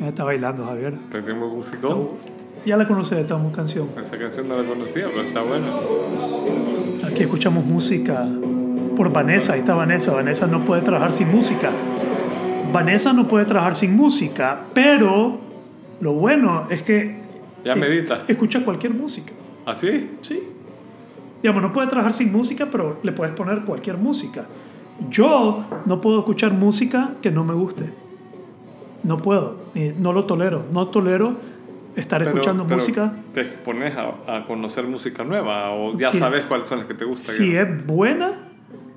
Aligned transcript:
Ya 0.00 0.08
está 0.08 0.24
bailando, 0.24 0.64
Javier. 0.64 0.94
Tenemos 1.10 1.52
musicón. 1.52 2.08
Ya 2.64 2.76
la 2.76 2.86
conoces, 2.86 3.18
esta 3.18 3.38
canción. 3.54 3.88
Esa 4.00 4.18
canción 4.18 4.48
no 4.48 4.60
la 4.60 4.68
conocía, 4.68 5.06
pero 5.08 5.22
está 5.22 5.40
buena. 5.42 5.66
Aquí 7.06 7.22
escuchamos 7.22 7.64
música 7.64 8.26
por 8.96 9.12
Vanessa. 9.12 9.54
Ahí 9.54 9.60
está 9.60 9.74
Vanessa. 9.74 10.12
Vanessa 10.12 10.46
no 10.46 10.64
puede 10.64 10.82
trabajar 10.82 11.12
sin 11.12 11.30
música. 11.30 11.70
Vanessa 12.72 13.12
no 13.12 13.26
puede 13.26 13.44
trabajar 13.46 13.74
sin 13.74 13.96
música, 13.96 14.60
pero 14.74 15.38
lo 16.00 16.12
bueno 16.12 16.66
es 16.70 16.82
que 16.82 17.16
Ya 17.64 17.74
medita. 17.74 18.24
escucha 18.28 18.64
cualquier 18.64 18.92
música. 18.94 19.32
¿Así? 19.64 20.10
Sí. 20.20 20.42
Digamos, 21.42 21.62
no 21.62 21.72
puede 21.72 21.88
trabajar 21.88 22.12
sin 22.12 22.30
música, 22.32 22.68
pero 22.70 22.98
le 23.02 23.12
puedes 23.12 23.34
poner 23.34 23.60
cualquier 23.62 23.96
música. 23.96 24.46
Yo 25.08 25.64
no 25.86 26.00
puedo 26.00 26.18
escuchar 26.18 26.52
música 26.52 27.12
que 27.22 27.30
no 27.30 27.44
me 27.44 27.54
guste. 27.54 27.84
No 29.02 29.16
puedo. 29.18 29.56
eh, 29.74 29.94
No 29.98 30.12
lo 30.12 30.24
tolero. 30.24 30.64
No 30.72 30.88
tolero 30.88 31.36
estar 31.96 32.18
Pero- 32.20 32.30
escuchando 32.30 32.64
pero 32.64 32.76
música. 32.76 33.12
¿Te 33.34 33.40
expones 33.42 33.94
a, 33.96 34.36
a 34.36 34.46
conocer 34.46 34.84
música 34.86 35.24
nueva 35.24 35.70
o 35.72 35.96
ya 35.96 36.08
Sí. 36.08 36.18
sabes 36.18 36.42
cuáles 36.46 36.66
son 36.66 36.78
las 36.78 36.86
que 36.86 36.94
te 36.94 37.04
gustan? 37.04 37.34
Si 37.34 37.56
es 37.56 37.86
buena, 37.86 38.48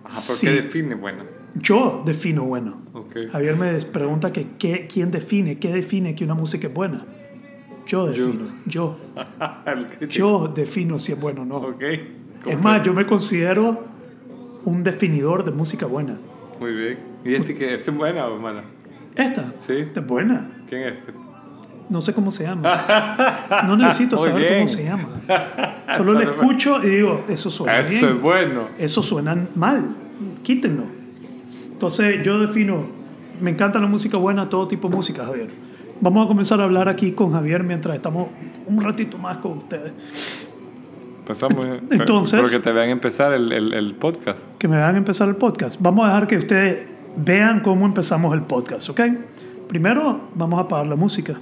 Ajá, 0.04 0.14
pero 0.14 0.20
sí. 0.38 0.48
¿qué 0.48 0.54
define 0.54 0.96
buena? 0.96 1.26
yo 1.56 2.02
defino 2.06 2.44
bueno. 2.44 2.82
Ok. 2.94 3.30
Javier 3.32 3.56
me 3.58 3.74
pregunta 3.82 4.32
que 4.32 4.48
quién 4.88 5.12
define, 5.12 5.58
qué 5.60 5.74
define 5.74 6.16
que 6.16 6.24
una 6.24 6.34
música 6.36 6.68
es 6.68 6.74
buena. 6.74 7.06
Yo 7.88 8.08
defino. 8.08 8.46
Yo. 8.68 8.98
Crítico. 9.98 10.12
Yo 10.12 10.48
defino 10.54 10.98
si 11.00 11.12
es 11.14 11.20
bueno 11.20 11.42
o 11.42 11.46
no. 11.46 11.58
Ok. 11.58 11.84
Es 12.46 12.62
más, 12.62 12.82
yo 12.84 12.94
me 12.94 13.06
considero 13.06 13.84
un 14.64 14.84
definidor 14.84 15.44
de 15.44 15.52
música 15.52 15.86
buena. 15.88 16.18
Muy 16.60 16.72
bien. 16.74 17.00
¿Y 17.26 17.34
este 17.36 17.56
que 17.56 17.74
este 17.74 17.92
es 17.92 17.98
buena 17.98 18.28
o 18.28 18.40
mala? 18.40 18.64
Esta. 19.22 19.46
Sí. 19.66 19.74
Esta 19.74 20.00
es 20.00 20.08
buena. 20.08 20.50
¿Quién 20.68 20.82
es? 20.84 20.94
No 21.90 22.00
sé 22.00 22.14
cómo 22.14 22.32
se 22.32 22.44
llama. 22.46 22.82
No 23.66 23.76
necesito 23.76 24.16
Muy 24.18 24.30
saber 24.30 24.42
bien. 24.44 24.54
cómo 24.56 24.68
se 24.68 24.84
llama. 24.86 25.10
Solo 25.98 26.14
le 26.14 26.24
escucho 26.26 26.82
y 26.84 26.90
digo, 26.90 27.26
eso 27.28 27.50
suena 27.50 27.78
Eso 27.80 27.90
bien. 28.06 28.16
es 28.16 28.22
bueno. 28.22 28.68
Eso 28.78 29.04
suena 29.04 29.38
mal. 29.56 29.84
Quítenlo. 30.44 30.84
Entonces 31.72 32.24
yo 32.24 32.40
defino, 32.40 32.86
me 33.42 33.52
encanta 33.52 33.80
la 33.80 33.88
música 33.88 34.16
buena, 34.18 34.48
todo 34.48 34.68
tipo 34.68 34.88
de 34.88 34.96
música, 34.96 35.26
Javier. 35.26 35.50
Vamos 36.00 36.26
a 36.26 36.28
comenzar 36.30 36.62
a 36.62 36.64
hablar 36.64 36.88
aquí 36.88 37.12
con 37.12 37.34
Javier 37.34 37.64
mientras 37.64 37.96
estamos 37.96 38.28
un 38.68 38.82
ratito 38.82 39.18
más 39.18 39.38
con 39.38 39.58
ustedes. 39.58 39.92
Pasamos. 41.28 41.66
Entonces- 41.92 42.40
Pero 42.42 42.50
que 42.52 42.60
te 42.64 42.72
vean 42.72 42.90
empezar 42.90 43.34
el, 43.34 43.52
el, 43.52 43.74
el 43.74 43.94
podcast. 43.96 44.40
Que 44.58 44.68
me 44.68 44.78
vean 44.78 44.96
empezar 44.96 45.28
el 45.28 45.36
podcast. 45.36 45.80
Vamos 45.82 46.06
a 46.06 46.08
dejar 46.14 46.28
que 46.28 46.38
ustedes 46.38 46.80
vean 47.18 47.62
cómo 47.62 47.86
empezamos 47.86 48.34
el 48.34 48.42
podcast, 48.44 48.90
¿ok? 48.90 49.02
Primero 49.68 50.22
vamos 50.36 50.60
a 50.60 50.64
apagar 50.64 50.88
la 50.88 50.96
música. 50.96 51.40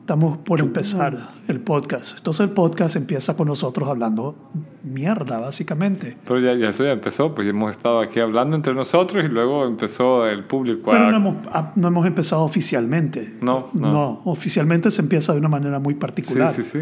Estamos 0.00 0.38
por 0.38 0.60
empezar 0.60 1.32
el 1.48 1.60
podcast. 1.60 2.16
Entonces 2.16 2.48
el 2.48 2.54
podcast 2.54 2.96
empieza 2.96 3.36
con 3.36 3.46
nosotros 3.46 3.86
hablando 3.90 4.34
mierda, 4.82 5.38
básicamente. 5.38 6.16
Pero 6.26 6.40
ya, 6.40 6.54
ya 6.54 6.70
eso 6.70 6.82
ya 6.84 6.92
empezó, 6.92 7.34
pues 7.34 7.46
hemos 7.46 7.70
estado 7.70 8.00
aquí 8.00 8.18
hablando 8.18 8.56
entre 8.56 8.72
nosotros 8.72 9.22
y 9.22 9.28
luego 9.28 9.66
empezó 9.66 10.26
el 10.26 10.44
público 10.44 10.90
a... 10.90 10.94
Pero 10.94 11.10
no 11.10 11.16
hemos, 11.18 11.36
no 11.76 11.88
hemos 11.88 12.06
empezado 12.06 12.42
oficialmente. 12.42 13.36
No, 13.42 13.68
no. 13.74 14.22
oficialmente 14.24 14.90
se 14.90 15.02
empieza 15.02 15.34
de 15.34 15.40
una 15.40 15.48
manera 15.48 15.78
muy 15.78 15.92
Sí, 15.92 16.00
particular. 16.00 16.48
sí, 16.48 16.62
sí. 16.62 16.80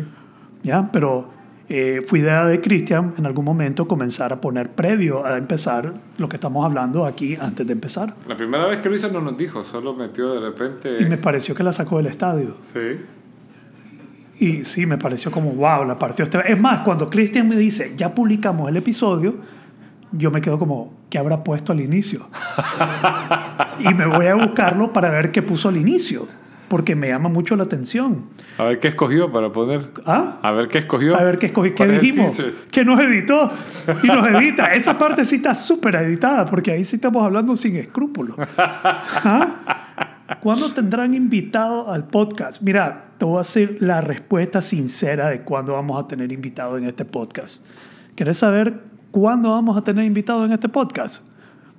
¿ya? 0.63 0.89
Pero 0.93 1.29
eh, 1.69 2.03
fue 2.07 2.21
idea 2.21 2.47
de 2.47 2.61
Cristian 2.61 3.15
en 3.19 3.27
algún 3.27 3.45
momento 3.45 3.89
comenzar 3.89 4.33
a 4.33 4.41
poner 4.41 4.71
previo 4.71 5.27
a 5.27 5.37
empezar 5.37 5.95
lo 6.17 6.29
que 6.29 6.37
estamos 6.37 6.65
hablando 6.65 7.05
aquí 7.05 7.37
antes 7.41 7.67
de 7.67 7.73
empezar. 7.73 8.15
La 8.29 8.37
primera 8.37 8.67
vez 8.67 8.81
que 8.81 8.89
lo 8.89 8.95
hizo 8.95 9.11
no 9.11 9.21
nos 9.21 9.37
dijo, 9.37 9.65
solo 9.65 9.93
metió 9.95 10.33
de 10.35 10.41
repente... 10.41 10.91
Y 11.01 11.07
me 11.07 11.19
pareció 11.19 11.55
que 11.57 11.65
la 11.65 11.73
sacó 11.73 11.97
del 11.97 12.07
estadio. 12.07 12.57
Sí. 12.73 13.01
Y 14.39 14.65
sí, 14.65 14.87
me 14.87 14.97
pareció 14.97 15.33
como, 15.33 15.51
wow, 15.53 15.85
la 15.85 15.99
partió 15.99 16.25
este... 16.25 16.41
Es 16.51 16.61
más, 16.61 16.85
cuando 16.85 17.09
Cristian 17.09 17.49
me 17.49 17.57
dice, 17.57 17.95
ya 17.97 18.15
publicamos 18.15 18.69
el 18.69 18.77
episodio, 18.77 19.35
yo 20.13 20.31
me 20.31 20.41
quedo 20.41 20.61
como, 20.61 20.95
¿qué 21.11 21.19
habrá 21.19 21.43
puesto 21.43 21.73
al 21.73 21.81
inicio? 21.81 22.29
y 23.81 23.93
me 23.93 24.07
voy 24.07 24.27
a 24.27 24.37
buscarlo 24.37 24.93
para 24.93 25.11
ver 25.11 25.33
qué 25.33 25.43
puso 25.43 25.69
al 25.69 25.77
inicio, 25.79 26.29
porque 26.69 26.97
me 26.97 27.09
llama 27.09 27.29
mucho 27.29 27.57
la 27.57 27.65
atención. 27.65 28.25
A 28.59 28.65
ver 28.65 28.81
qué 28.81 28.89
escogió 28.89 29.33
para 29.33 29.53
poner... 29.53 29.91
¿Ah? 30.05 30.39
A 30.43 30.51
ver 30.53 30.69
qué 30.69 30.79
escogió. 30.79 31.17
A 31.17 31.23
ver 31.23 31.39
qué 31.39 31.47
escogí, 31.47 31.71
qué 31.71 31.77
¿Cuál 31.77 31.91
es 31.91 31.95
el 31.97 32.01
dijimos, 32.01 32.43
que 32.71 32.85
nos 32.85 33.01
editó 33.01 33.51
y 34.03 34.07
nos 34.07 34.27
edita. 34.29 34.67
Esa 34.73 34.99
parte 34.99 35.25
sí 35.25 35.37
está 35.37 35.55
súper 35.55 35.97
editada 35.97 36.45
porque 36.45 36.73
ahí 36.73 36.85
sí 36.85 36.97
estamos 36.97 37.25
hablando 37.25 37.55
sin 37.57 37.77
escrúpulos. 37.77 38.37
¿Ah? 38.59 39.87
¿Cuándo 40.41 40.73
tendrán 40.73 41.15
invitado 41.15 41.91
al 41.91 42.09
podcast? 42.09 42.61
Mira, 42.63 43.13
te 43.19 43.25
voy 43.25 43.39
a 43.39 43.43
hacer 43.43 43.79
la 43.81 44.01
respuesta 44.01 44.61
sincera 44.61 45.29
de 45.29 45.43
cuándo 45.43 45.75
vamos 45.75 46.03
a 46.03 46.09
tener 46.09 46.33
invitado 46.33 46.77
en 46.79 46.85
este 46.85 47.05
podcast. 47.05 47.65
¿Querés 48.17 48.39
saber 48.39 48.83
cuándo 49.11 49.51
vamos 49.51 49.77
a 49.77 49.83
tener 49.83 50.05
invitado 50.05 50.45
en 50.45 50.53
este 50.53 50.69
podcast? 50.69 51.25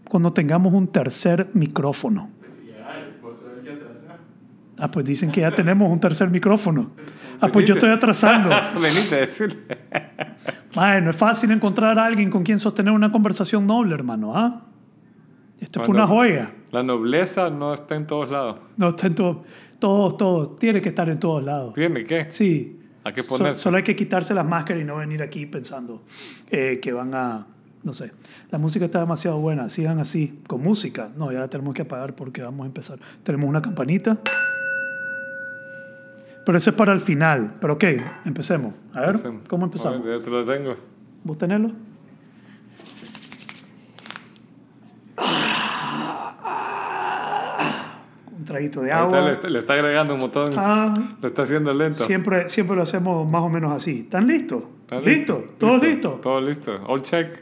Cuando 0.09 0.31
tengamos 0.31 0.73
un 0.73 0.87
tercer 0.87 1.49
micrófono. 1.53 2.36
Ah, 4.79 4.91
pues 4.91 5.05
dicen 5.05 5.31
que 5.31 5.41
ya 5.41 5.51
tenemos 5.51 5.91
un 5.91 5.99
tercer 5.99 6.29
micrófono. 6.29 6.91
Ah, 7.41 7.47
pues 7.47 7.65
yo 7.65 7.73
estoy 7.73 7.89
atrasando. 7.89 8.49
Venite 8.81 9.27
a 10.75 11.01
no 11.01 11.09
es 11.09 11.15
fácil 11.15 11.51
encontrar 11.51 11.97
a 11.97 12.05
alguien 12.05 12.29
con 12.29 12.43
quien 12.43 12.59
sostener 12.59 12.93
una 12.93 13.11
conversación 13.11 13.65
noble, 13.65 13.95
hermano. 13.95 14.37
¿ah? 14.37 14.61
Esta 15.59 15.79
fue 15.81 15.95
una 15.95 16.05
joya. 16.05 16.51
La 16.71 16.83
nobleza 16.83 17.49
no 17.49 17.73
está 17.73 17.95
en 17.95 18.05
todos 18.05 18.29
lados. 18.29 18.57
No 18.77 18.89
está 18.89 19.07
en 19.07 19.15
todo, 19.15 19.43
todo, 19.79 20.15
todo. 20.15 20.49
Tiene 20.51 20.81
que 20.81 20.89
estar 20.89 21.09
en 21.09 21.19
todos 21.19 21.43
lados. 21.43 21.73
¿Tiene 21.73 22.03
qué? 22.03 22.27
Sí. 22.29 22.79
¿A 23.03 23.11
qué 23.11 23.23
So- 23.23 23.29
ponerse? 23.37 23.61
solo 23.61 23.77
hay 23.77 23.83
que 23.83 23.95
quitarse 23.95 24.33
las 24.33 24.45
máscaras 24.45 24.81
y 24.81 24.85
no 24.85 24.97
venir 24.97 25.23
aquí 25.23 25.45
pensando 25.47 26.03
eh, 26.51 26.79
que 26.81 26.91
van 26.91 27.15
a. 27.15 27.47
No 27.83 27.93
sé. 27.93 28.11
La 28.51 28.59
música 28.59 28.85
está 28.85 28.99
demasiado 28.99 29.39
buena. 29.39 29.69
Sigan 29.69 29.99
así. 29.99 30.41
Con 30.45 30.61
música. 30.61 31.09
No, 31.15 31.31
ya 31.31 31.39
la 31.39 31.47
tenemos 31.47 31.73
que 31.73 31.83
apagar 31.83 32.15
porque 32.15 32.41
vamos 32.43 32.65
a 32.65 32.67
empezar. 32.67 32.99
Tenemos 33.23 33.47
una 33.49 33.61
campanita. 33.61 34.17
Pero 36.47 36.59
eso 36.59 36.69
es 36.69 36.77
para 36.77 36.93
el 36.93 37.01
final. 37.01 37.55
Pero 37.59 37.73
ok, 37.73 37.83
empecemos. 38.23 38.73
A 38.93 39.01
ver, 39.01 39.19
¿cómo 39.49 39.65
empezamos? 39.65 40.05
Yo 40.05 40.21
te 40.21 40.29
lo 40.29 40.45
tengo. 40.45 40.75
¿Vos 41.25 41.37
tenelo? 41.37 41.73
Un 48.37 48.45
traguito 48.45 48.81
de 48.81 48.91
Ahí 48.91 49.03
está, 49.05 49.17
agua. 49.17 49.27
le, 49.29 49.33
está, 49.33 49.49
le 49.49 49.59
está 49.59 49.73
agregando 49.73 50.13
un 50.13 50.19
montón. 50.19 50.53
Ah, 50.55 50.93
Lo 51.21 51.27
está 51.27 51.43
haciendo 51.43 51.73
lento. 51.73 52.05
siempre, 52.05 52.47
siempre 52.49 52.75
lo 52.75 52.83
hacemos 52.83 53.29
más 53.29 53.41
o 53.41 53.49
menos 53.49 53.71
así. 53.71 53.99
¿Están 53.99 54.27
listos? 54.27 54.63
¿Está 54.81 55.01
¿Listo? 55.01 55.43
¿Todos 55.57 55.81
listos? 55.81 56.21
Todo 56.21 56.41
listo. 56.41 56.79
All 56.87 57.01
check. 57.01 57.39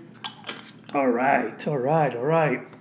All 0.94 1.12
right, 1.12 1.68
all 1.68 1.78
right, 1.78 2.16
all 2.16 2.26
right. 2.26 2.75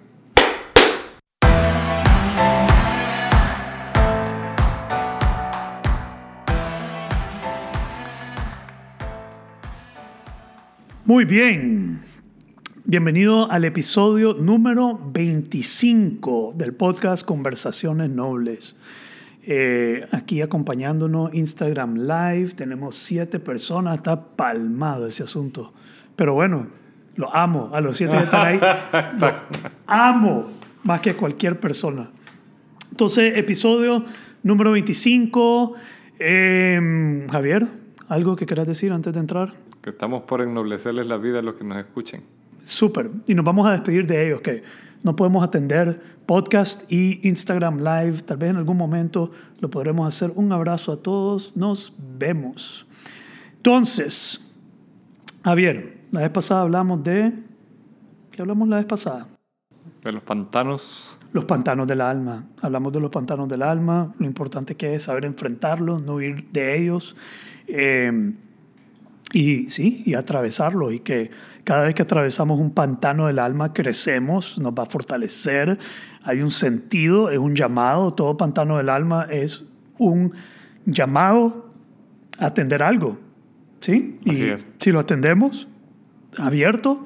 Muy 11.06 11.26
bien. 11.26 12.00
Bienvenido 12.86 13.50
al 13.50 13.66
episodio 13.66 14.32
número 14.32 14.98
25 15.12 16.54
del 16.56 16.72
podcast 16.72 17.26
Conversaciones 17.26 18.08
Nobles. 18.08 18.74
Eh, 19.42 20.08
aquí 20.12 20.40
acompañándonos 20.40 21.34
Instagram 21.34 21.96
Live, 21.96 22.52
tenemos 22.56 22.96
siete 22.96 23.38
personas, 23.38 23.98
está 23.98 24.18
palmado 24.18 25.06
ese 25.06 25.24
asunto. 25.24 25.74
Pero 26.16 26.32
bueno, 26.32 26.68
lo 27.16 27.36
amo, 27.36 27.68
a 27.74 27.82
los 27.82 27.98
siete 27.98 28.16
que 28.16 28.22
están 28.22 28.46
ahí, 28.46 28.58
lo 29.20 29.30
amo 29.86 30.46
más 30.84 31.02
que 31.02 31.12
cualquier 31.12 31.60
persona. 31.60 32.08
Entonces, 32.90 33.36
episodio 33.36 34.06
número 34.42 34.72
25. 34.72 35.74
Eh, 36.18 37.26
Javier, 37.30 37.66
¿algo 38.08 38.36
que 38.36 38.46
quieras 38.46 38.66
decir 38.66 38.90
antes 38.90 39.12
de 39.12 39.20
entrar? 39.20 39.63
Que 39.84 39.90
estamos 39.90 40.22
por 40.22 40.40
ennoblecerles 40.40 41.06
la 41.06 41.18
vida 41.18 41.40
a 41.40 41.42
los 41.42 41.56
que 41.56 41.64
nos 41.64 41.76
escuchen. 41.76 42.22
Súper. 42.62 43.10
Y 43.26 43.34
nos 43.34 43.44
vamos 43.44 43.66
a 43.66 43.72
despedir 43.72 44.06
de 44.06 44.26
ellos, 44.26 44.40
que 44.40 44.62
no 45.02 45.14
podemos 45.14 45.44
atender 45.44 46.00
podcast 46.24 46.90
y 46.90 47.20
Instagram 47.28 47.80
Live. 47.80 48.22
Tal 48.22 48.38
vez 48.38 48.48
en 48.48 48.56
algún 48.56 48.78
momento 48.78 49.30
lo 49.60 49.68
podremos 49.68 50.08
hacer. 50.08 50.32
Un 50.36 50.50
abrazo 50.52 50.90
a 50.90 50.96
todos. 50.96 51.54
Nos 51.54 51.92
vemos. 51.98 52.86
Entonces, 53.58 54.50
Javier, 55.44 55.98
la 56.12 56.20
vez 56.22 56.30
pasada 56.30 56.62
hablamos 56.62 57.04
de... 57.04 57.34
¿Qué 58.32 58.40
hablamos 58.40 58.66
la 58.68 58.76
vez 58.76 58.86
pasada? 58.86 59.28
De 60.02 60.12
los 60.12 60.22
pantanos. 60.22 61.18
Los 61.34 61.44
pantanos 61.44 61.86
del 61.86 62.00
alma. 62.00 62.46
Hablamos 62.62 62.90
de 62.90 63.00
los 63.00 63.10
pantanos 63.10 63.50
del 63.50 63.60
alma, 63.60 64.14
lo 64.18 64.24
importante 64.24 64.76
que 64.76 64.94
es 64.94 65.02
saber 65.02 65.26
enfrentarlos, 65.26 66.00
no 66.00 66.14
huir 66.14 66.42
de 66.52 66.78
ellos. 66.78 67.14
Eh, 67.66 68.32
Y 69.32 69.68
sí, 69.68 70.02
y 70.06 70.14
atravesarlo. 70.14 70.92
Y 70.92 71.00
que 71.00 71.30
cada 71.64 71.84
vez 71.84 71.94
que 71.94 72.02
atravesamos 72.02 72.60
un 72.60 72.70
pantano 72.70 73.26
del 73.26 73.38
alma, 73.38 73.72
crecemos, 73.72 74.58
nos 74.58 74.72
va 74.72 74.84
a 74.84 74.86
fortalecer. 74.86 75.78
Hay 76.22 76.40
un 76.42 76.50
sentido, 76.50 77.30
es 77.30 77.38
un 77.38 77.54
llamado. 77.54 78.12
Todo 78.12 78.36
pantano 78.36 78.76
del 78.76 78.88
alma 78.88 79.26
es 79.30 79.64
un 79.98 80.32
llamado 80.86 81.70
a 82.38 82.46
atender 82.46 82.82
algo. 82.82 83.18
¿Sí? 83.80 84.18
Así 84.26 84.42
y 84.42 84.44
es. 84.50 84.64
si 84.78 84.92
lo 84.92 85.00
atendemos 85.00 85.68
abierto, 86.38 87.04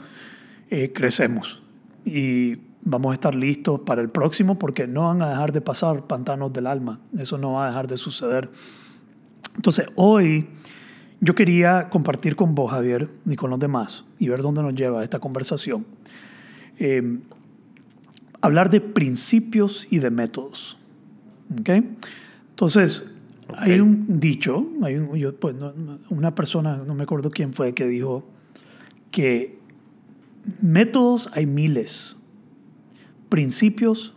eh, 0.71 0.93
crecemos. 0.93 1.63
Y 2.05 2.59
vamos 2.83 3.11
a 3.11 3.15
estar 3.15 3.35
listos 3.35 3.81
para 3.81 4.01
el 4.01 4.09
próximo 4.09 4.59
porque 4.59 4.87
no 4.87 5.09
van 5.09 5.23
a 5.23 5.31
dejar 5.31 5.53
de 5.53 5.61
pasar 5.61 6.07
pantanos 6.07 6.53
del 6.53 6.67
alma. 6.67 7.01
Eso 7.19 7.39
no 7.39 7.55
va 7.55 7.67
a 7.67 7.69
dejar 7.69 7.87
de 7.87 7.97
suceder. 7.97 8.51
Entonces, 9.57 9.87
hoy 9.97 10.49
yo 11.21 11.35
quería 11.35 11.89
compartir 11.91 12.37
con 12.37 12.55
vos, 12.55 12.71
Javier, 12.71 13.09
y 13.27 13.37
con 13.37 13.51
los 13.51 13.59
demás, 13.59 14.05
y 14.19 14.29
ver 14.29 14.41
dónde 14.43 14.63
nos 14.63 14.75
lleva 14.75 15.03
esta 15.03 15.19
conversación. 15.19 15.85
Eh, 16.79 17.19
hablar 18.41 18.71
de 18.71 18.81
principios 18.81 19.87
y 19.91 19.99
de 19.99 20.11
métodos. 20.11 20.79
¿Ok? 21.61 21.71
Entonces, 22.51 23.05
Ok. 23.49 23.57
hay 23.59 23.81
un 23.81 24.21
dicho, 24.21 24.67
hay 24.83 24.97
un- 24.97 25.17
yo, 25.17 25.35
pues, 25.35 25.55
no- 25.57 25.73
una 26.11 26.35
persona, 26.35 26.77
no 26.87 26.95
me 26.95 27.03
acuerdo 27.05 27.31
quién 27.31 27.53
fue, 27.53 27.73
que 27.75 27.87
dijo 27.87 28.25
que 29.11 29.59
métodos 30.61 31.31
hay 31.33 31.47
miles, 31.47 32.17
principios 33.29 34.15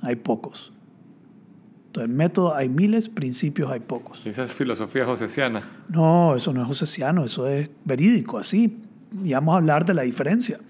hay 0.00 0.16
pocos. 0.16 0.72
Entonces, 1.90 2.14
métodos 2.14 2.52
hay 2.54 2.68
miles, 2.68 3.08
principios 3.08 3.68
hay 3.68 3.80
pocos. 3.80 4.24
Esa 4.24 4.44
es 4.44 4.52
filosofía 4.52 5.04
joseciana. 5.04 5.64
No, 5.88 6.36
eso 6.36 6.52
no 6.52 6.62
es 6.62 6.68
joseciano, 6.68 7.24
eso 7.24 7.48
es 7.48 7.68
verídico, 7.84 8.38
así. 8.38 8.78
Y 9.24 9.32
vamos 9.32 9.54
a 9.54 9.56
hablar 9.56 9.84
de 9.84 9.94
la 9.94 10.02
diferencia. 10.02 10.60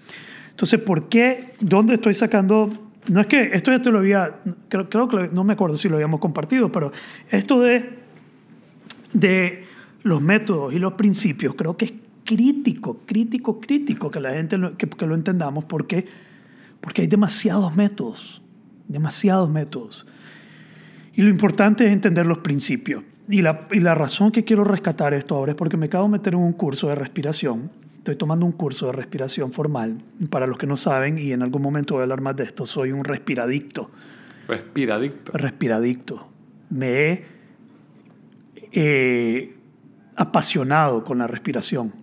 Entonces, 0.49 0.81
¿por 0.81 1.09
qué? 1.09 1.53
¿Dónde 1.59 1.93
estoy 1.93 2.15
sacando? 2.15 2.71
No 3.07 3.21
es 3.21 3.27
que 3.27 3.51
esto 3.53 3.71
ya 3.71 3.79
te 3.79 3.91
lo 3.91 3.99
había, 3.99 4.39
creo, 4.67 4.89
creo 4.89 5.07
que 5.07 5.27
no 5.31 5.43
me 5.43 5.53
acuerdo 5.53 5.77
si 5.77 5.89
lo 5.89 5.95
habíamos 5.97 6.19
compartido, 6.19 6.71
pero 6.71 6.91
esto 7.29 7.61
de, 7.61 7.99
de 9.13 9.63
los 10.01 10.23
métodos 10.23 10.73
y 10.73 10.79
los 10.79 10.93
principios 10.93 11.53
creo 11.53 11.77
que 11.77 11.85
es 11.85 11.93
crítico, 12.25 13.01
crítico, 13.05 13.61
crítico 13.61 14.09
que 14.09 14.19
la 14.19 14.31
gente 14.31 14.57
lo, 14.57 14.75
que, 14.75 14.87
que 14.87 15.05
lo 15.05 15.13
entendamos 15.13 15.65
porque, 15.65 16.07
porque 16.79 17.03
hay 17.03 17.07
demasiados 17.07 17.75
métodos, 17.75 18.41
demasiados 18.87 19.51
métodos. 19.51 20.07
Y 21.13 21.21
lo 21.21 21.29
importante 21.29 21.85
es 21.85 21.91
entender 21.91 22.25
los 22.25 22.39
principios. 22.39 23.03
Y 23.29 23.41
la, 23.41 23.67
y 23.71 23.79
la 23.79 23.95
razón 23.95 24.31
que 24.31 24.43
quiero 24.43 24.63
rescatar 24.63 25.13
esto 25.13 25.35
ahora 25.35 25.51
es 25.51 25.57
porque 25.57 25.77
me 25.77 25.87
acabo 25.87 26.05
de 26.05 26.11
meter 26.11 26.33
en 26.33 26.39
un 26.39 26.53
curso 26.53 26.87
de 26.87 26.95
respiración. 26.95 27.71
Estoy 27.97 28.15
tomando 28.15 28.45
un 28.45 28.51
curso 28.51 28.87
de 28.87 28.93
respiración 28.93 29.51
formal. 29.51 29.97
Para 30.29 30.47
los 30.47 30.57
que 30.57 30.65
no 30.65 30.75
saben, 30.75 31.17
y 31.17 31.31
en 31.31 31.43
algún 31.43 31.61
momento 31.61 31.93
voy 31.93 32.01
a 32.01 32.03
hablar 32.03 32.21
más 32.21 32.35
de 32.35 32.45
esto, 32.45 32.65
soy 32.65 32.91
un 32.91 33.03
respiradicto. 33.03 33.91
Respiradicto. 34.47 35.31
Respiradicto. 35.33 36.27
Me 36.71 36.87
he 37.11 37.25
eh, 38.71 39.55
apasionado 40.15 41.03
con 41.03 41.19
la 41.19 41.27
respiración. 41.27 41.93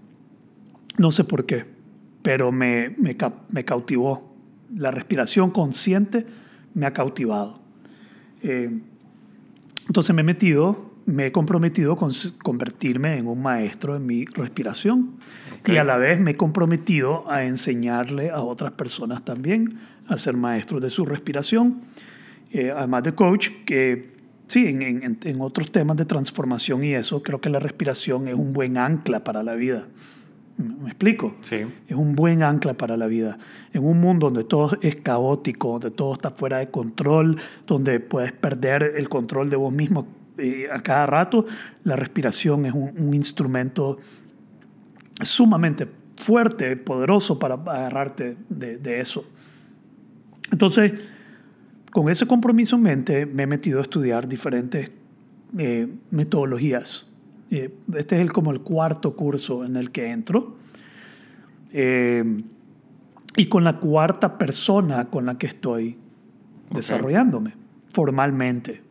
No 0.99 1.11
sé 1.11 1.25
por 1.25 1.47
qué, 1.47 1.65
pero 2.23 2.53
me, 2.53 2.91
me, 2.97 3.17
me 3.51 3.65
cautivó. 3.65 4.35
La 4.77 4.91
respiración 4.91 5.51
consciente 5.51 6.27
me 6.75 6.87
ha 6.87 6.93
cautivado. 6.93 7.61
Eh, 8.43 8.71
entonces 9.89 10.15
me 10.15 10.21
he 10.21 10.25
metido, 10.25 10.93
me 11.07 11.27
he 11.27 11.33
comprometido 11.33 11.97
con 11.97 12.11
convertirme 12.43 13.17
en 13.19 13.27
un 13.27 13.43
maestro 13.43 13.97
en 13.97 14.07
mi 14.07 14.25
respiración. 14.27 15.15
Ok. 15.61 15.71
Y 15.71 15.77
a 15.79 15.85
la 15.85 15.97
vez 15.97 16.21
me 16.21 16.33
he 16.33 16.37
comprometido 16.37 17.29
a 17.31 17.45
enseñarle 17.45 18.31
a 18.31 18.41
otras 18.43 18.73
personas 18.73 19.25
también 19.25 19.81
a 20.07 20.17
ser 20.17 20.37
maestros 20.37 20.81
de 20.83 20.91
su 20.91 21.05
respiración. 21.05 21.81
Eh, 22.53 22.71
además 22.75 23.03
de 23.03 23.15
coach, 23.15 23.49
que 23.67 24.13
sí, 24.47 24.67
en, 24.67 24.83
en- 24.83 25.19
en 25.23 25.41
otros 25.41 25.71
temas 25.73 25.97
de 25.97 26.05
transformación 26.05 26.85
y 26.85 26.95
eso, 26.95 27.23
creo 27.23 27.41
que 27.41 27.51
la 27.51 27.59
respiración 27.59 28.29
es 28.29 28.35
un 28.35 28.53
buen 28.53 28.79
ancla 28.79 29.25
para 29.25 29.43
la 29.43 29.55
vida. 29.55 29.87
¿Me 30.59 30.89
explico? 30.89 31.37
Sí. 31.41 31.65
Es 31.87 31.97
un 31.97 32.15
buen 32.15 32.43
ancla 32.43 32.75
para 32.75 32.97
la 32.97 33.07
vida. 33.07 33.39
En 33.73 33.85
un 33.85 34.01
mundo 34.01 34.27
donde 34.27 34.45
todo 34.45 34.77
es 34.83 34.97
caótico, 34.97 35.73
donde 35.73 35.93
todo 35.93 36.13
está 36.13 36.31
fuera 36.31 36.59
de 36.59 36.69
control, 36.69 37.37
donde 37.67 38.01
puedes 38.01 38.33
perder 38.33 38.95
el 38.97 39.09
control 39.09 39.51
de 39.51 39.57
vos 39.57 39.73
mismo 39.73 40.09
eh, 40.37 40.69
a 40.71 40.81
cada 40.81 41.07
rato, 41.07 41.47
la 41.85 41.97
respiración 41.97 42.67
es 42.67 42.75
un, 42.75 42.93
un 42.97 43.15
instrumento 43.15 43.99
sumamente 45.23 45.89
fuerte, 46.17 46.77
poderoso 46.77 47.39
para 47.39 47.55
agarrarte 47.55 48.37
de, 48.49 48.79
de 48.79 49.01
eso. 49.01 49.25
Entonces, 50.51 50.93
con 51.91 52.09
ese 52.09 52.27
compromiso 52.27 52.77
en 52.77 52.83
mente, 52.83 53.27
me 53.27 53.45
he 53.45 53.47
metido 53.47 53.79
a 53.79 53.83
estudiar 53.83 54.29
diferentes 54.29 54.91
eh, 55.57 55.89
metodologías. 56.11 57.08
Eh, 57.51 57.75
este 57.97 58.17
es 58.17 58.21
el, 58.21 58.33
como 58.33 58.51
el 58.51 58.61
cuarto 58.61 59.17
curso 59.17 59.65
en 59.65 59.77
el 59.77 59.91
que 59.91 60.11
entro. 60.11 60.57
Eh, 61.73 62.43
y 63.37 63.47
con 63.47 63.63
la 63.65 63.79
cuarta 63.79 64.37
persona 64.39 65.07
con 65.07 65.27
la 65.27 65.39
que 65.39 65.47
estoy 65.47 65.97
desarrollándome 66.71 67.53
formalmente. 67.93 68.83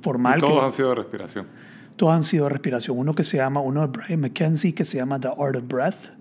Formal 0.00 0.38
Y 0.38 0.40
que- 0.42 0.46
todos 0.46 0.64
han 0.64 0.70
sido 0.70 0.88
de 0.90 0.94
respiración. 0.96 1.46
todos 1.96 2.12
han 2.14 2.22
sido 2.22 2.44
de 2.44 2.50
respiración. 2.50 2.98
Uno 2.98 3.14
que 3.14 3.22
se 3.22 3.36
llama, 3.38 3.60
uno 3.60 3.82
de 3.82 3.86
Brian 3.88 4.20
McKenzie, 4.20 4.74
que 4.74 4.84
se 4.84 4.98
llama 4.98 5.20
The 5.20 5.28
Art 5.28 5.56
of 5.56 5.66
Breath. 5.68 6.12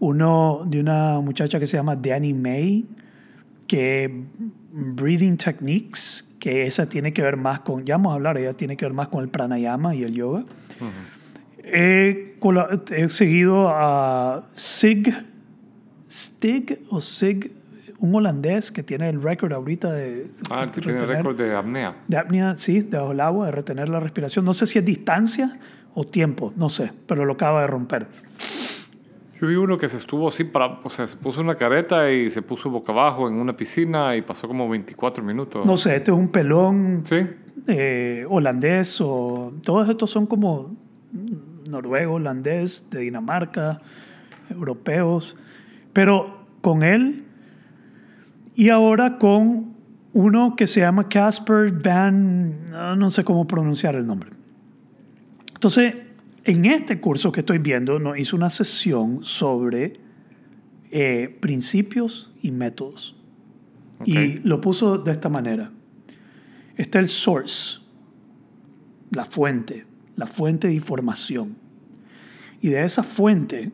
Uno 0.00 0.64
de 0.66 0.80
una 0.80 1.20
muchacha 1.20 1.60
que 1.60 1.66
se 1.66 1.76
llama 1.76 1.94
Danny 1.96 2.32
May, 2.34 2.84
que 3.66 4.24
Breathing 4.72 5.36
Techniques, 5.36 6.28
que 6.42 6.66
esa 6.66 6.88
tiene 6.88 7.12
que 7.12 7.22
ver 7.22 7.36
más 7.36 7.60
con, 7.60 7.84
ya 7.84 7.94
vamos 7.94 8.10
a 8.10 8.14
hablar, 8.16 8.36
ella 8.36 8.52
tiene 8.54 8.76
que 8.76 8.84
ver 8.84 8.92
más 8.92 9.06
con 9.06 9.22
el 9.22 9.28
pranayama 9.28 9.94
y 9.94 10.02
el 10.02 10.12
yoga. 10.12 10.42
He, 11.64 12.34
cola- 12.40 12.68
he 12.90 13.08
seguido 13.08 13.68
a 13.68 14.48
Sig, 14.50 15.14
Stig 16.10 16.80
o 16.90 17.00
Sig, 17.00 17.52
un 18.00 18.12
holandés 18.16 18.72
que 18.72 18.82
tiene 18.82 19.08
el 19.08 19.22
récord 19.22 19.52
ahorita 19.52 19.92
de... 19.92 20.28
Ah, 20.50 20.68
que 20.74 20.80
tiene 20.80 20.98
retener- 20.98 21.16
récord 21.18 21.36
de 21.38 21.54
apnea. 21.54 21.94
de 22.08 22.16
apnea, 22.16 22.56
sí, 22.56 22.80
debajo 22.80 23.10
del 23.10 23.20
agua, 23.20 23.46
de 23.46 23.52
retener 23.52 23.88
la 23.88 24.00
respiración. 24.00 24.44
No 24.44 24.52
sé 24.52 24.66
si 24.66 24.80
es 24.80 24.84
distancia 24.84 25.60
o 25.94 26.04
tiempo, 26.04 26.52
no 26.56 26.68
sé, 26.70 26.90
pero 27.06 27.24
lo 27.24 27.34
acaba 27.34 27.60
de 27.60 27.68
romper. 27.68 28.08
Yo 29.42 29.48
vi 29.48 29.56
uno 29.56 29.76
que 29.76 29.88
se 29.88 29.96
estuvo 29.96 30.28
así 30.28 30.44
para, 30.44 30.78
o 30.84 30.88
sea, 30.88 31.08
se 31.08 31.16
puso 31.16 31.40
una 31.40 31.56
careta 31.56 32.08
y 32.12 32.30
se 32.30 32.42
puso 32.42 32.70
boca 32.70 32.92
abajo 32.92 33.26
en 33.28 33.34
una 33.34 33.56
piscina 33.56 34.14
y 34.14 34.22
pasó 34.22 34.46
como 34.46 34.68
24 34.68 35.24
minutos. 35.24 35.66
No 35.66 35.76
sé, 35.76 35.96
este 35.96 36.12
es 36.12 36.16
un 36.16 36.28
pelón 36.28 37.00
Sí. 37.02 37.26
eh, 37.66 38.24
holandés 38.30 39.00
o 39.00 39.52
todos 39.64 39.88
estos 39.88 40.10
son 40.12 40.26
como 40.26 40.76
noruego, 41.68 42.14
holandés, 42.14 42.86
de 42.88 43.00
Dinamarca, 43.00 43.80
europeos, 44.48 45.36
pero 45.92 46.46
con 46.60 46.84
él 46.84 47.24
y 48.54 48.68
ahora 48.68 49.18
con 49.18 49.72
uno 50.12 50.54
que 50.54 50.68
se 50.68 50.82
llama 50.82 51.08
Casper 51.08 51.72
Van, 51.72 52.66
no, 52.70 52.94
no 52.94 53.10
sé 53.10 53.24
cómo 53.24 53.44
pronunciar 53.48 53.96
el 53.96 54.06
nombre. 54.06 54.30
Entonces, 55.52 55.96
en 56.44 56.64
este 56.64 57.00
curso 57.00 57.30
que 57.32 57.40
estoy 57.40 57.58
viendo, 57.58 57.98
nos 57.98 58.18
hizo 58.18 58.36
una 58.36 58.50
sesión 58.50 59.22
sobre 59.22 60.00
eh, 60.90 61.36
principios 61.40 62.32
y 62.42 62.50
métodos. 62.50 63.16
Ok. 64.00 64.08
Y 64.08 64.38
lo 64.38 64.60
puso 64.60 64.98
de 64.98 65.12
esta 65.12 65.28
manera. 65.28 65.70
Está 66.76 66.98
el 66.98 67.06
source, 67.06 67.80
la 69.10 69.24
fuente, 69.24 69.86
la 70.16 70.26
fuente 70.26 70.68
de 70.68 70.74
información. 70.74 71.56
Y 72.60 72.68
de 72.68 72.84
esa 72.84 73.02
fuente 73.02 73.72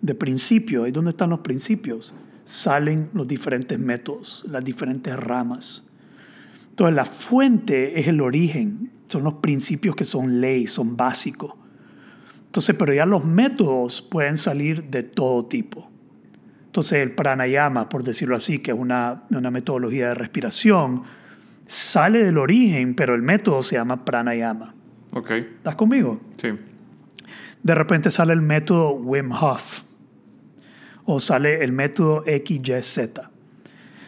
de 0.00 0.14
principios, 0.14 0.84
ahí 0.84 0.92
donde 0.92 1.10
están 1.10 1.30
los 1.30 1.40
principios, 1.40 2.14
salen 2.44 3.10
los 3.12 3.26
diferentes 3.26 3.78
métodos, 3.78 4.44
las 4.48 4.64
diferentes 4.64 5.16
ramas. 5.16 5.86
Entonces 6.70 6.94
la 6.94 7.04
fuente 7.04 7.98
es 7.98 8.06
el 8.06 8.20
origen, 8.20 8.92
son 9.08 9.24
los 9.24 9.34
principios 9.34 9.96
que 9.96 10.04
son 10.04 10.40
ley, 10.40 10.66
son 10.66 10.96
básicos. 10.96 11.54
Entonces, 12.56 12.74
pero 12.78 12.94
ya 12.94 13.04
los 13.04 13.22
métodos 13.22 14.00
pueden 14.00 14.38
salir 14.38 14.84
de 14.84 15.02
todo 15.02 15.44
tipo. 15.44 15.90
Entonces 16.64 17.02
el 17.02 17.12
pranayama, 17.12 17.86
por 17.90 18.02
decirlo 18.02 18.34
así, 18.34 18.60
que 18.60 18.70
es 18.70 18.76
una, 18.78 19.24
una 19.28 19.50
metodología 19.50 20.08
de 20.08 20.14
respiración, 20.14 21.02
sale 21.66 22.24
del 22.24 22.38
origen, 22.38 22.94
pero 22.94 23.14
el 23.14 23.20
método 23.20 23.60
se 23.60 23.76
llama 23.76 24.06
pranayama. 24.06 24.74
Ok. 25.12 25.32
¿Estás 25.32 25.74
conmigo? 25.74 26.18
Sí. 26.38 26.48
De 27.62 27.74
repente 27.74 28.10
sale 28.10 28.32
el 28.32 28.40
método 28.40 28.92
Wim 28.92 29.32
Hof 29.32 29.82
o 31.04 31.20
sale 31.20 31.62
el 31.62 31.72
método 31.72 32.24
XYZ. 32.24 33.20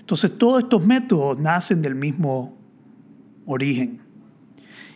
Entonces 0.01 0.39
todos 0.39 0.63
estos 0.63 0.87
métodos 0.87 1.39
nacen 1.39 1.83
del 1.83 1.97
mismo 1.97 2.57
origen. 3.45 4.01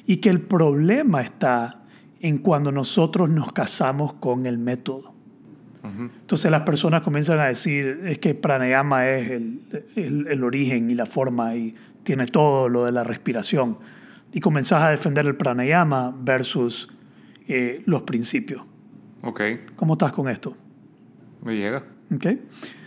Y 0.06 0.16
que 0.16 0.30
el 0.30 0.40
problema 0.40 1.20
está 1.20 1.81
en 2.22 2.38
cuando 2.38 2.72
nosotros 2.72 3.28
nos 3.28 3.52
casamos 3.52 4.14
con 4.14 4.46
el 4.46 4.56
método. 4.56 5.12
Entonces 5.84 6.48
las 6.48 6.62
personas 6.62 7.02
comienzan 7.02 7.40
a 7.40 7.46
decir, 7.46 8.02
es 8.06 8.20
que 8.20 8.36
pranayama 8.36 9.08
es 9.08 9.32
el, 9.32 9.60
el, 9.96 10.26
el, 10.28 10.44
origen 10.44 10.88
y 10.92 10.94
la 10.94 11.06
forma 11.06 11.56
y 11.56 11.74
tiene 12.04 12.26
todo 12.26 12.68
lo 12.68 12.84
de 12.84 12.92
la 12.92 13.02
respiración. 13.02 13.78
Y 14.32 14.38
comenzás 14.38 14.84
a 14.84 14.90
defender 14.90 15.26
el 15.26 15.34
pranayama 15.34 16.14
versus 16.16 16.88
eh, 17.48 17.82
los 17.84 18.02
principios. 18.02 18.62
Ok. 19.22 19.40
¿Cómo 19.74 19.94
estás 19.94 20.12
con 20.12 20.28
esto? 20.28 20.56
Me 21.44 21.56
llega. 21.56 21.84
Ok. 22.14 22.26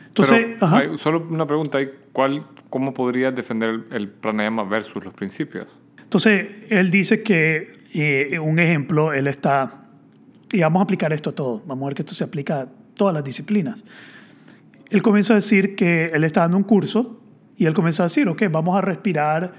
Entonces, 0.08 0.56
Pero 0.58 0.76
hay 0.76 0.98
solo 0.98 1.28
una 1.30 1.46
pregunta, 1.46 1.80
¿cuál, 2.14 2.48
¿cómo 2.70 2.94
podrías 2.94 3.36
defender 3.36 3.72
el, 3.72 3.86
el 3.92 4.08
pranayama 4.08 4.64
versus 4.64 5.04
los 5.04 5.14
principios? 5.14 5.68
Entonces, 6.02 6.48
él 6.70 6.90
dice 6.90 7.22
que, 7.22 7.85
eh, 8.02 8.40
un 8.40 8.60
ejemplo, 8.60 9.14
él 9.14 9.28
está, 9.28 9.86
y 10.52 10.62
vamos 10.62 10.82
a 10.82 10.84
aplicar 10.84 11.14
esto 11.14 11.30
a 11.30 11.36
todo, 11.36 11.64
vamos 11.66 11.84
a 11.84 11.86
ver 11.88 11.96
que 11.96 12.02
esto 12.02 12.14
se 12.14 12.24
aplica 12.24 12.62
a 12.62 12.68
todas 12.94 13.14
las 13.14 13.24
disciplinas. 13.24 13.84
Él 14.90 15.02
comienza 15.02 15.34
a 15.34 15.36
decir 15.36 15.76
que 15.76 16.06
él 16.14 16.24
está 16.24 16.42
dando 16.42 16.58
un 16.58 16.64
curso 16.64 17.22
y 17.58 17.66
él 17.66 17.74
comienza 17.74 18.04
a 18.04 18.08
decir, 18.08 18.28
ok, 18.28 18.44
vamos 18.52 18.78
a 18.78 18.82
respirar 18.82 19.54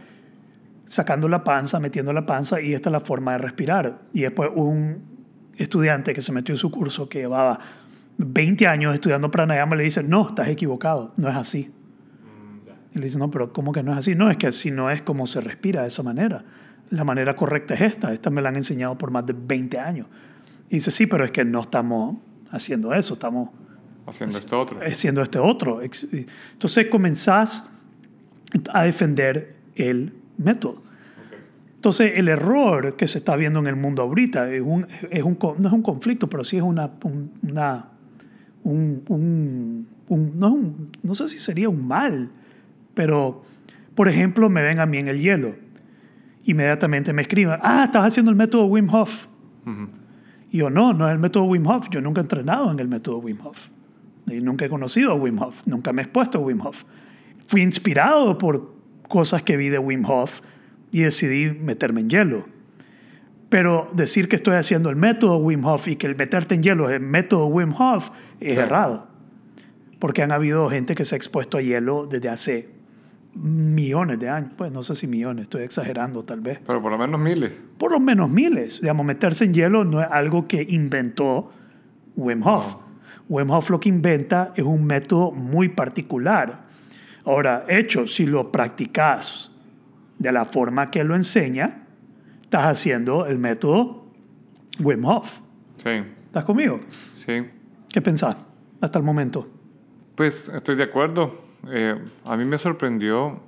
sacando 0.84 1.28
la 1.28 1.42
panza, 1.42 1.80
metiendo 1.80 2.12
la 2.12 2.24
panza, 2.24 2.60
y 2.60 2.72
esta 2.72 2.90
es 2.90 2.92
la 2.92 3.00
forma 3.00 3.32
de 3.32 3.38
respirar. 3.38 4.02
Y 4.12 4.20
después 4.20 4.50
un 4.54 5.02
estudiante 5.56 6.14
que 6.14 6.20
se 6.20 6.32
metió 6.32 6.54
en 6.54 6.58
su 6.58 6.70
curso, 6.70 7.08
que 7.08 7.18
llevaba 7.20 7.58
20 8.18 8.66
años 8.66 8.94
estudiando 8.94 9.30
pranayama, 9.30 9.76
le 9.76 9.82
dice, 9.82 10.02
no, 10.02 10.28
estás 10.28 10.48
equivocado, 10.48 11.12
no 11.16 11.28
es 11.28 11.36
así. 11.36 11.72
Y 12.94 12.98
le 12.98 13.04
dice, 13.04 13.18
no, 13.18 13.30
pero 13.30 13.52
¿cómo 13.52 13.72
que 13.72 13.82
no 13.82 13.92
es 13.92 13.98
así? 13.98 14.14
No, 14.14 14.30
es 14.30 14.36
que 14.36 14.46
así 14.46 14.70
no 14.70 14.90
es 14.90 15.02
como 15.02 15.26
se 15.26 15.40
respira 15.40 15.82
de 15.82 15.88
esa 15.88 16.02
manera. 16.02 16.44
La 16.90 17.04
manera 17.04 17.34
correcta 17.34 17.74
es 17.74 17.80
esta. 17.80 18.12
Esta 18.12 18.30
me 18.30 18.40
la 18.42 18.48
han 18.48 18.56
enseñado 18.56 18.96
por 18.96 19.10
más 19.10 19.26
de 19.26 19.34
20 19.36 19.78
años. 19.78 20.06
Y 20.68 20.74
dice, 20.74 20.90
sí, 20.90 21.06
pero 21.06 21.24
es 21.24 21.30
que 21.30 21.44
no 21.44 21.60
estamos 21.60 22.16
haciendo 22.50 22.92
eso, 22.92 23.14
estamos 23.14 23.50
haciendo 24.06 24.38
esto 24.38 24.60
otro. 24.60 24.80
Haciendo 24.84 25.22
este 25.22 25.38
otro. 25.38 25.80
Entonces 25.82 26.86
comenzás 26.88 27.68
a 28.72 28.82
defender 28.84 29.56
el 29.74 30.12
método. 30.38 30.82
Entonces, 31.76 32.12
el 32.16 32.28
error 32.28 32.96
que 32.96 33.06
se 33.06 33.18
está 33.18 33.36
viendo 33.36 33.60
en 33.60 33.66
el 33.68 33.76
mundo 33.76 34.02
ahorita 34.02 34.52
es 34.52 34.60
un, 34.60 34.86
es 35.10 35.22
un, 35.22 35.38
no 35.40 35.68
es 35.68 35.72
un 35.72 35.82
conflicto, 35.82 36.28
pero 36.28 36.42
sí 36.42 36.56
es 36.56 36.62
una, 36.62 36.90
una 37.42 37.90
un, 38.64 39.86
un, 40.08 40.32
no, 40.36 40.74
no, 41.02 41.14
sé 41.14 41.28
si 41.28 41.38
sería 41.38 41.68
un 41.68 41.86
mal, 41.86 42.30
pero, 42.94 43.44
por 43.94 44.08
ejemplo, 44.08 44.48
me 44.48 44.62
ven 44.62 44.80
a 44.80 44.86
mí 44.86 44.98
en 44.98 45.06
el 45.08 45.20
hielo. 45.20 45.54
Inmediatamente 46.46 47.12
me 47.12 47.22
escriben, 47.22 47.58
ah, 47.62 47.84
estás 47.84 48.04
haciendo 48.04 48.30
el 48.30 48.36
método 48.36 48.66
Wim 48.66 48.88
Hof. 48.92 49.26
Uh 49.64 49.70
-huh. 49.70 49.88
Y 50.50 50.58
yo, 50.58 50.70
no, 50.70 50.92
no 50.92 51.08
es 51.08 51.12
el 51.12 51.18
método 51.18 51.44
Wim 51.44 51.66
Hof. 51.66 51.88
Yo 51.90 52.00
nunca 52.00 52.20
he 52.20 52.22
entrenado 52.22 52.70
en 52.70 52.78
el 52.78 52.88
método 52.88 53.18
Wim 53.18 53.38
Hof. 53.44 53.68
Y 54.28 54.40
nunca 54.40 54.64
he 54.64 54.68
conocido 54.68 55.12
a 55.12 55.14
Wim 55.14 55.40
Hof. 55.40 55.66
Nunca 55.66 55.92
me 55.92 56.02
he 56.02 56.04
expuesto 56.04 56.38
a 56.38 56.40
Wim 56.40 56.60
Hof. 56.60 56.84
Fui 57.48 57.62
inspirado 57.62 58.38
por 58.38 58.74
cosas 59.08 59.42
que 59.42 59.56
vi 59.56 59.68
de 59.68 59.78
Wim 59.78 60.04
Hof 60.04 60.40
y 60.92 61.00
decidí 61.00 61.50
meterme 61.50 62.00
en 62.00 62.10
hielo. 62.10 62.46
Pero 63.48 63.90
decir 63.92 64.28
que 64.28 64.36
estoy 64.36 64.54
haciendo 64.54 64.88
el 64.88 64.96
método 64.96 65.38
Wim 65.38 65.64
Hof 65.64 65.88
y 65.88 65.96
que 65.96 66.06
el 66.06 66.16
meterte 66.16 66.54
en 66.54 66.62
hielo 66.62 66.88
es 66.88 66.94
el 66.94 67.00
método 67.00 67.46
Wim 67.46 67.72
Hof 67.72 68.10
es 68.40 68.54
sí. 68.54 68.58
errado. 68.58 69.08
Porque 69.98 70.22
han 70.22 70.32
habido 70.32 70.68
gente 70.68 70.94
que 70.94 71.04
se 71.04 71.14
ha 71.14 71.18
expuesto 71.18 71.58
a 71.58 71.60
hielo 71.60 72.06
desde 72.06 72.28
hace 72.28 72.75
millones 73.36 74.18
de 74.18 74.28
años. 74.28 74.52
Pues 74.56 74.72
no 74.72 74.82
sé 74.82 74.94
si 74.94 75.06
millones, 75.06 75.44
estoy 75.44 75.62
exagerando 75.62 76.24
tal 76.24 76.40
vez. 76.40 76.60
Pero 76.66 76.82
por 76.82 76.92
lo 76.92 76.98
menos 76.98 77.20
miles. 77.20 77.64
Por 77.78 77.92
lo 77.92 78.00
menos 78.00 78.30
miles. 78.30 78.80
Digamos, 78.80 79.06
meterse 79.06 79.44
en 79.44 79.54
hielo 79.54 79.84
no 79.84 80.00
es 80.00 80.08
algo 80.10 80.46
que 80.48 80.66
inventó 80.68 81.50
Wim 82.16 82.46
Hof. 82.46 82.74
No. 82.74 82.86
Wim 83.28 83.50
Hof 83.50 83.70
lo 83.70 83.80
que 83.80 83.88
inventa 83.88 84.52
es 84.56 84.64
un 84.64 84.84
método 84.84 85.32
muy 85.32 85.68
particular. 85.68 86.66
Ahora, 87.24 87.64
hecho, 87.68 88.06
si 88.06 88.26
lo 88.26 88.52
practicas 88.52 89.50
de 90.18 90.32
la 90.32 90.44
forma 90.44 90.90
que 90.90 91.04
lo 91.04 91.16
enseña, 91.16 91.86
estás 92.42 92.64
haciendo 92.66 93.26
el 93.26 93.38
método 93.38 94.06
Wim 94.80 95.04
Hof. 95.04 95.40
Sí. 95.76 95.90
¿Estás 96.26 96.44
conmigo? 96.44 96.78
Sí. 97.14 97.44
¿Qué 97.92 98.00
pensás 98.00 98.36
hasta 98.80 98.98
el 98.98 99.04
momento? 99.04 99.48
Pues 100.14 100.48
estoy 100.48 100.76
de 100.76 100.84
acuerdo. 100.84 101.45
Eh, 101.70 101.96
a 102.24 102.36
mí 102.36 102.44
me 102.44 102.58
sorprendió 102.58 103.40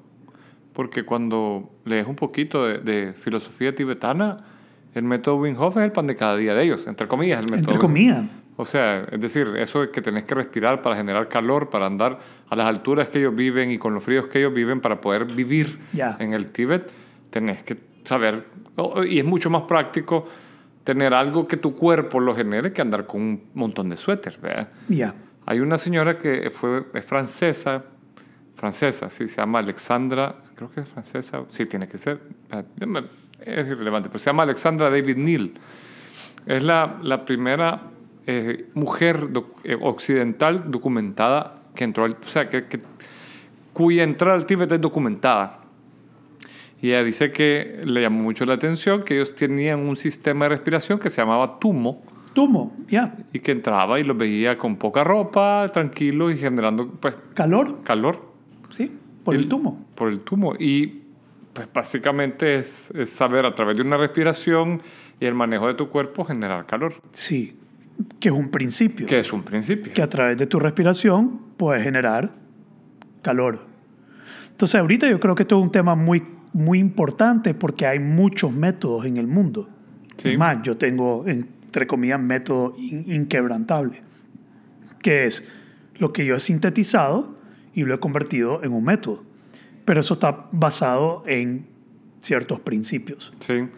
porque 0.72 1.04
cuando 1.04 1.70
lees 1.84 2.06
un 2.06 2.16
poquito 2.16 2.66
de, 2.66 2.78
de, 2.78 3.12
filosofía 3.12 3.74
tibetana, 3.74 4.44
el 4.94 5.04
método 5.04 5.36
Wim 5.36 5.56
Hof 5.58 5.76
es 5.76 5.84
el 5.84 5.92
pan 5.92 6.06
de 6.06 6.16
cada 6.16 6.36
día 6.36 6.54
de 6.54 6.64
ellos, 6.64 6.86
entre 6.86 7.06
comillas. 7.08 7.40
El 7.40 7.46
método 7.46 7.58
entre 7.58 7.78
comillas. 7.78 8.24
O 8.60 8.64
sea, 8.64 9.06
es 9.12 9.20
decir, 9.20 9.54
eso 9.56 9.82
de 9.82 9.90
que 9.90 10.02
tenés 10.02 10.24
que 10.24 10.34
respirar 10.34 10.82
para 10.82 10.96
generar 10.96 11.28
calor, 11.28 11.70
para 11.70 11.86
andar 11.86 12.18
a 12.48 12.56
las 12.56 12.66
alturas 12.66 13.08
que 13.08 13.20
ellos 13.20 13.34
viven 13.34 13.70
y 13.70 13.78
con 13.78 13.94
los 13.94 14.02
fríos 14.02 14.26
que 14.26 14.40
ellos 14.40 14.52
viven, 14.52 14.80
para 14.80 15.00
poder 15.00 15.26
vivir 15.26 15.78
yeah. 15.92 16.16
en 16.18 16.32
el 16.32 16.50
Tíbet, 16.50 16.90
tenés 17.30 17.62
que 17.62 17.76
saber, 18.02 18.46
y 19.08 19.20
es 19.20 19.24
mucho 19.24 19.48
más 19.48 19.62
práctico 19.62 20.26
tener 20.82 21.14
algo 21.14 21.46
que 21.46 21.56
tu 21.56 21.72
cuerpo 21.76 22.18
lo 22.18 22.34
genere 22.34 22.72
que 22.72 22.82
andar 22.82 23.06
con 23.06 23.20
un 23.20 23.42
montón 23.54 23.90
de 23.90 23.96
suéter. 23.96 24.36
¿verdad? 24.42 24.68
Yeah. 24.88 25.14
Hay 25.46 25.60
una 25.60 25.78
señora 25.78 26.18
que 26.18 26.50
fue, 26.50 26.84
es 26.94 27.04
francesa, 27.04 27.84
francesa, 28.58 29.08
sí, 29.08 29.28
se 29.28 29.36
llama 29.36 29.60
Alexandra, 29.60 30.34
creo 30.56 30.68
que 30.70 30.80
es 30.80 30.88
francesa, 30.88 31.44
sí, 31.48 31.64
tiene 31.66 31.86
que 31.86 31.96
ser, 31.96 32.20
es 33.40 33.66
irrelevante, 33.66 34.08
pero 34.08 34.18
se 34.18 34.26
llama 34.26 34.42
Alexandra 34.42 34.90
David 34.90 35.16
Neal. 35.16 35.52
Es 36.44 36.62
la, 36.64 36.98
la 37.02 37.24
primera 37.24 37.82
eh, 38.26 38.66
mujer 38.74 39.32
doc, 39.32 39.64
eh, 39.64 39.76
occidental 39.80 40.70
documentada 40.70 41.62
que 41.74 41.84
entró, 41.84 42.04
al, 42.04 42.12
o 42.12 42.26
sea, 42.26 42.48
que, 42.48 42.66
que, 42.66 42.80
cuya 43.72 44.02
entrada 44.02 44.34
al 44.34 44.44
Tíbet 44.44 44.72
es 44.72 44.80
documentada. 44.80 45.60
Y 46.80 46.88
ella 46.88 47.04
dice 47.04 47.30
que 47.30 47.82
le 47.84 48.02
llamó 48.02 48.22
mucho 48.22 48.44
la 48.44 48.54
atención 48.54 49.04
que 49.04 49.14
ellos 49.14 49.34
tenían 49.34 49.80
un 49.80 49.96
sistema 49.96 50.46
de 50.46 50.50
respiración 50.50 50.98
que 50.98 51.10
se 51.10 51.20
llamaba 51.20 51.58
tumo. 51.58 52.02
Tumo, 52.34 52.76
ya. 52.88 53.14
Yeah. 53.14 53.16
Y 53.32 53.38
que 53.40 53.52
entraba 53.52 53.98
y 53.98 54.04
los 54.04 54.16
veía 54.16 54.58
con 54.58 54.76
poca 54.76 55.04
ropa, 55.04 55.68
tranquilos 55.72 56.32
y 56.32 56.38
generando 56.38 56.88
pues, 56.88 57.16
calor. 57.34 57.82
Calor. 57.82 58.27
Sí, 58.78 58.92
por 59.24 59.34
el, 59.34 59.42
el 59.42 59.48
tumo. 59.48 59.84
Por 59.96 60.08
el 60.08 60.20
tumo. 60.20 60.54
Y 60.56 61.02
pues 61.52 61.66
básicamente 61.74 62.60
es, 62.60 62.92
es 62.94 63.10
saber 63.10 63.44
a 63.44 63.52
través 63.52 63.76
de 63.76 63.82
una 63.82 63.96
respiración 63.96 64.80
y 65.18 65.26
el 65.26 65.34
manejo 65.34 65.66
de 65.66 65.74
tu 65.74 65.88
cuerpo 65.88 66.24
generar 66.24 66.64
calor. 66.66 66.94
Sí, 67.10 67.58
que 68.20 68.28
es 68.28 68.34
un 68.34 68.50
principio. 68.50 69.06
Que 69.06 69.18
es 69.18 69.32
un 69.32 69.42
principio. 69.42 69.92
Que 69.92 70.02
a 70.02 70.08
través 70.08 70.38
de 70.38 70.46
tu 70.46 70.60
respiración 70.60 71.40
puedes 71.56 71.82
generar 71.82 72.32
calor. 73.22 73.66
Entonces 74.50 74.80
ahorita 74.80 75.08
yo 75.10 75.18
creo 75.18 75.34
que 75.34 75.42
esto 75.42 75.58
es 75.58 75.64
un 75.64 75.72
tema 75.72 75.96
muy, 75.96 76.22
muy 76.52 76.78
importante 76.78 77.54
porque 77.54 77.86
hay 77.86 77.98
muchos 77.98 78.52
métodos 78.52 79.06
en 79.06 79.16
el 79.16 79.26
mundo. 79.26 79.68
Sí. 80.16 80.30
Es 80.30 80.38
más, 80.38 80.62
yo 80.62 80.76
tengo, 80.76 81.24
entre 81.26 81.88
comillas, 81.88 82.20
método 82.20 82.74
in 82.78 83.04
inquebrantable, 83.10 84.00
que 85.00 85.26
es 85.26 85.44
lo 85.96 86.12
que 86.12 86.24
yo 86.24 86.36
he 86.36 86.40
sintetizado 86.40 87.37
y 87.74 87.84
lo 87.84 87.94
he 87.94 88.00
convertido 88.00 88.62
en 88.62 88.72
un 88.72 88.84
método. 88.84 89.22
Pero 89.84 90.00
eso 90.00 90.14
está 90.14 90.48
basado 90.52 91.22
en 91.26 91.66
ciertos 92.20 92.60
principios. 92.60 93.32
Sí. 93.38 93.68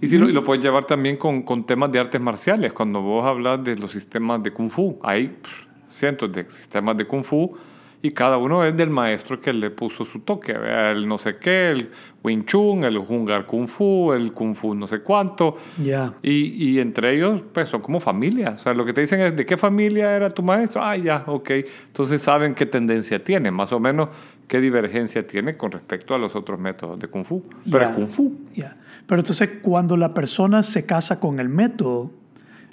Y 0.00 0.08
sí, 0.08 0.18
lo, 0.18 0.26
lo 0.28 0.42
puedes 0.42 0.62
llevar 0.62 0.84
también 0.84 1.16
con, 1.16 1.42
con, 1.42 1.64
temas 1.64 1.90
de 1.90 1.98
artes 1.98 2.20
marciales. 2.20 2.72
Cuando 2.72 3.00
vos 3.00 3.24
hablas 3.24 3.64
de 3.64 3.76
los 3.76 3.92
sistemas 3.92 4.42
de 4.42 4.52
Kung 4.52 4.68
Fu, 4.68 4.98
hay 5.02 5.28
pff, 5.28 5.64
cientos 5.86 6.30
de 6.32 6.50
sistemas 6.50 6.96
de 6.96 7.06
Kung 7.06 7.22
Fu 7.22 7.56
y 8.04 8.10
cada 8.10 8.36
uno 8.36 8.62
es 8.66 8.76
del 8.76 8.90
maestro 8.90 9.40
que 9.40 9.50
le 9.54 9.70
puso 9.70 10.04
su 10.04 10.18
toque. 10.18 10.52
El 10.52 11.08
no 11.08 11.16
sé 11.16 11.38
qué, 11.38 11.70
el 11.70 11.88
Wing 12.22 12.44
Chun, 12.44 12.84
el 12.84 12.98
Hungar 12.98 13.46
Kung 13.46 13.66
Fu, 13.66 14.12
el 14.12 14.34
Kung 14.34 14.54
Fu 14.54 14.74
no 14.74 14.86
sé 14.86 15.00
cuánto. 15.00 15.56
Yeah. 15.82 16.12
Y, 16.22 16.68
y, 16.68 16.80
entre 16.80 17.16
ellos, 17.16 17.40
pues 17.54 17.70
son 17.70 17.80
como 17.80 18.00
familia. 18.00 18.50
O 18.50 18.56
sea, 18.58 18.74
lo 18.74 18.84
que 18.84 18.92
te 18.92 19.00
dicen 19.00 19.20
es, 19.20 19.34
¿de 19.34 19.46
qué 19.46 19.56
familia 19.56 20.14
era 20.14 20.28
tu 20.28 20.42
maestro? 20.42 20.84
Ah, 20.84 20.98
ya, 20.98 21.24
ok. 21.26 21.50
Entonces 21.86 22.20
saben 22.20 22.54
qué 22.54 22.66
tendencia 22.66 23.24
tiene, 23.24 23.50
más 23.50 23.72
o 23.72 23.80
menos 23.80 24.10
qué 24.48 24.60
divergencia 24.60 25.26
tiene 25.26 25.56
con 25.56 25.72
respecto 25.72 26.14
a 26.14 26.18
los 26.18 26.36
otros 26.36 26.60
métodos 26.60 27.00
de 27.00 27.08
Kung 27.08 27.24
Fu. 27.24 27.42
Pero 27.64 27.86
yeah. 27.86 27.94
Kung 27.94 28.06
Fu. 28.06 28.36
Yeah. 28.52 28.76
Pero 29.06 29.22
entonces 29.22 29.48
cuando 29.62 29.96
la 29.96 30.12
persona 30.12 30.62
se 30.62 30.84
casa 30.84 31.18
con 31.18 31.40
el 31.40 31.48
método, 31.48 32.10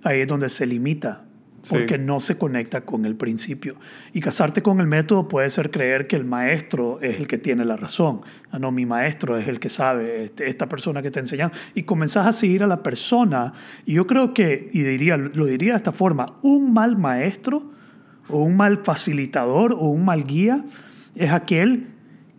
ahí 0.03 0.19
es 0.19 0.27
donde 0.27 0.49
se 0.49 0.65
limita, 0.65 1.23
porque 1.69 1.95
sí. 1.95 2.01
no 2.01 2.19
se 2.19 2.37
conecta 2.37 2.81
con 2.81 3.05
el 3.05 3.15
principio. 3.15 3.75
Y 4.13 4.19
casarte 4.19 4.61
con 4.61 4.79
el 4.79 4.87
método 4.87 5.27
puede 5.27 5.49
ser 5.49 5.69
creer 5.69 6.07
que 6.07 6.15
el 6.15 6.25
maestro 6.25 6.99
es 7.01 7.19
el 7.19 7.27
que 7.27 7.37
tiene 7.37 7.65
la 7.65 7.77
razón. 7.77 8.21
Ah, 8.51 8.59
no, 8.59 8.71
mi 8.71 8.85
maestro 8.85 9.37
es 9.37 9.47
el 9.47 9.59
que 9.59 9.69
sabe, 9.69 10.23
este, 10.23 10.47
esta 10.47 10.67
persona 10.67 11.01
que 11.01 11.11
te 11.11 11.19
enseña. 11.19 11.51
Y 11.75 11.83
comenzás 11.83 12.27
a 12.27 12.31
seguir 12.31 12.63
a 12.63 12.67
la 12.67 12.81
persona. 12.81 13.53
Y 13.85 13.93
yo 13.93 14.07
creo 14.07 14.33
que, 14.33 14.69
y 14.73 14.81
diría, 14.81 15.17
lo 15.17 15.45
diría 15.45 15.73
de 15.73 15.77
esta 15.77 15.91
forma, 15.91 16.37
un 16.41 16.73
mal 16.73 16.97
maestro 16.97 17.71
o 18.27 18.39
un 18.43 18.55
mal 18.55 18.77
facilitador 18.77 19.73
o 19.73 19.85
un 19.85 20.05
mal 20.05 20.23
guía 20.23 20.63
es 21.15 21.31
aquel 21.31 21.87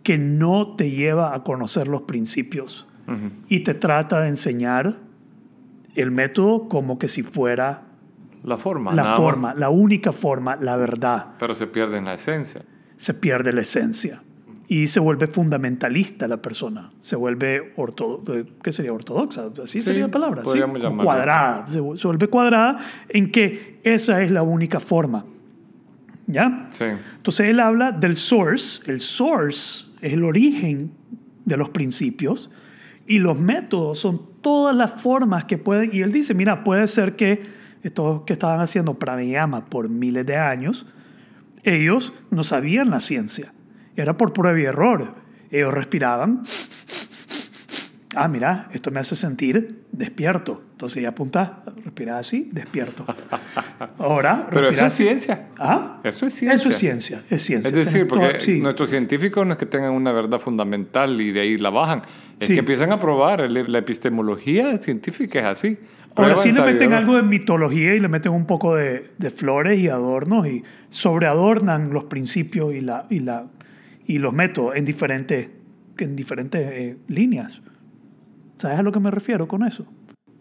que 0.01 0.17
no 0.17 0.75
te 0.75 0.91
lleva 0.91 1.33
a 1.33 1.43
conocer 1.43 1.87
los 1.87 2.01
principios 2.03 2.87
uh 3.07 3.11
-huh. 3.11 3.31
y 3.47 3.61
te 3.61 3.73
trata 3.73 4.21
de 4.21 4.29
enseñar 4.29 4.97
el 5.95 6.11
método 6.11 6.67
como 6.67 6.97
que 6.97 7.07
si 7.07 7.23
fuera 7.23 7.83
La 8.43 8.57
forma. 8.57 8.91
la 8.91 8.97
nada 8.97 9.09
más. 9.09 9.17
forma, 9.17 9.53
la 9.55 9.69
única 9.69 10.11
forma, 10.11 10.55
la 10.57 10.75
verdad. 10.75 11.27
Pero 11.39 11.55
se 11.55 11.67
pierde 11.67 11.97
en 11.97 12.05
la 12.05 12.13
esencia. 12.13 12.63
Se 12.95 13.13
pierde 13.13 13.53
la 13.53 13.61
esencia. 13.61 14.21
Y 14.67 14.87
se 14.87 14.99
vuelve 14.99 15.27
fundamentalista 15.27 16.27
la 16.27 16.37
persona. 16.37 16.91
Se 16.97 17.15
vuelve 17.15 17.73
ortodoxa. 17.75 18.43
¿Qué 18.61 18.71
sería 18.71 18.93
ortodoxa? 18.93 19.47
Así 19.61 19.79
Sí, 19.79 19.81
sería 19.81 20.05
la 20.05 20.11
palabra. 20.11 20.43
¿sí? 20.45 20.59
Cuadrada. 21.03 21.65
Se 21.69 21.79
vuelve 21.79 22.27
cuadrada 22.27 22.77
en 23.09 23.31
que 23.31 23.79
esa 23.83 24.21
es 24.21 24.31
la 24.31 24.41
única 24.41 24.79
forma. 24.79 25.25
¿Ya? 26.27 26.67
Sí. 26.71 26.85
Entonces 27.17 27.49
él 27.49 27.59
habla 27.59 27.91
del 27.91 28.15
source. 28.15 28.89
El 28.89 28.99
source 28.99 29.85
es 30.01 30.13
el 30.13 30.23
origen 30.23 30.91
de 31.45 31.57
los 31.57 31.69
principios 31.69 32.49
y 33.05 33.19
los 33.19 33.37
métodos 33.37 33.99
son 33.99 34.21
todas 34.41 34.75
las 34.75 35.01
formas 35.01 35.45
que 35.45 35.57
pueden. 35.57 35.89
Y 35.93 36.01
él 36.01 36.11
dice, 36.11 36.33
mira, 36.33 36.63
puede 36.63 36.87
ser 36.87 37.15
que 37.15 37.43
estos 37.83 38.21
que 38.23 38.33
estaban 38.33 38.59
haciendo 38.61 38.93
pranayama 38.95 39.65
por 39.65 39.89
miles 39.89 40.25
de 40.25 40.37
años, 40.37 40.85
ellos 41.63 42.13
no 42.31 42.43
sabían 42.43 42.89
la 42.89 42.99
ciencia. 42.99 43.53
Era 43.95 44.17
por 44.17 44.33
prueba 44.33 44.59
y 44.59 44.63
error. 44.63 45.15
Ellos 45.51 45.73
respiraban. 45.73 46.43
Ah, 48.15 48.27
mira, 48.27 48.69
esto 48.71 48.91
me 48.91 48.99
hace 48.99 49.15
sentir 49.15 49.85
despierto. 49.91 50.61
Entonces 50.73 51.01
ya 51.01 51.09
apunta, 51.09 51.63
respira 51.83 52.19
así, 52.19 52.47
despierto. 52.51 53.05
Ahora, 53.97 54.47
Pero 54.51 54.69
eso 54.69 54.81
respira 54.81 54.87
es 54.87 54.93
así. 54.93 55.03
ciencia. 55.03 55.47
¿Ah? 55.57 55.99
Eso 56.03 56.25
es 56.27 56.33
ciencia. 56.35 56.55
Eso 56.55 56.69
es 56.69 56.77
ciencia, 56.77 57.23
es 57.29 57.41
ciencia. 57.41 57.69
Es 57.69 57.73
decir, 57.75 58.07
porque 58.07 58.39
sí. 58.39 58.59
nuestros 58.59 58.91
científicos 58.91 59.47
no 59.47 59.53
es 59.53 59.57
que 59.57 59.65
tengan 59.65 59.91
una 59.93 60.11
verdad 60.11 60.37
fundamental 60.37 61.19
y 61.21 61.31
de 61.31 61.41
ahí 61.41 61.57
la 61.57 61.71
bajan, 61.71 62.03
es 62.39 62.47
Sí. 62.47 62.53
que 62.53 62.59
empiezan 62.59 62.91
a 62.91 62.99
probar. 62.99 63.49
La 63.49 63.77
epistemología 63.79 64.77
científica 64.77 65.39
es 65.39 65.45
así. 65.45 65.77
Ahora 66.15 66.37
sí 66.37 66.51
le 66.51 66.61
meten 66.61 66.93
algo 66.93 67.15
de 67.15 67.23
mitología 67.23 67.95
y 67.95 67.99
le 67.99 68.07
meten 68.07 68.31
un 68.33 68.45
poco 68.45 68.75
de, 68.75 69.11
de 69.17 69.29
flores 69.31 69.79
y 69.79 69.87
adornos 69.89 70.47
y 70.47 70.63
sobreadornan 70.89 71.91
los 71.91 72.03
principios 72.05 72.73
y, 72.75 72.81
la, 72.81 73.07
y, 73.09 73.19
la, 73.19 73.45
y 74.05 74.19
los 74.19 74.33
métodos 74.33 74.75
en 74.75 74.85
diferentes, 74.85 75.49
en 75.97 76.15
diferentes 76.15 76.61
eh, 76.71 76.97
líneas. 77.07 77.61
¿Sabes 78.57 78.79
a 78.79 78.83
lo 78.83 78.91
que 78.91 78.99
me 78.99 79.09
refiero 79.11 79.47
con 79.47 79.63
eso? 79.65 79.85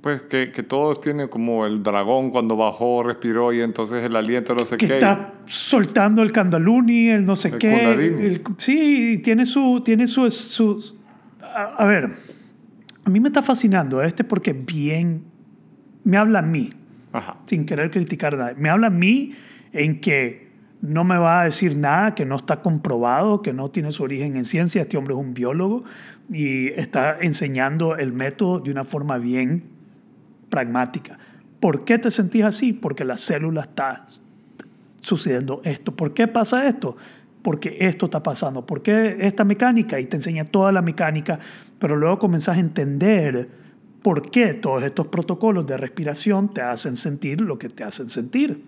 Pues 0.03 0.23
que, 0.23 0.51
que 0.51 0.63
todos 0.63 1.01
tienen 1.01 1.29
como 1.29 1.65
el 1.65 1.83
dragón 1.83 2.31
cuando 2.31 2.57
bajó, 2.57 3.03
respiró 3.05 3.53
y 3.53 3.61
entonces 3.61 4.03
el 4.05 4.15
aliento 4.17 4.55
no 4.55 4.65
sé 4.65 4.77
que 4.77 4.87
qué. 4.87 4.95
está 4.95 5.35
soltando 5.47 6.23
el 6.23 6.33
candaluni, 6.33 7.09
el 7.09 7.25
no 7.25 7.37
sé 7.37 7.49
El 7.49 7.59
qué. 7.59 7.85
el- 7.93 8.43
sí, 8.59 9.21
tiene 9.25 9.45
su... 9.47 9.81
Tiene 9.85 10.07
su, 10.07 10.29
su- 10.31 10.97
a, 11.41 11.77
a 11.83 11.85
ver, 11.87 12.11
a 13.05 13.11
mí 13.11 13.21
me 13.21 13.29
está 13.29 13.41
fascinando 13.43 14.03
este 14.03 14.23
porque 14.25 14.53
bien... 14.53 15.32
Me 16.05 16.17
habla 16.17 16.41
a 16.41 16.43
mí, 16.43 16.71
Ajá. 17.13 17.37
sin 17.47 17.65
querer 17.65 17.91
criticar 17.91 18.35
a 18.35 18.39
nadie. 18.39 18.55
Me 18.57 18.71
habla 18.71 18.89
a 18.89 18.91
mí 18.91 19.33
en 19.73 20.01
que 20.01 20.51
no 20.83 21.05
me 21.05 21.17
va 21.17 21.43
a 21.43 21.45
decir 21.45 21.77
nada 21.77 22.15
que 22.15 22.27
no 22.27 22.37
está 22.37 22.61
comprobado, 22.61 23.41
que 23.41 23.53
no 23.53 23.69
tiene 23.69 23.93
su 23.93 24.03
origen 24.03 24.37
en 24.37 24.45
ciencia. 24.45 24.83
Este 24.83 24.97
hombre 24.97 25.15
es 25.15 25.21
un 25.21 25.33
biólogo 25.33 25.85
y 26.31 26.69
está 26.69 27.19
enseñando 27.21 27.97
el 27.97 28.13
método 28.13 28.59
de 28.59 28.73
una 28.73 28.83
forma 28.83 29.19
bien 29.19 29.63
pragmática. 30.51 31.19
¿Por 31.61 31.85
qué 31.85 31.99
te 31.99 32.11
sentís 32.11 32.45
así? 32.45 32.73
Porque 32.73 33.05
la 33.05 33.17
célula 33.17 33.61
está 33.63 34.05
sucediendo 35.01 35.61
esto. 35.65 35.95
¿Por 35.95 36.13
qué 36.15 36.27
pasa 36.27 36.67
esto? 36.67 36.97
Porque 37.43 37.77
esto 37.81 38.07
está 38.07 38.21
pasando. 38.21 38.67
¿Por 38.67 38.83
qué 38.83 39.19
esta 39.21 39.45
mecánica? 39.45 40.01
Y 40.01 40.07
te 40.07 40.17
enseña 40.17 40.45
toda 40.45 40.73
la 40.73 40.83
mecánica, 40.83 41.39
pero 41.79 41.95
luego 41.95 42.19
comenzás 42.19 42.57
a 42.57 42.61
entender 42.61 43.49
por 44.03 44.31
qué 44.31 44.55
todos 44.55 44.83
estos 44.83 45.07
protocolos 45.07 45.67
de 45.67 45.77
respiración 45.77 46.53
te 46.53 46.61
hacen 46.61 46.97
sentir 46.97 47.41
lo 47.41 47.59
que 47.59 47.69
te 47.69 47.85
hacen 47.85 48.09
sentir. 48.09 48.65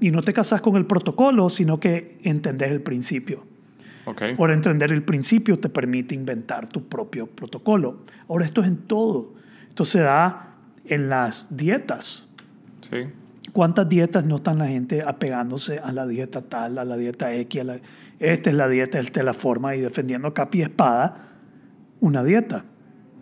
Y 0.00 0.12
no 0.12 0.22
te 0.22 0.32
casas 0.32 0.60
con 0.60 0.76
el 0.76 0.86
protocolo, 0.86 1.48
sino 1.48 1.80
que 1.80 2.18
entendés 2.22 2.70
el 2.70 2.80
principio. 2.80 3.42
Ok. 4.04 4.22
Por 4.36 4.52
entender 4.52 4.92
el 4.92 5.02
principio 5.02 5.58
te 5.58 5.68
permite 5.68 6.14
inventar 6.14 6.68
tu 6.68 6.88
propio 6.88 7.26
protocolo. 7.26 7.98
Ahora 8.28 8.44
esto 8.44 8.60
es 8.60 8.68
en 8.68 8.76
todo. 8.76 9.34
Esto 9.68 9.84
se 9.84 10.00
da 10.00 10.54
en 10.84 11.08
las 11.08 11.56
dietas. 11.56 12.28
Sí. 12.88 13.08
¿Cuántas 13.52 13.88
dietas 13.88 14.24
no 14.24 14.36
están 14.36 14.58
la 14.58 14.68
gente 14.68 15.02
apegándose 15.02 15.78
a 15.78 15.90
la 15.90 16.06
dieta 16.06 16.40
tal, 16.40 16.78
a 16.78 16.84
la 16.84 16.96
dieta 16.96 17.34
X? 17.34 17.60
A 17.60 17.64
la, 17.64 17.78
esta 18.20 18.50
es 18.50 18.56
la 18.56 18.68
dieta, 18.68 19.00
esta 19.00 19.20
es 19.20 19.26
la 19.26 19.34
forma 19.34 19.74
y 19.74 19.80
defendiendo 19.80 20.32
capa 20.32 20.56
y 20.56 20.62
espada 20.62 21.28
una 22.00 22.22
dieta, 22.22 22.64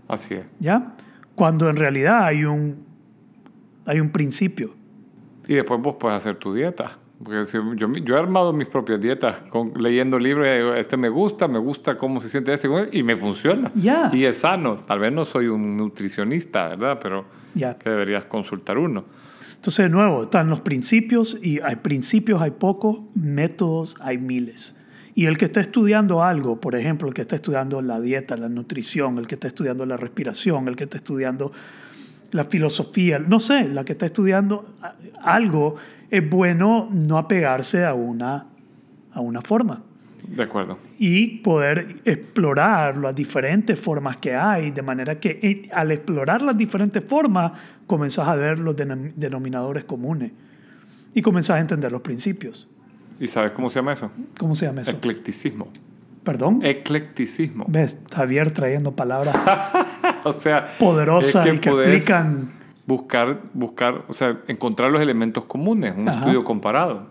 Así 0.09 0.35
es. 0.35 0.45
¿ya? 0.61 0.93
Cuando 1.37 1.71
en 1.71 1.77
realidad 1.77 2.25
hay 2.25 2.45
un, 2.45 2.85
hay 3.85 4.01
un 4.01 4.11
principio. 4.11 4.75
Y 5.47 5.55
después 5.55 5.81
vos 5.81 5.95
puedes 6.01 6.17
hacer 6.19 6.35
tu 6.37 6.53
dieta. 6.53 6.99
Porque 7.23 7.47
si 7.47 7.57
yo, 7.77 7.91
yo 7.95 8.17
he 8.17 8.19
armado 8.19 8.53
mis 8.53 8.67
propias 8.67 9.01
dietas 9.01 9.39
con, 9.49 9.73
leyendo 9.77 10.19
libros. 10.19 10.47
Este 10.77 10.97
me 10.97 11.09
gusta, 11.09 11.47
me 11.49 11.59
gusta 11.59 11.97
cómo 11.97 12.21
se 12.21 12.29
siente 12.29 12.53
este 12.53 12.69
y 12.93 13.03
me 13.05 13.17
funciona. 13.17 13.69
Ya. 13.75 14.11
Y 14.13 14.25
es 14.25 14.39
sano. 14.39 14.77
Tal 14.77 14.99
vez 14.99 15.13
no 15.13 15.25
soy 15.25 15.47
un 15.47 15.77
nutricionista, 15.77 16.69
¿verdad? 16.69 16.99
Pero 17.03 17.25
Ya. 17.55 17.79
que 17.79 17.89
deberías 17.89 18.25
consultar 18.25 18.77
uno. 18.77 19.05
Entonces, 19.55 19.85
de 19.87 19.89
nuevo, 19.91 20.25
están 20.25 20.51
los 20.51 20.61
principios 20.61 21.39
y 21.43 21.61
hay 21.61 21.77
principios, 21.77 22.43
hay 22.43 22.51
pocos, 22.51 23.01
métodos, 23.15 23.97
hay 24.01 24.19
miles. 24.19 24.75
Y 25.17 25.25
el 25.27 25.37
que 25.39 25.47
está 25.47 25.61
estudiando 25.61 26.23
algo, 26.23 26.61
por 26.61 26.75
ejemplo, 26.77 27.09
el 27.09 27.15
que 27.15 27.23
está 27.23 27.35
estudiando 27.37 27.81
la 27.83 28.01
dieta, 28.01 28.37
la 28.37 28.49
nutrición, 28.51 29.17
el 29.19 29.27
que 29.27 29.35
está 29.35 29.49
estudiando 29.49 29.85
la 29.87 29.97
respiración, 29.97 30.69
el 30.69 30.77
que 30.77 30.85
está 30.85 30.99
estudiando 30.99 31.51
la 32.33 32.45
filosofía, 32.45 33.19
no 33.19 33.41
sé, 33.41 33.67
la 33.69 33.83
que 33.85 33.93
está 33.93 34.07
estudiando 34.07 34.75
algo, 35.23 35.77
es 36.11 36.29
bueno 36.29 36.89
no 36.93 37.17
apegarse 37.19 37.85
a 37.85 37.95
una, 37.95 38.45
a 39.13 39.21
una 39.21 39.41
forma 39.41 39.83
De 40.29 40.43
acuerdo. 40.43 40.77
y 40.99 41.39
poder 41.39 42.03
explorar 42.05 42.99
las 42.99 43.15
diferentes 43.15 43.81
formas 43.81 44.19
que 44.19 44.35
hay, 44.35 44.71
de 44.71 44.83
manera 44.83 45.19
que 45.19 45.39
eh, 45.43 45.69
al 45.73 45.93
explorar 45.93 46.43
las 46.43 46.59
diferentes 46.59 47.03
formas 47.03 47.53
comenzás 47.87 48.29
a 48.29 48.37
ver 48.37 48.59
los 48.59 48.77
denom- 48.77 49.13
denominadores 49.17 49.85
comunes 49.85 50.31
y 51.15 51.23
comenzás 51.23 51.57
a 51.57 51.61
entender 51.61 51.91
los 51.91 52.03
principios. 52.03 52.69
¿Y 53.21 53.29
sabes 53.29 53.53
cómo 53.53 53.71
se 53.71 53.77
llama 53.81 53.93
eso? 53.93 54.11
¿Cómo 54.39 54.55
se 54.55 54.67
llama 54.67 54.83
eso? 54.83 54.91
Eclecticismo. 54.91 55.69
¿Perdón? 56.25 56.61
Eclecticismo. 56.63 57.65
¿Ves? 57.69 57.99
Javier 58.15 58.53
trayendo 58.53 58.93
palabras 58.93 59.37
o 60.25 60.33
sea, 60.33 60.67
poderosas 60.79 61.47
es 61.47 61.55
y 61.55 61.59
que 61.59 61.71
explican... 61.71 62.53
buscar, 62.87 63.39
buscar, 63.55 64.05
o 64.09 64.13
sea, 64.13 64.41
encontrar 64.49 64.91
los 64.91 65.01
elementos 65.01 65.45
comunes, 65.45 65.95
un 65.97 66.09
Ajá. 66.09 66.19
estudio 66.19 66.43
comparado. 66.45 67.07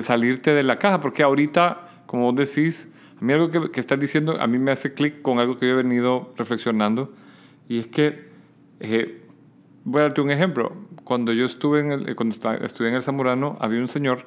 Salirte 0.00 0.52
de 0.54 0.62
la 0.62 0.78
caja, 0.78 1.00
porque 1.00 1.22
ahorita, 1.22 1.88
como 2.06 2.32
vos 2.32 2.36
decís, 2.36 2.88
a 3.20 3.24
mí 3.24 3.32
algo 3.32 3.50
que, 3.50 3.70
que 3.70 3.80
estás 3.80 3.98
diciendo, 4.00 4.40
a 4.40 4.46
mí 4.46 4.58
me 4.58 4.70
hace 4.70 4.94
clic 4.94 5.20
con 5.20 5.38
algo 5.40 5.58
que 5.58 5.66
yo 5.66 5.72
he 5.74 5.82
venido 5.82 6.32
reflexionando, 6.36 7.12
y 7.68 7.80
es 7.80 7.86
que, 7.88 8.28
eh, 8.80 9.22
voy 9.84 10.00
a 10.00 10.04
darte 10.04 10.20
un 10.20 10.30
ejemplo, 10.30 10.72
cuando 11.04 11.32
yo 11.32 11.44
estuve 11.44 11.80
en 11.80 11.90
el, 11.90 12.08
eh, 12.08 12.14
cuando 12.14 12.34
esta- 12.34 12.54
estudié 12.56 12.90
en 12.90 12.96
el 12.96 13.02
Zamorano, 13.02 13.56
había 13.60 13.80
un 13.80 13.88
señor 13.88 14.24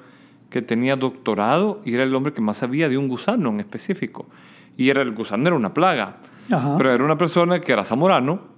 que 0.50 0.62
tenía 0.62 0.96
doctorado 0.96 1.82
y 1.86 1.94
era 1.94 2.04
el 2.04 2.16
hombre 2.16 2.34
que 2.34 2.42
más 2.42 2.58
sabía 2.58 2.90
de 2.90 2.98
un 2.98 3.08
gusano 3.08 3.50
en 3.50 3.60
específico. 3.60 4.28
Y 4.76 4.90
era 4.90 5.02
el 5.02 5.12
gusano 5.12 5.48
era 5.48 5.56
una 5.56 5.74
plaga. 5.74 6.18
Ajá. 6.52 6.76
Pero 6.78 6.94
era 6.94 7.04
una 7.04 7.18
persona 7.18 7.60
que 7.60 7.72
era 7.72 7.84
zamorano, 7.84 8.58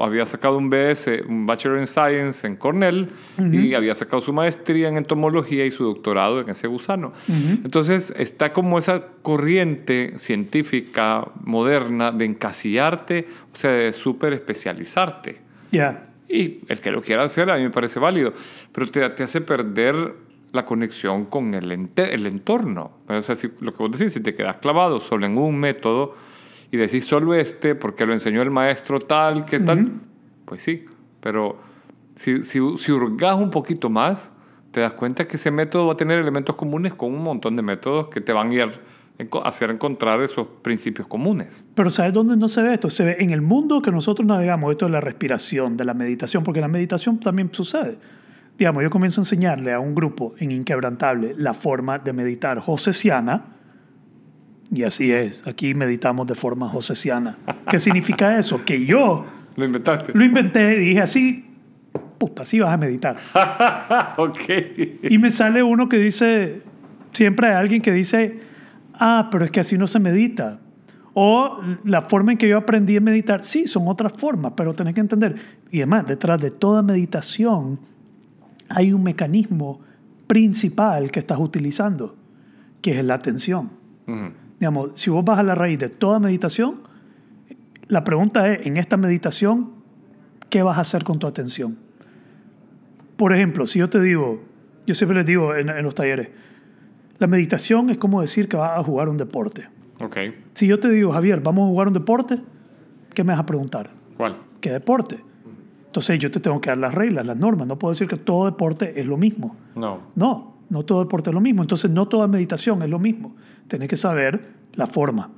había 0.00 0.24
sacado 0.26 0.56
un 0.56 0.70
BS, 0.70 1.22
un 1.28 1.46
Bachelor 1.46 1.78
in 1.80 1.86
Science 1.86 2.46
en 2.46 2.56
Cornell, 2.56 3.10
y 3.38 3.74
había 3.74 3.94
sacado 3.94 4.22
su 4.22 4.32
maestría 4.32 4.88
en 4.88 4.96
entomología 4.96 5.66
y 5.66 5.70
su 5.70 5.84
doctorado 5.84 6.40
en 6.40 6.48
ese 6.48 6.66
gusano. 6.66 7.12
Entonces 7.28 8.14
está 8.16 8.52
como 8.52 8.78
esa 8.78 9.02
corriente 9.22 10.14
científica 10.18 11.28
moderna 11.44 12.12
de 12.12 12.24
encasillarte, 12.24 13.26
o 13.52 13.56
sea, 13.56 13.70
de 13.72 13.92
súper 13.92 14.32
especializarte. 14.32 15.40
Y 16.28 16.60
el 16.68 16.80
que 16.80 16.90
lo 16.90 17.02
quiera 17.02 17.22
hacer 17.22 17.50
a 17.50 17.56
mí 17.56 17.62
me 17.62 17.70
parece 17.70 18.00
válido, 18.00 18.32
pero 18.72 18.90
te, 18.90 19.08
te 19.10 19.22
hace 19.22 19.40
perder 19.40 20.14
la 20.56 20.64
conexión 20.66 21.24
con 21.26 21.54
el, 21.54 21.70
ente- 21.70 22.12
el 22.12 22.26
entorno. 22.26 22.90
O 23.08 23.20
sea, 23.22 23.36
si, 23.36 23.48
lo 23.60 23.72
que 23.72 23.78
vos 23.78 23.92
decís, 23.96 24.12
si 24.12 24.20
te 24.20 24.34
quedas 24.34 24.56
clavado 24.56 24.98
solo 24.98 25.24
en 25.26 25.38
un 25.38 25.56
método 25.56 26.14
y 26.72 26.76
decís 26.76 27.04
solo 27.06 27.34
este 27.34 27.74
porque 27.76 28.04
lo 28.06 28.12
enseñó 28.12 28.42
el 28.42 28.50
maestro 28.50 28.98
tal, 28.98 29.44
que 29.44 29.60
tal, 29.60 29.92
pues 30.44 30.62
sí, 30.62 30.84
pero 31.20 31.56
si, 32.16 32.42
si, 32.42 32.58
si 32.78 32.92
hurgas 32.92 33.36
un 33.36 33.50
poquito 33.50 33.88
más, 33.90 34.32
te 34.72 34.80
das 34.80 34.92
cuenta 34.94 35.26
que 35.28 35.36
ese 35.36 35.50
método 35.50 35.86
va 35.86 35.92
a 35.92 35.96
tener 35.96 36.18
elementos 36.18 36.56
comunes 36.56 36.92
con 36.94 37.14
un 37.14 37.22
montón 37.22 37.54
de 37.56 37.62
métodos 37.62 38.08
que 38.08 38.20
te 38.20 38.32
van 38.32 38.50
a 38.50 38.54
ir 38.54 38.62
a 38.62 39.48
hacer 39.48 39.70
encontrar 39.70 40.20
esos 40.20 40.46
principios 40.60 41.06
comunes. 41.06 41.64
Pero 41.74 41.88
¿sabes 41.88 42.12
dónde 42.12 42.36
no 42.36 42.48
se 42.48 42.62
ve 42.62 42.74
esto? 42.74 42.90
Se 42.90 43.04
ve 43.04 43.16
en 43.20 43.30
el 43.30 43.40
mundo 43.40 43.80
que 43.80 43.90
nosotros 43.90 44.26
navegamos, 44.26 44.72
esto 44.72 44.84
de 44.84 44.92
la 44.92 45.00
respiración, 45.00 45.76
de 45.78 45.84
la 45.84 45.94
meditación, 45.94 46.44
porque 46.44 46.60
la 46.60 46.68
meditación 46.68 47.18
también 47.18 47.48
sucede. 47.52 47.96
Digamos, 48.58 48.82
yo 48.82 48.90
comienzo 48.90 49.20
a 49.20 49.22
enseñarle 49.22 49.72
a 49.72 49.80
un 49.80 49.94
grupo 49.94 50.34
en 50.38 50.50
Inquebrantable 50.50 51.34
la 51.36 51.52
forma 51.52 51.98
de 51.98 52.12
meditar 52.12 52.58
josesiana, 52.58 53.56
y 54.72 54.82
así 54.82 55.12
es, 55.12 55.46
aquí 55.46 55.74
meditamos 55.74 56.26
de 56.26 56.34
forma 56.34 56.68
josesiana. 56.68 57.38
¿Qué 57.70 57.78
significa 57.78 58.38
eso? 58.38 58.64
Que 58.64 58.84
yo 58.84 59.24
Lo 59.56 59.64
inventaste. 59.64 60.12
Lo 60.12 60.24
inventé 60.24 60.76
y 60.76 60.88
dije 60.88 61.00
así, 61.00 61.46
puta, 62.18 62.42
así 62.42 62.58
vas 62.58 62.72
a 62.72 62.76
meditar. 62.76 63.16
ok. 64.16 64.40
Y 65.02 65.18
me 65.18 65.30
sale 65.30 65.62
uno 65.62 65.88
que 65.88 65.98
dice, 65.98 66.62
siempre 67.12 67.48
hay 67.48 67.54
alguien 67.54 67.80
que 67.80 67.92
dice, 67.92 68.40
ah, 68.94 69.28
pero 69.30 69.44
es 69.44 69.50
que 69.50 69.60
así 69.60 69.78
no 69.78 69.86
se 69.86 70.00
medita. 70.00 70.58
O 71.14 71.60
la 71.84 72.02
forma 72.02 72.32
en 72.32 72.38
que 72.38 72.48
yo 72.48 72.58
aprendí 72.58 72.96
a 72.96 73.00
meditar, 73.00 73.44
sí, 73.44 73.66
son 73.66 73.88
otras 73.88 74.12
formas, 74.12 74.52
pero 74.56 74.74
tenés 74.74 74.94
que 74.94 75.00
entender. 75.00 75.36
Y 75.70 75.78
además, 75.78 76.06
detrás 76.06 76.40
de 76.42 76.50
toda 76.50 76.82
meditación 76.82 77.78
hay 78.68 78.92
un 78.92 79.02
mecanismo 79.02 79.80
principal 80.26 81.10
que 81.10 81.20
estás 81.20 81.38
utilizando, 81.38 82.16
que 82.80 82.98
es 82.98 83.04
la 83.04 83.14
atención. 83.14 83.70
Ujú. 84.06 84.32
Digamos, 84.58 84.90
si 84.94 85.10
vos 85.10 85.24
vas 85.24 85.38
a 85.38 85.42
la 85.42 85.54
raíz 85.54 85.78
de 85.78 85.88
toda 85.88 86.18
meditación, 86.18 86.76
la 87.88 88.04
pregunta 88.04 88.52
es, 88.52 88.66
en 88.66 88.76
esta 88.76 88.96
meditación, 88.96 89.70
¿qué 90.50 90.62
vas 90.62 90.78
a 90.78 90.80
hacer 90.80 91.04
con 91.04 91.18
tu 91.18 91.26
atención? 91.26 91.76
Por 93.16 93.32
ejemplo, 93.32 93.66
si 93.66 93.78
yo 93.78 93.88
te 93.88 94.00
digo, 94.00 94.42
yo 94.86 94.94
siempre 94.94 95.16
les 95.16 95.26
digo 95.26 95.54
en, 95.54 95.68
en 95.68 95.84
los 95.84 95.94
talleres, 95.94 96.28
la 97.18 97.26
meditación 97.26 97.90
es 97.90 97.98
como 97.98 98.20
decir 98.20 98.48
que 98.48 98.56
vas 98.56 98.78
a 98.78 98.82
jugar 98.82 99.08
un 99.08 99.16
deporte. 99.16 99.68
Ok. 100.00 100.16
Si 100.54 100.66
yo 100.66 100.78
te 100.78 100.90
digo, 100.90 101.12
Javier, 101.12 101.40
vamos 101.40 101.64
a 101.64 101.68
jugar 101.68 101.88
un 101.88 101.94
deporte, 101.94 102.40
¿qué 103.14 103.24
me 103.24 103.32
vas 103.32 103.40
a 103.40 103.46
preguntar? 103.46 103.90
¿Cuál? 104.16 104.36
¿Qué 104.60 104.70
deporte? 104.70 105.20
Entonces 105.96 106.18
yo 106.18 106.30
te 106.30 106.40
tengo 106.40 106.60
que 106.60 106.68
dar 106.68 106.76
las 106.76 106.92
reglas, 106.92 107.24
las 107.24 107.38
normas. 107.38 107.66
No 107.66 107.78
puedo 107.78 107.90
decir 107.90 108.06
que 108.06 108.18
todo 108.18 108.44
deporte 108.44 109.00
es 109.00 109.06
lo 109.06 109.16
mismo. 109.16 109.56
No. 109.74 110.02
No, 110.14 110.56
no 110.68 110.84
todo 110.84 111.02
deporte 111.02 111.30
es 111.30 111.34
lo 111.34 111.40
mismo. 111.40 111.62
Entonces 111.62 111.90
no 111.90 112.06
toda 112.06 112.26
meditación 112.26 112.82
es 112.82 112.90
lo 112.90 112.98
mismo. 112.98 113.34
Tenés 113.66 113.88
que 113.88 113.96
saber 113.96 114.46
la 114.74 114.86
forma. 114.86 115.30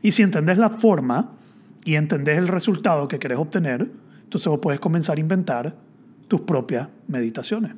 Y 0.00 0.12
si 0.12 0.22
entendés 0.22 0.56
la 0.56 0.70
forma 0.70 1.32
y 1.84 1.96
entendés 1.96 2.38
el 2.38 2.48
resultado 2.48 3.06
que 3.08 3.18
querés 3.18 3.36
obtener, 3.36 3.90
entonces 4.24 4.48
vos 4.48 4.58
puedes 4.58 4.80
comenzar 4.80 5.18
a 5.18 5.20
inventar 5.20 5.74
tus 6.28 6.40
propias 6.40 6.88
meditaciones. 7.08 7.72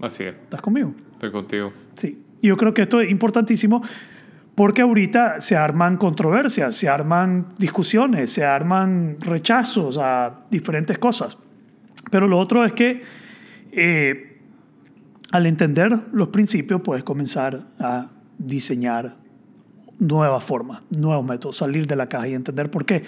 Así 0.00 0.24
es. 0.24 0.34
¿Estás 0.34 0.62
conmigo? 0.62 0.94
Estoy 1.12 1.32
contigo. 1.32 1.70
Sí. 1.96 2.18
Y 2.40 2.48
yo 2.48 2.56
creo 2.56 2.72
que 2.72 2.80
esto 2.80 2.98
es 3.02 3.10
importantísimo 3.10 3.82
porque 4.54 4.80
ahorita 4.80 5.38
se 5.38 5.54
arman 5.54 5.98
controversias, 5.98 6.76
se 6.76 6.88
arman 6.88 7.48
discusiones, 7.58 8.30
se 8.30 8.42
arman 8.42 9.18
rechazos 9.20 9.98
a 9.98 10.46
diferentes 10.50 10.96
cosas. 10.96 11.36
Pero 12.10 12.28
lo 12.28 12.38
otro 12.38 12.64
es 12.64 12.72
que 12.72 13.02
eh, 13.72 14.38
al 15.32 15.46
entender 15.46 15.98
los 16.12 16.28
principios 16.28 16.80
puedes 16.82 17.02
comenzar 17.04 17.66
a 17.78 18.08
diseñar 18.38 19.16
nuevas 19.98 20.44
formas, 20.44 20.82
nuevos 20.90 21.24
métodos, 21.24 21.56
salir 21.56 21.86
de 21.86 21.96
la 21.96 22.08
caja 22.08 22.28
y 22.28 22.34
entender 22.34 22.70
por 22.70 22.84
qué. 22.84 23.02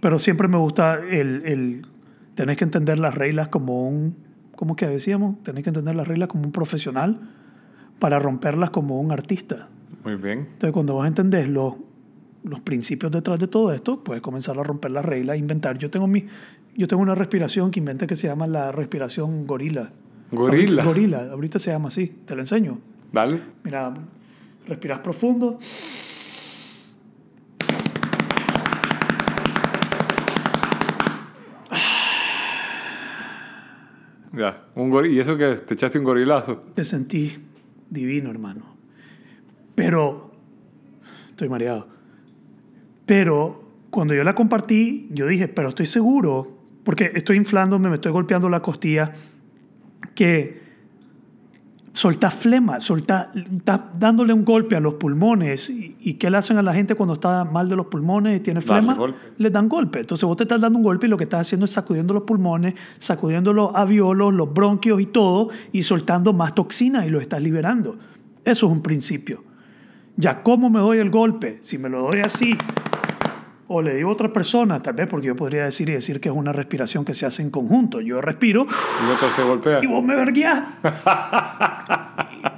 Pero 0.00 0.18
siempre 0.18 0.48
me 0.48 0.58
gusta 0.58 0.98
el, 0.98 1.42
el 1.44 1.86
tenés 2.34 2.56
que 2.56 2.64
entender 2.64 2.98
las 2.98 3.14
reglas 3.14 3.48
como 3.48 3.88
un, 3.88 4.16
¿cómo 4.54 4.76
que 4.76 4.86
decíamos? 4.86 5.42
Tenés 5.42 5.64
que 5.64 5.70
entender 5.70 5.94
las 5.94 6.06
reglas 6.06 6.28
como 6.28 6.44
un 6.44 6.52
profesional 6.52 7.18
para 7.98 8.18
romperlas 8.18 8.70
como 8.70 9.00
un 9.00 9.10
artista. 9.10 9.68
Muy 10.04 10.16
bien. 10.16 10.40
Entonces, 10.40 10.72
cuando 10.72 10.94
vos 10.94 11.06
entendés 11.06 11.48
los, 11.48 11.74
los 12.44 12.60
principios 12.60 13.10
detrás 13.10 13.40
de 13.40 13.48
todo 13.48 13.72
esto, 13.72 14.04
puedes 14.04 14.22
comenzar 14.22 14.58
a 14.58 14.62
romper 14.62 14.92
las 14.92 15.04
reglas, 15.04 15.34
a 15.34 15.36
inventar. 15.36 15.78
Yo 15.78 15.90
tengo, 15.90 16.06
mi, 16.06 16.26
yo 16.76 16.86
tengo 16.88 17.02
una 17.02 17.14
respiración 17.14 17.70
que 17.70 17.80
inventé 17.80 18.06
que 18.06 18.16
se 18.16 18.26
llama 18.28 18.46
la 18.46 18.72
respiración 18.72 19.46
gorila. 19.46 19.90
Gorila. 20.30 20.82
Ahorita, 20.82 20.84
gorila, 20.84 21.32
ahorita 21.32 21.58
se 21.58 21.70
llama 21.70 21.88
así, 21.88 22.06
te 22.24 22.34
la 22.34 22.42
enseño. 22.42 22.78
Dale. 23.12 23.40
Mira, 23.64 23.94
respiras 24.66 24.98
profundo. 24.98 25.58
Ya. 34.32 34.64
Un 34.74 34.90
gori- 34.90 35.12
¿Y 35.12 35.20
eso 35.20 35.36
que 35.36 35.54
te 35.56 35.74
echaste 35.74 35.98
un 35.98 36.04
gorilazo? 36.04 36.58
Te 36.74 36.84
sentí 36.84 37.32
divino, 37.88 38.30
hermano. 38.30 38.76
Pero, 39.74 40.32
estoy 41.30 41.48
mareado. 41.48 41.88
Pero 43.06 43.64
cuando 43.90 44.14
yo 44.14 44.24
la 44.24 44.34
compartí, 44.34 45.08
yo 45.10 45.26
dije, 45.26 45.48
pero 45.48 45.70
estoy 45.70 45.86
seguro, 45.86 46.55
porque 46.86 47.10
estoy 47.16 47.36
inflándome, 47.36 47.88
me 47.88 47.96
estoy 47.96 48.12
golpeando 48.12 48.48
la 48.48 48.62
costilla, 48.62 49.10
que 50.14 50.62
soltás 51.92 52.32
flema, 52.32 52.78
soltás, 52.78 53.26
estás 53.34 53.80
dándole 53.98 54.32
un 54.32 54.44
golpe 54.44 54.76
a 54.76 54.80
los 54.80 54.94
pulmones. 54.94 55.68
¿Y, 55.68 55.96
y 55.98 56.14
qué 56.14 56.30
le 56.30 56.36
hacen 56.36 56.58
a 56.58 56.62
la 56.62 56.72
gente 56.72 56.94
cuando 56.94 57.14
está 57.14 57.42
mal 57.42 57.68
de 57.68 57.74
los 57.74 57.86
pulmones 57.86 58.36
y 58.36 58.40
tiene 58.40 58.60
flema? 58.60 58.94
golpe. 58.94 59.18
Les 59.36 59.50
dan 59.50 59.68
golpe. 59.68 59.98
Entonces 59.98 60.24
vos 60.24 60.36
te 60.36 60.44
estás 60.44 60.60
dando 60.60 60.78
un 60.78 60.84
golpe 60.84 61.08
y 61.08 61.10
lo 61.10 61.16
que 61.16 61.24
estás 61.24 61.40
haciendo 61.40 61.64
es 61.64 61.72
sacudiendo 61.72 62.14
los 62.14 62.22
pulmones, 62.22 62.74
sacudiendo 62.98 63.52
los 63.52 63.74
aviolos, 63.74 64.32
los 64.32 64.54
bronquios 64.54 65.00
y 65.00 65.06
todo, 65.06 65.48
y 65.72 65.82
soltando 65.82 66.32
más 66.32 66.54
toxina 66.54 67.04
y 67.04 67.10
lo 67.10 67.20
estás 67.20 67.42
liberando. 67.42 67.96
Eso 68.44 68.66
es 68.66 68.72
un 68.72 68.80
principio. 68.80 69.42
Ya, 70.16 70.44
¿cómo 70.44 70.70
me 70.70 70.78
doy 70.78 70.98
el 70.98 71.10
golpe? 71.10 71.58
Si 71.62 71.78
me 71.78 71.88
lo 71.88 72.02
doy 72.02 72.20
así, 72.20 72.56
o 73.68 73.82
le 73.82 73.94
digo 73.94 74.10
a 74.10 74.12
otra 74.12 74.32
persona, 74.32 74.80
tal 74.82 74.94
vez 74.94 75.08
porque 75.08 75.26
yo 75.28 75.36
podría 75.36 75.64
decir 75.64 75.88
y 75.90 75.92
decir 75.92 76.20
que 76.20 76.28
es 76.28 76.34
una 76.34 76.52
respiración 76.52 77.04
que 77.04 77.14
se 77.14 77.26
hace 77.26 77.42
en 77.42 77.50
conjunto. 77.50 78.00
Yo 78.00 78.20
respiro 78.20 78.62
Y 78.66 79.12
otro 79.12 79.28
te 79.36 79.42
golpea. 79.42 79.80
y 79.82 79.86
vos 79.86 80.04
me 80.04 80.14
verguías. 80.14 80.62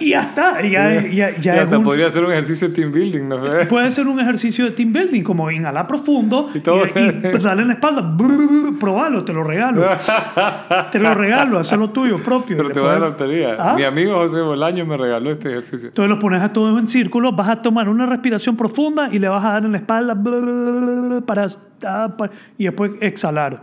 y 0.00 0.10
ya 0.10 0.20
está. 0.22 0.64
y 0.64 0.70
Ya, 0.70 1.02
ya, 1.06 1.36
ya 1.38 1.54
Y 1.54 1.58
es 1.58 1.62
hasta 1.64 1.78
un- 1.78 1.84
podría 1.84 2.10
ser 2.10 2.24
un 2.24 2.32
ejercicio 2.32 2.68
de 2.68 2.74
team 2.74 2.92
building, 2.92 3.28
¿no? 3.28 3.40
Puede 3.68 3.90
ser 3.90 4.06
un 4.06 4.18
ejercicio 4.20 4.64
de 4.64 4.70
team 4.72 4.92
building, 4.92 5.22
como 5.22 5.50
inhalar 5.50 5.86
profundo 5.86 6.48
Y 6.54 6.58
y, 6.58 6.60
todo. 6.60 6.84
y 6.86 7.38
darle 7.38 7.62
en 7.62 7.68
la 7.68 7.74
espalda. 7.74 8.00
Brr, 8.02 8.78
Probalo, 8.78 9.24
te 9.24 9.32
lo 9.32 9.44
regalo. 9.44 9.84
te 10.90 10.98
lo 10.98 11.14
regalo, 11.14 11.58
hazlo 11.58 11.90
tuyo 11.90 12.22
propio. 12.22 12.56
Pero 12.56 12.70
Y 12.70 12.72
te 12.72 12.80
va 12.80 12.96
a 12.96 12.98
dar 12.98 13.20
la. 13.20 13.56
¿Ah? 13.58 13.74
Mi 13.76 13.84
amigo 13.84 14.14
José 14.14 14.40
Bolaño 14.40 14.84
me 14.86 14.96
regaló 14.96 15.30
este 15.30 15.48
ejercicio. 15.50 15.88
Entonces 15.88 16.10
los 16.10 16.18
pones 16.18 16.42
a 16.42 16.52
todos 16.52 16.78
en 16.80 16.86
círculo, 16.86 17.32
vas 17.32 17.48
a 17.48 17.62
tomar 17.62 17.88
una 17.88 18.06
respiración 18.06 18.56
profunda 18.56 19.08
y 19.12 19.18
le 19.18 19.28
vas 19.28 19.44
a 19.44 19.50
dar 19.52 19.64
en 19.64 19.72
la 19.72 19.78
espalda 19.78 20.14
para, 21.26 21.46
ah, 21.86 22.14
pa- 22.16 22.30
y 22.58 22.64
después 22.64 22.92
exhalar. 23.00 23.62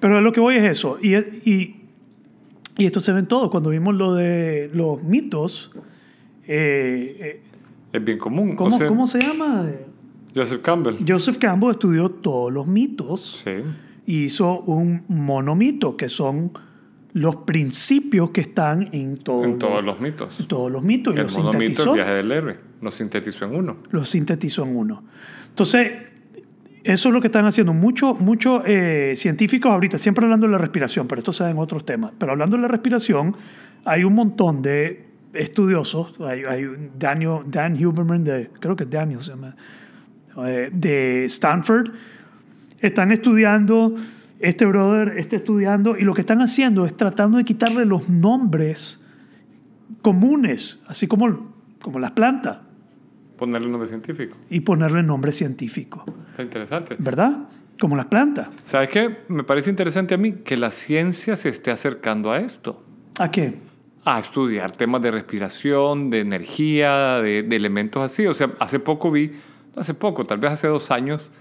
Pero 0.00 0.20
lo 0.20 0.32
que 0.32 0.40
voy 0.40 0.56
es 0.56 0.64
eso. 0.64 0.98
Y, 1.02 1.14
y, 1.16 1.81
y 2.76 2.86
esto 2.86 3.00
se 3.00 3.12
ve 3.12 3.20
en 3.20 3.26
todo. 3.26 3.50
Cuando 3.50 3.70
vimos 3.70 3.94
lo 3.94 4.14
de 4.14 4.70
los 4.74 5.02
mitos, 5.02 5.70
eh, 6.46 7.16
eh, 7.20 7.40
Es 7.92 8.04
bien 8.04 8.18
común. 8.18 8.56
¿cómo, 8.56 8.74
O 8.74 8.78
sea, 8.78 8.86
¿cómo 8.88 9.06
se 9.06 9.20
llama? 9.20 9.66
Joseph 10.34 10.62
Campbell. 10.62 10.94
Joseph 11.06 11.38
Campbell 11.38 11.70
estudió 11.72 12.08
todos 12.10 12.52
los 12.52 12.66
mitos 12.66 13.42
Sí. 13.44 13.50
y 14.06 14.24
hizo 14.24 14.60
un 14.60 15.02
monomito, 15.08 15.96
que 15.96 16.08
son 16.08 16.52
los 17.12 17.36
principios 17.36 18.30
que 18.30 18.40
están 18.40 18.88
en, 18.92 19.18
todo 19.18 19.44
En 19.44 19.58
todos 19.58 19.84
los 19.84 20.00
mitos. 20.00 20.40
en 20.40 20.46
todos 20.46 20.72
los 20.72 20.82
mitos 20.82 21.14
y 21.14 21.18
El 21.18 21.24
los 21.24 21.36
monomito, 21.36 21.58
el 21.60 21.66
sintetizó. 21.68 21.92
viaje 21.92 22.12
del 22.12 22.32
héroe. 22.32 22.56
Lo 22.80 22.90
sintetizó 22.90 23.44
en 23.44 23.54
uno. 23.54 23.76
Lo 23.90 24.04
sintetizó 24.04 24.64
en 24.64 24.74
uno. 24.76 25.04
Entonces, 25.50 25.92
eso 26.84 27.08
es 27.08 27.12
lo 27.12 27.20
que 27.20 27.28
están 27.28 27.46
haciendo 27.46 27.72
muchos 27.72 28.18
muchos 28.18 28.62
eh, 28.66 29.12
científicos 29.16 29.70
ahorita, 29.70 29.98
siempre 29.98 30.24
hablando 30.24 30.46
de 30.46 30.52
la 30.52 30.58
respiración, 30.58 31.06
pero 31.06 31.20
esto 31.20 31.32
se 31.32 31.44
da 31.44 31.50
en 31.50 31.58
otros 31.58 31.86
temas. 31.86 32.12
Pero 32.18 32.32
hablando 32.32 32.56
de 32.56 32.62
la 32.62 32.68
respiración, 32.68 33.36
hay 33.84 34.04
un 34.04 34.14
montón 34.14 34.62
de 34.62 35.06
estudiosos, 35.32 36.20
hay, 36.20 36.66
Daniel, 36.98 37.40
Dan 37.46 37.84
Huberman, 37.84 38.24
de, 38.24 38.50
creo 38.60 38.76
que 38.76 38.84
Daniel 38.84 39.20
se 39.22 39.30
llama, 39.30 39.54
eh, 40.46 40.70
de 40.72 41.24
Stanford, 41.24 41.90
están 42.80 43.12
estudiando, 43.12 43.94
este 44.40 44.66
brother 44.66 45.18
está 45.18 45.36
estudiando, 45.36 45.96
y 45.96 46.02
lo 46.02 46.14
que 46.14 46.22
están 46.22 46.42
haciendo 46.42 46.84
es 46.84 46.96
tratando 46.96 47.38
de 47.38 47.44
quitarle 47.44 47.84
los 47.84 48.08
nombres 48.08 49.00
comunes, 50.02 50.80
así 50.86 51.06
como, 51.06 51.54
como 51.80 51.98
las 51.98 52.10
plantas, 52.10 52.58
Ponerle 53.36 53.68
nombre 53.68 53.88
científico. 53.88 54.36
y 54.50 54.60
ponerle 54.60 55.02
nombre 55.02 55.32
científico, 55.32 56.04
Está 56.30 56.42
interesante. 56.42 56.96
¿verdad? 56.98 57.48
Como 57.80 57.96
las 57.96 58.06
plantas. 58.06 58.48
¿Sabes 58.62 58.88
qué? 58.90 59.18
Me 59.28 59.42
parece 59.44 59.70
interesante 59.70 60.14
a 60.14 60.18
mí 60.18 60.32
que 60.44 60.56
la 60.56 60.70
ciencia 60.70 61.36
se 61.36 61.48
esté 61.48 61.70
acercando 61.70 62.30
a 62.30 62.38
esto. 62.38 62.84
¿A 63.18 63.30
qué? 63.30 63.54
A 64.04 64.18
estudiar 64.20 64.72
temas 64.72 65.02
de 65.02 65.10
respiración, 65.10 66.10
de 66.10 66.20
energía, 66.20 67.20
de, 67.20 67.42
de 67.42 67.56
elementos 67.56 68.02
así. 68.02 68.26
O 68.26 68.34
sea, 68.34 68.52
hace 68.60 68.78
poco 68.78 69.10
vi, 69.10 69.32
hace 69.76 69.94
poco, 69.94 70.24
tal 70.24 70.38
vez 70.38 70.52
hace 70.52 70.68
dos 70.68 70.90
años, 70.90 71.32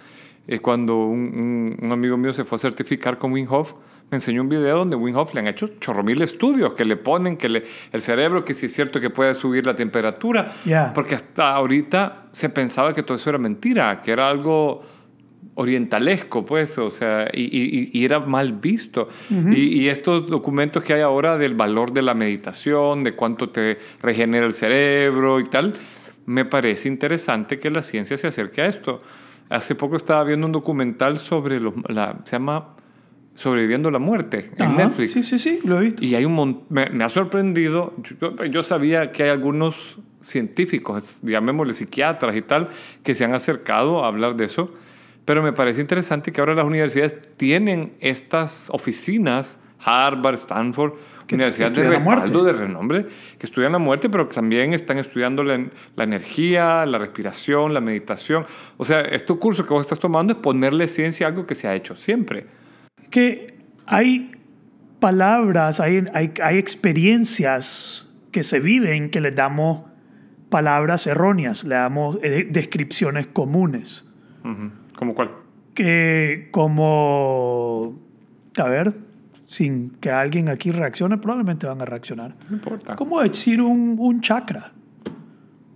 eh, 0.47 0.59
cuando 0.59 1.05
un, 1.05 1.19
un- 1.19 1.77
un 1.85 1.91
amigo 1.91 2.17
mío 2.17 2.33
se 2.33 2.43
fue 2.43 2.55
a 2.57 2.59
certificar 2.59 3.17
con 3.17 3.31
Wim 3.31 3.47
Hof, 3.49 3.73
me 4.09 4.17
enseñó 4.17 4.41
un 4.41 4.49
video 4.49 4.79
donde 4.79 4.97
Wim 4.97 5.15
Hof 5.15 5.33
le 5.33 5.39
han 5.39 5.47
hecho 5.47 5.69
chorro 5.79 6.03
mil 6.03 6.21
estudios 6.21 6.73
que 6.73 6.83
le 6.83 6.97
ponen, 6.97 7.37
que 7.37 7.47
le, 7.47 7.63
el 7.93 8.01
cerebro, 8.01 8.43
que 8.43 8.53
si 8.53 8.65
es 8.65 8.73
cierto 8.73 8.99
que 8.99 9.09
puede 9.09 9.33
subir 9.33 9.65
la 9.65 9.75
temperatura. 9.75 10.53
Ya. 10.65 10.91
Porque 10.93 11.15
hasta 11.15 11.55
ahorita 11.55 12.25
se 12.31 12.49
pensaba 12.49 12.93
que 12.93 13.03
todo 13.03 13.15
eso 13.15 13.29
era 13.29 13.39
mentira, 13.39 14.01
que 14.01 14.11
era 14.11 14.29
algo 14.29 14.81
orientalesco, 15.55 16.45
pues, 16.45 16.77
o 16.77 16.89
sea, 16.91 17.27
y, 17.33 17.43
y- 17.43 17.89
y 17.93 18.05
era 18.05 18.19
mal 18.19 18.53
visto. 18.53 19.09
y, 19.29 19.81
y 19.81 19.89
estos 19.89 20.27
documentos 20.27 20.83
que 20.83 20.93
hay 20.93 21.01
ahora 21.01 21.37
del 21.37 21.53
valor 21.55 21.91
de 21.93 22.01
la 22.01 22.13
meditación, 22.13 23.03
de 23.03 23.13
cuánto 23.15 23.49
te 23.49 23.77
regenera 24.01 24.45
el 24.45 24.53
cerebro 24.53 25.39
y 25.39 25.45
tal, 25.45 25.73
me 26.25 26.45
parece 26.45 26.87
interesante 26.87 27.59
que 27.59 27.69
la 27.71 27.81
ciencia 27.81 28.17
se 28.17 28.27
acerque 28.27 28.61
a 28.61 28.67
esto. 28.67 28.99
Hace 29.51 29.75
poco 29.75 29.97
estaba 29.97 30.23
viendo 30.23 30.45
un 30.45 30.53
documental 30.53 31.17
sobre 31.17 31.59
los, 31.59 31.73
la, 31.89 32.19
se 32.23 32.31
llama 32.33 32.75
Sobreviviendo 33.33 33.91
la 33.91 33.99
muerte 33.99 34.51
en 34.57 34.63
Ajá, 34.63 34.77
Netflix. 34.77 35.11
Sí, 35.11 35.23
sí, 35.23 35.39
sí, 35.39 35.59
lo 35.63 35.79
he 35.79 35.85
visto. 35.85 36.03
Y 36.03 36.15
hay 36.15 36.25
un 36.25 36.65
me, 36.69 36.89
me 36.89 37.03
ha 37.03 37.09
sorprendido, 37.09 37.93
yo, 38.19 38.35
yo 38.45 38.63
sabía 38.63 39.11
que 39.11 39.23
hay 39.23 39.29
algunos 39.29 39.99
científicos, 40.21 41.19
llamémosle 41.21 41.73
psiquiatras 41.73 42.35
y 42.35 42.41
tal, 42.41 42.69
que 43.03 43.15
se 43.15 43.25
han 43.25 43.33
acercado 43.33 44.03
a 44.03 44.07
hablar 44.07 44.35
de 44.35 44.45
eso, 44.45 44.73
pero 45.25 45.43
me 45.43 45.53
parece 45.53 45.81
interesante 45.81 46.31
que 46.31 46.41
ahora 46.41 46.55
las 46.55 46.65
universidades 46.65 47.19
tienen 47.37 47.93
estas 47.99 48.69
oficinas, 48.71 49.59
Harvard, 49.83 50.35
Stanford, 50.35 50.93
Que- 51.31 51.35
universidades 51.35 51.73
que 51.73 51.81
de 51.81 51.89
respaldo, 51.89 52.43
de 52.43 52.53
renombre, 52.53 53.05
que 53.39 53.45
estudian 53.45 53.71
la 53.71 53.79
muerte, 53.79 54.09
pero 54.09 54.27
que 54.27 54.35
también 54.35 54.73
están 54.73 54.97
estudiando 54.97 55.43
la, 55.43 55.65
la 55.95 56.03
energía, 56.03 56.85
la 56.85 56.97
respiración, 56.99 57.73
la 57.73 57.81
meditación. 57.81 58.45
O 58.77 58.85
sea, 58.85 59.01
este 59.01 59.33
curso 59.35 59.65
que 59.65 59.73
vos 59.73 59.81
estás 59.85 59.99
tomando 59.99 60.33
es 60.33 60.39
ponerle 60.39 60.87
ciencia 60.87 61.25
a 61.25 61.29
algo 61.29 61.45
que 61.45 61.55
se 61.55 61.67
ha 61.67 61.75
hecho 61.75 61.95
siempre. 61.95 62.45
que 63.09 63.55
hay 63.87 64.31
palabras, 64.99 65.79
hay, 65.79 66.03
hay, 66.13 66.31
hay 66.41 66.57
experiencias 66.59 68.07
que 68.31 68.43
se 68.43 68.59
viven 68.59 69.09
que 69.09 69.19
les 69.19 69.35
damos 69.35 69.83
palabras 70.49 71.07
erróneas, 71.07 71.63
le 71.63 71.75
damos 71.75 72.17
eh, 72.23 72.47
descripciones 72.49 73.27
comunes. 73.27 74.05
Ujú. 74.43 74.71
¿Como 74.95 75.15
cuál? 75.15 75.31
Que 75.73 76.49
como, 76.51 77.99
a 78.57 78.63
ver, 78.65 78.93
sin 79.51 79.89
que 79.99 80.09
alguien 80.09 80.47
aquí 80.47 80.71
reaccione, 80.71 81.17
probablemente 81.17 81.67
van 81.67 81.81
a 81.81 81.85
reaccionar. 81.85 82.33
No 82.49 82.55
importa. 82.55 82.95
Como 82.95 83.21
decir 83.21 83.61
un, 83.61 83.97
un 83.99 84.21
chakra. 84.21 84.71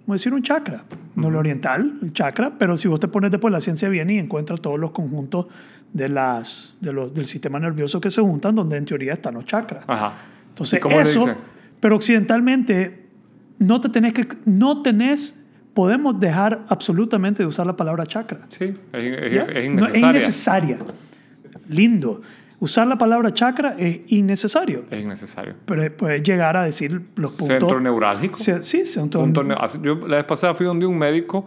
Como 0.06 0.14
decir 0.14 0.34
un 0.34 0.42
chakra. 0.42 0.86
No 1.16 1.28
el 1.28 1.36
oriental, 1.36 2.00
el 2.02 2.14
chakra, 2.14 2.54
pero 2.58 2.78
si 2.78 2.88
vos 2.88 3.02
te 3.02 3.10
pones 3.10 3.32
después, 3.32 3.52
la 3.52 3.60
ciencia 3.60 3.90
viene 3.90 4.14
y 4.14 4.18
encuentra 4.20 4.56
todos 4.56 4.80
los 4.80 4.92
conjuntos 4.92 5.48
de 5.92 6.08
las, 6.08 6.78
de 6.80 6.94
los, 6.94 7.14
del 7.14 7.26
sistema 7.26 7.60
nervioso 7.60 8.00
que 8.00 8.10
se 8.10 8.22
juntan, 8.22 8.56
donde 8.56 8.78
en 8.78 8.86
teoría 8.86 9.12
están 9.12 9.34
los 9.34 9.44
chakras. 9.44 9.84
Ajá. 9.88 10.14
Entonces, 10.50 10.80
¿Y 10.80 10.82
cómo 10.82 11.02
eso, 11.02 11.26
pero 11.82 11.98
occidentalmente, 11.98 13.08
no 13.60 13.82
te 13.82 13.90
tenés 13.90 14.14
que, 14.14 14.26
no 14.46 14.84
tenés, 14.84 15.38
podemos 15.74 16.18
dejar 16.18 16.64
absolutamente 16.70 17.44
de 17.44 17.48
usar 17.48 17.68
la 17.68 17.76
palabra 17.76 18.06
chakra. 18.06 18.46
Sí, 18.48 18.74
es, 18.94 19.04
es- 19.34 19.50
es 19.54 19.70
No, 19.70 19.94
innecesaria. 19.94 20.78
Lindo. 21.68 22.22
Usar 22.60 22.88
la 22.88 22.98
palabra 22.98 23.34
chakra 23.34 23.76
es 23.78 24.00
innecesario. 24.08 24.86
Es 24.90 25.02
innecesario. 25.04 25.56
Pero 25.66 25.98
puedes 25.98 26.24
llegar 26.24 26.56
a 26.56 26.64
decir 26.64 26.92
los 27.16 27.32
puntos. 27.38 27.48
Centro 27.48 27.80
neurálgico. 27.82 28.38
Sí, 28.38 28.54
sí, 28.62 28.86
centro 28.86 29.22
Punto 29.22 29.44
ne- 29.44 29.56
Yo 29.82 29.96
la 30.08 30.18
vez 30.18 30.26
pasada 30.26 30.54
fui 30.54 30.66
donde 30.66 30.86
un 30.86 30.98
médico 30.98 31.46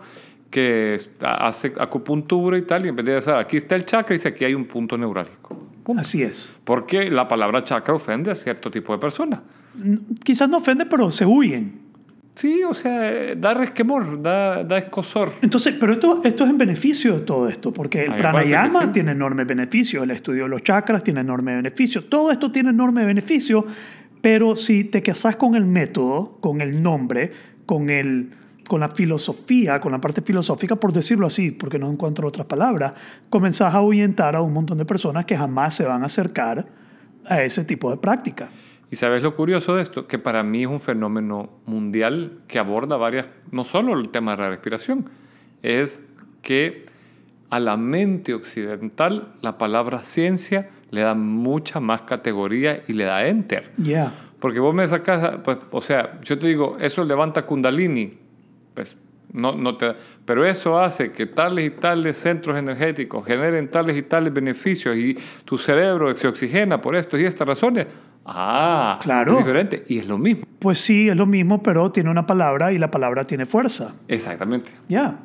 que 0.50 0.96
hace 1.20 1.72
acupuntura 1.78 2.56
y 2.58 2.62
tal, 2.62 2.86
y 2.86 2.88
en 2.88 2.96
vez 2.96 3.06
de 3.06 3.12
decir 3.14 3.32
aquí 3.34 3.56
está 3.58 3.74
el 3.76 3.84
chakra, 3.84 4.14
dice 4.14 4.28
aquí 4.28 4.44
hay 4.44 4.54
un 4.54 4.64
punto 4.66 4.96
neurálgico. 4.96 5.56
Así 5.96 6.22
es. 6.22 6.54
Porque 6.64 7.10
la 7.10 7.26
palabra 7.28 7.64
chakra 7.64 7.94
ofende 7.94 8.30
a 8.30 8.34
cierto 8.34 8.70
tipo 8.70 8.92
de 8.92 8.98
personas. 8.98 9.40
Quizás 10.22 10.48
no 10.48 10.58
ofende, 10.58 10.84
pero 10.86 11.10
se 11.10 11.24
huyen. 11.24 11.77
Sí, 12.38 12.62
o 12.62 12.72
sea, 12.72 13.34
da 13.34 13.52
resquemor, 13.52 14.22
da, 14.22 14.62
da 14.62 14.78
escosor. 14.78 15.32
Entonces, 15.42 15.74
pero 15.80 15.94
esto, 15.94 16.20
esto 16.22 16.44
es 16.44 16.50
en 16.50 16.56
beneficio 16.56 17.14
de 17.14 17.20
todo 17.22 17.48
esto, 17.48 17.72
porque 17.72 18.04
el 18.04 18.14
pranayama 18.14 18.82
sí. 18.82 18.88
tiene 18.92 19.10
enormes 19.10 19.44
beneficios, 19.44 20.04
el 20.04 20.12
estudio 20.12 20.44
de 20.44 20.50
los 20.50 20.62
chakras 20.62 21.02
tiene 21.02 21.18
enormes 21.18 21.56
beneficios, 21.56 22.08
todo 22.08 22.30
esto 22.30 22.52
tiene 22.52 22.70
enormes 22.70 23.06
beneficios, 23.06 23.64
pero 24.20 24.54
si 24.54 24.84
te 24.84 25.02
casas 25.02 25.34
con 25.34 25.56
el 25.56 25.66
método, 25.66 26.38
con 26.40 26.60
el 26.60 26.80
nombre, 26.80 27.32
con, 27.66 27.90
el, 27.90 28.30
con 28.68 28.78
la 28.78 28.88
filosofía, 28.90 29.80
con 29.80 29.90
la 29.90 30.00
parte 30.00 30.22
filosófica, 30.22 30.76
por 30.76 30.92
decirlo 30.92 31.26
así, 31.26 31.50
porque 31.50 31.80
no 31.80 31.90
encuentro 31.90 32.28
otras 32.28 32.46
palabras, 32.46 32.92
comenzás 33.30 33.74
a 33.74 33.78
ahuyentar 33.78 34.36
a 34.36 34.42
un 34.42 34.52
montón 34.52 34.78
de 34.78 34.84
personas 34.84 35.24
que 35.24 35.36
jamás 35.36 35.74
se 35.74 35.82
van 35.82 36.04
a 36.04 36.06
acercar 36.06 36.68
a 37.26 37.42
ese 37.42 37.64
tipo 37.64 37.90
de 37.90 37.96
práctica. 37.96 38.48
Y 38.90 38.96
sabes 38.96 39.22
lo 39.22 39.34
curioso 39.34 39.76
de 39.76 39.82
esto, 39.82 40.06
que 40.06 40.18
para 40.18 40.42
mí 40.42 40.62
es 40.62 40.68
un 40.68 40.80
fenómeno 40.80 41.50
mundial 41.66 42.38
que 42.48 42.58
aborda 42.58 42.96
varias, 42.96 43.28
no 43.50 43.64
solo 43.64 43.98
el 43.98 44.08
tema 44.08 44.36
de 44.36 44.42
la 44.42 44.50
respiración, 44.50 45.10
es 45.62 46.06
que 46.42 46.86
a 47.50 47.60
la 47.60 47.76
mente 47.76 48.34
occidental 48.34 49.34
la 49.42 49.58
palabra 49.58 49.98
ciencia 50.00 50.70
le 50.90 51.02
da 51.02 51.14
mucha 51.14 51.80
más 51.80 52.02
categoría 52.02 52.82
y 52.88 52.94
le 52.94 53.04
da 53.04 53.26
enter. 53.26 53.72
Ya. 53.76 54.12
Porque 54.38 54.60
vos 54.60 54.74
me 54.74 54.86
sacas, 54.86 55.38
pues, 55.44 55.58
o 55.70 55.80
sea, 55.80 56.20
yo 56.22 56.38
te 56.38 56.46
digo, 56.46 56.76
eso 56.80 57.04
levanta 57.04 57.44
Kundalini, 57.44 58.16
pues 58.74 58.96
no, 59.32 59.54
no 59.54 59.76
te, 59.76 59.94
pero 60.24 60.46
eso 60.46 60.78
hace 60.78 61.12
que 61.12 61.26
tales 61.26 61.66
y 61.66 61.70
tales 61.70 62.16
centros 62.16 62.56
energéticos 62.56 63.26
generen 63.26 63.68
tales 63.70 63.96
y 63.96 64.02
tales 64.02 64.32
beneficios 64.32 64.96
y 64.96 65.16
tu 65.44 65.58
cerebro 65.58 66.14
se 66.16 66.28
oxigena 66.28 66.80
por 66.80 66.96
estas 66.96 67.20
y 67.20 67.24
estas 67.24 67.46
razones. 67.46 67.86
Ah, 68.30 68.98
Claro. 69.02 69.32
es 69.32 69.38
diferente 69.38 69.84
y 69.88 69.98
es 69.98 70.06
lo 70.06 70.18
mismo. 70.18 70.44
Pues 70.58 70.78
sí, 70.80 71.08
es 71.08 71.16
lo 71.16 71.24
mismo, 71.24 71.62
pero 71.62 71.90
tiene 71.92 72.10
una 72.10 72.26
palabra 72.26 72.72
y 72.72 72.78
la 72.78 72.90
palabra 72.90 73.22
tiene 73.24 73.46
fuerza. 73.46 73.94
Exactamente. 74.08 74.72
Ya. 74.88 75.20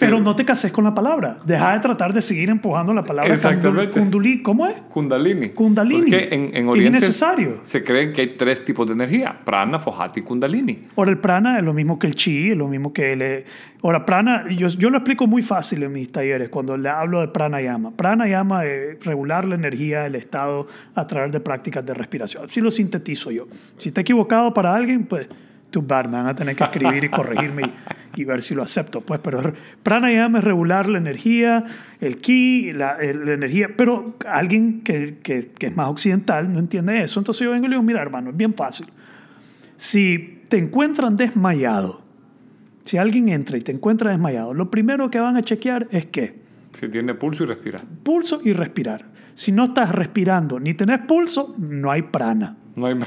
Pero 0.00 0.18
no 0.20 0.34
te 0.34 0.44
cases 0.44 0.72
con 0.72 0.82
la 0.84 0.92
palabra. 0.92 1.38
Deja 1.46 1.72
de 1.74 1.80
tratar 1.80 2.12
de 2.12 2.20
seguir 2.20 2.50
empujando 2.50 2.92
la 2.92 3.02
palabra 3.04 3.32
Exactamente. 3.32 3.98
kunduli. 3.98 4.42
¿Cómo 4.42 4.66
es? 4.66 4.74
Kundalini. 4.90 5.50
Kundalini. 5.50 6.00
Porque 6.00 6.28
en, 6.32 6.42
en 6.54 6.64
Es 6.64 6.68
Oriente 6.70 6.98
innecesario. 6.98 7.60
se 7.62 7.84
creen 7.84 8.12
que 8.12 8.22
hay 8.22 8.28
tres 8.36 8.64
tipos 8.64 8.86
de 8.88 8.94
energía: 8.94 9.38
prana, 9.44 9.78
fojati 9.78 10.20
y 10.20 10.22
kundalini. 10.24 10.88
Ahora, 10.96 11.12
el 11.12 11.18
prana 11.18 11.58
es 11.58 11.64
lo 11.64 11.72
mismo 11.72 11.98
que 11.98 12.08
el 12.08 12.14
chi, 12.16 12.50
es 12.50 12.56
lo 12.56 12.66
mismo 12.68 12.92
que 12.92 13.12
el... 13.12 13.22
eh, 13.22 13.44
Ahora, 13.84 14.06
prana, 14.06 14.44
yo, 14.48 14.68
yo 14.68 14.90
lo 14.90 14.98
explico 14.98 15.26
muy 15.26 15.42
fácil 15.42 15.82
en 15.82 15.92
mis 15.92 16.10
talleres 16.12 16.48
cuando 16.50 16.76
le 16.76 16.88
hablo 16.88 17.20
de 17.20 17.26
pranayama. 17.26 17.90
Pranayama 17.90 18.64
es 18.64 19.04
regular 19.04 19.44
la 19.44 19.56
energía 19.56 20.02
del 20.04 20.14
estado 20.14 20.68
a 20.94 21.04
través 21.08 21.32
de 21.32 21.40
prácticas 21.40 21.84
de 21.84 21.92
respiración. 21.92 22.41
Así 22.44 22.60
lo 22.60 22.70
sintetizo 22.70 23.30
yo. 23.30 23.46
Si 23.78 23.88
está 23.88 24.00
equivocado 24.00 24.52
para 24.52 24.74
alguien, 24.74 25.04
pues 25.06 25.28
too 25.70 25.82
bad, 25.82 26.06
me 26.06 26.18
van 26.18 26.26
a 26.26 26.34
tener 26.34 26.54
que 26.54 26.64
escribir 26.64 27.02
y 27.02 27.08
corregirme 27.08 27.62
y, 28.14 28.20
y 28.20 28.24
ver 28.24 28.42
si 28.42 28.54
lo 28.54 28.62
acepto. 28.62 29.00
Pues, 29.00 29.20
pero 29.20 29.52
pranayama 29.82 30.38
es 30.38 30.44
regular 30.44 30.88
la 30.88 30.98
energía, 30.98 31.64
el 32.00 32.18
ki, 32.18 32.72
la, 32.72 32.98
la 32.98 33.32
energía. 33.32 33.70
Pero 33.76 34.16
alguien 34.28 34.82
que, 34.82 35.18
que, 35.22 35.48
que 35.48 35.66
es 35.66 35.76
más 35.76 35.88
occidental 35.88 36.52
no 36.52 36.58
entiende 36.58 37.02
eso. 37.02 37.18
Entonces 37.18 37.44
yo 37.44 37.50
vengo 37.50 37.66
y 37.66 37.68
le 37.70 37.74
digo, 37.76 37.82
mira, 37.82 38.02
hermano, 38.02 38.30
es 38.30 38.36
bien 38.36 38.54
fácil. 38.54 38.86
Si 39.76 40.42
te 40.48 40.58
encuentran 40.58 41.16
desmayado, 41.16 42.02
si 42.84 42.98
alguien 42.98 43.28
entra 43.28 43.56
y 43.56 43.62
te 43.62 43.72
encuentra 43.72 44.10
desmayado, 44.10 44.52
lo 44.52 44.70
primero 44.70 45.10
que 45.10 45.18
van 45.18 45.36
a 45.36 45.42
chequear 45.42 45.88
es 45.90 46.06
qué? 46.06 46.42
Si 46.72 46.88
tiene 46.88 47.14
pulso 47.14 47.44
y 47.44 47.46
respira. 47.46 47.78
Pulso 48.02 48.40
y 48.44 48.52
respirar. 48.52 49.11
Si 49.34 49.52
no 49.52 49.64
estás 49.64 49.90
respirando 49.90 50.60
ni 50.60 50.74
tenés 50.74 51.00
pulso, 51.06 51.54
no 51.58 51.90
hay 51.90 52.02
prana. 52.02 52.56
No 52.76 52.86
hay. 52.86 52.98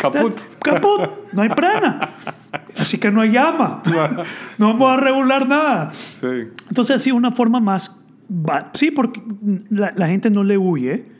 Caput. 0.00 0.34
Caput, 0.60 1.10
no 1.32 1.42
hay 1.42 1.48
prana. 1.50 2.10
Así 2.78 2.98
que 2.98 3.10
no 3.10 3.20
hay 3.20 3.32
llama. 3.32 3.82
No 4.58 4.68
vamos 4.68 4.92
a 4.92 4.96
regular 4.96 5.48
nada. 5.48 5.90
Sí. 5.92 6.48
Entonces, 6.68 6.96
así 6.96 7.10
una 7.10 7.32
forma 7.32 7.60
más... 7.60 7.98
Sí, 8.74 8.90
porque 8.90 9.22
la, 9.70 9.92
la 9.96 10.06
gente 10.06 10.30
no 10.30 10.44
le 10.44 10.56
huye 10.56 11.12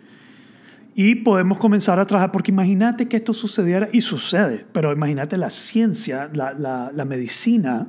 y 0.94 1.16
podemos 1.16 1.58
comenzar 1.58 1.98
a 1.98 2.06
trabajar, 2.06 2.32
porque 2.32 2.50
imagínate 2.50 3.08
que 3.08 3.16
esto 3.16 3.32
sucediera, 3.32 3.88
y 3.92 4.00
sucede, 4.00 4.66
pero 4.72 4.92
imagínate 4.92 5.36
la 5.36 5.50
ciencia, 5.50 6.30
la, 6.32 6.52
la, 6.52 6.90
la 6.94 7.04
medicina, 7.04 7.88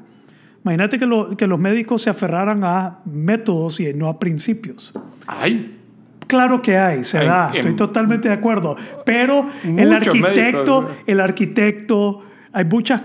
imagínate 0.63 0.97
que, 0.99 1.05
lo- 1.05 1.35
que 1.35 1.47
los 1.47 1.59
médicos 1.59 2.01
se 2.01 2.09
aferraran 2.09 2.63
a 2.63 2.99
métodos 3.05 3.79
y 3.79 3.93
no 3.93 4.07
a 4.09 4.19
principios. 4.19 4.93
Ay. 5.27 5.79
Claro 6.27 6.61
que 6.61 6.77
hay, 6.77 7.03
se 7.03 7.19
Hay- 7.19 7.27
da, 7.27 7.49
en- 7.51 7.57
estoy 7.57 7.73
totalmente 7.75 8.27
de 8.29 8.33
acuerdo. 8.33 8.75
Pero 9.05 9.47
el 9.63 9.91
arquitecto, 9.93 10.81
médicos. 10.81 11.03
el 11.05 11.19
arquitecto, 11.19 12.21
hay 12.53 12.65
muchas 12.65 13.01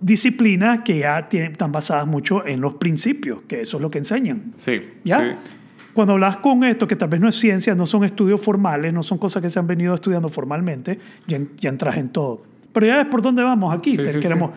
disciplinas 0.00 0.80
que 0.84 0.98
ya 0.98 1.28
tienen, 1.28 1.52
están 1.52 1.72
basadas 1.72 2.06
mucho 2.06 2.46
en 2.46 2.60
los 2.60 2.74
principios, 2.74 3.40
que 3.48 3.60
eso 3.62 3.76
es 3.78 3.82
lo 3.82 3.90
que 3.90 3.98
enseñan. 3.98 4.52
Sí. 4.56 4.82
¿Ya? 5.04 5.20
Sí. 5.20 5.26
Cuando 5.94 6.14
hablas 6.14 6.38
con 6.38 6.64
esto, 6.64 6.86
que 6.86 6.96
tal 6.96 7.08
vez 7.08 7.20
no 7.20 7.28
es 7.28 7.36
ciencia, 7.36 7.74
no 7.74 7.86
son 7.86 8.04
estudios 8.04 8.40
formales, 8.40 8.92
no 8.92 9.02
son 9.02 9.16
cosas 9.18 9.40
que 9.42 9.48
se 9.48 9.58
han 9.60 9.66
venido 9.66 9.94
estudiando 9.94 10.28
formalmente, 10.28 10.98
ya, 11.28 11.38
ya 11.58 11.68
entras 11.70 11.96
en 11.96 12.08
todo. 12.08 12.42
Pero 12.72 12.86
ya 12.86 12.96
ves 12.96 13.06
por 13.06 13.22
dónde 13.22 13.42
vamos 13.44 13.72
aquí. 13.72 13.92
Sí, 13.92 13.98
Te- 13.98 14.08
sí, 14.08 14.20
queremos 14.20 14.50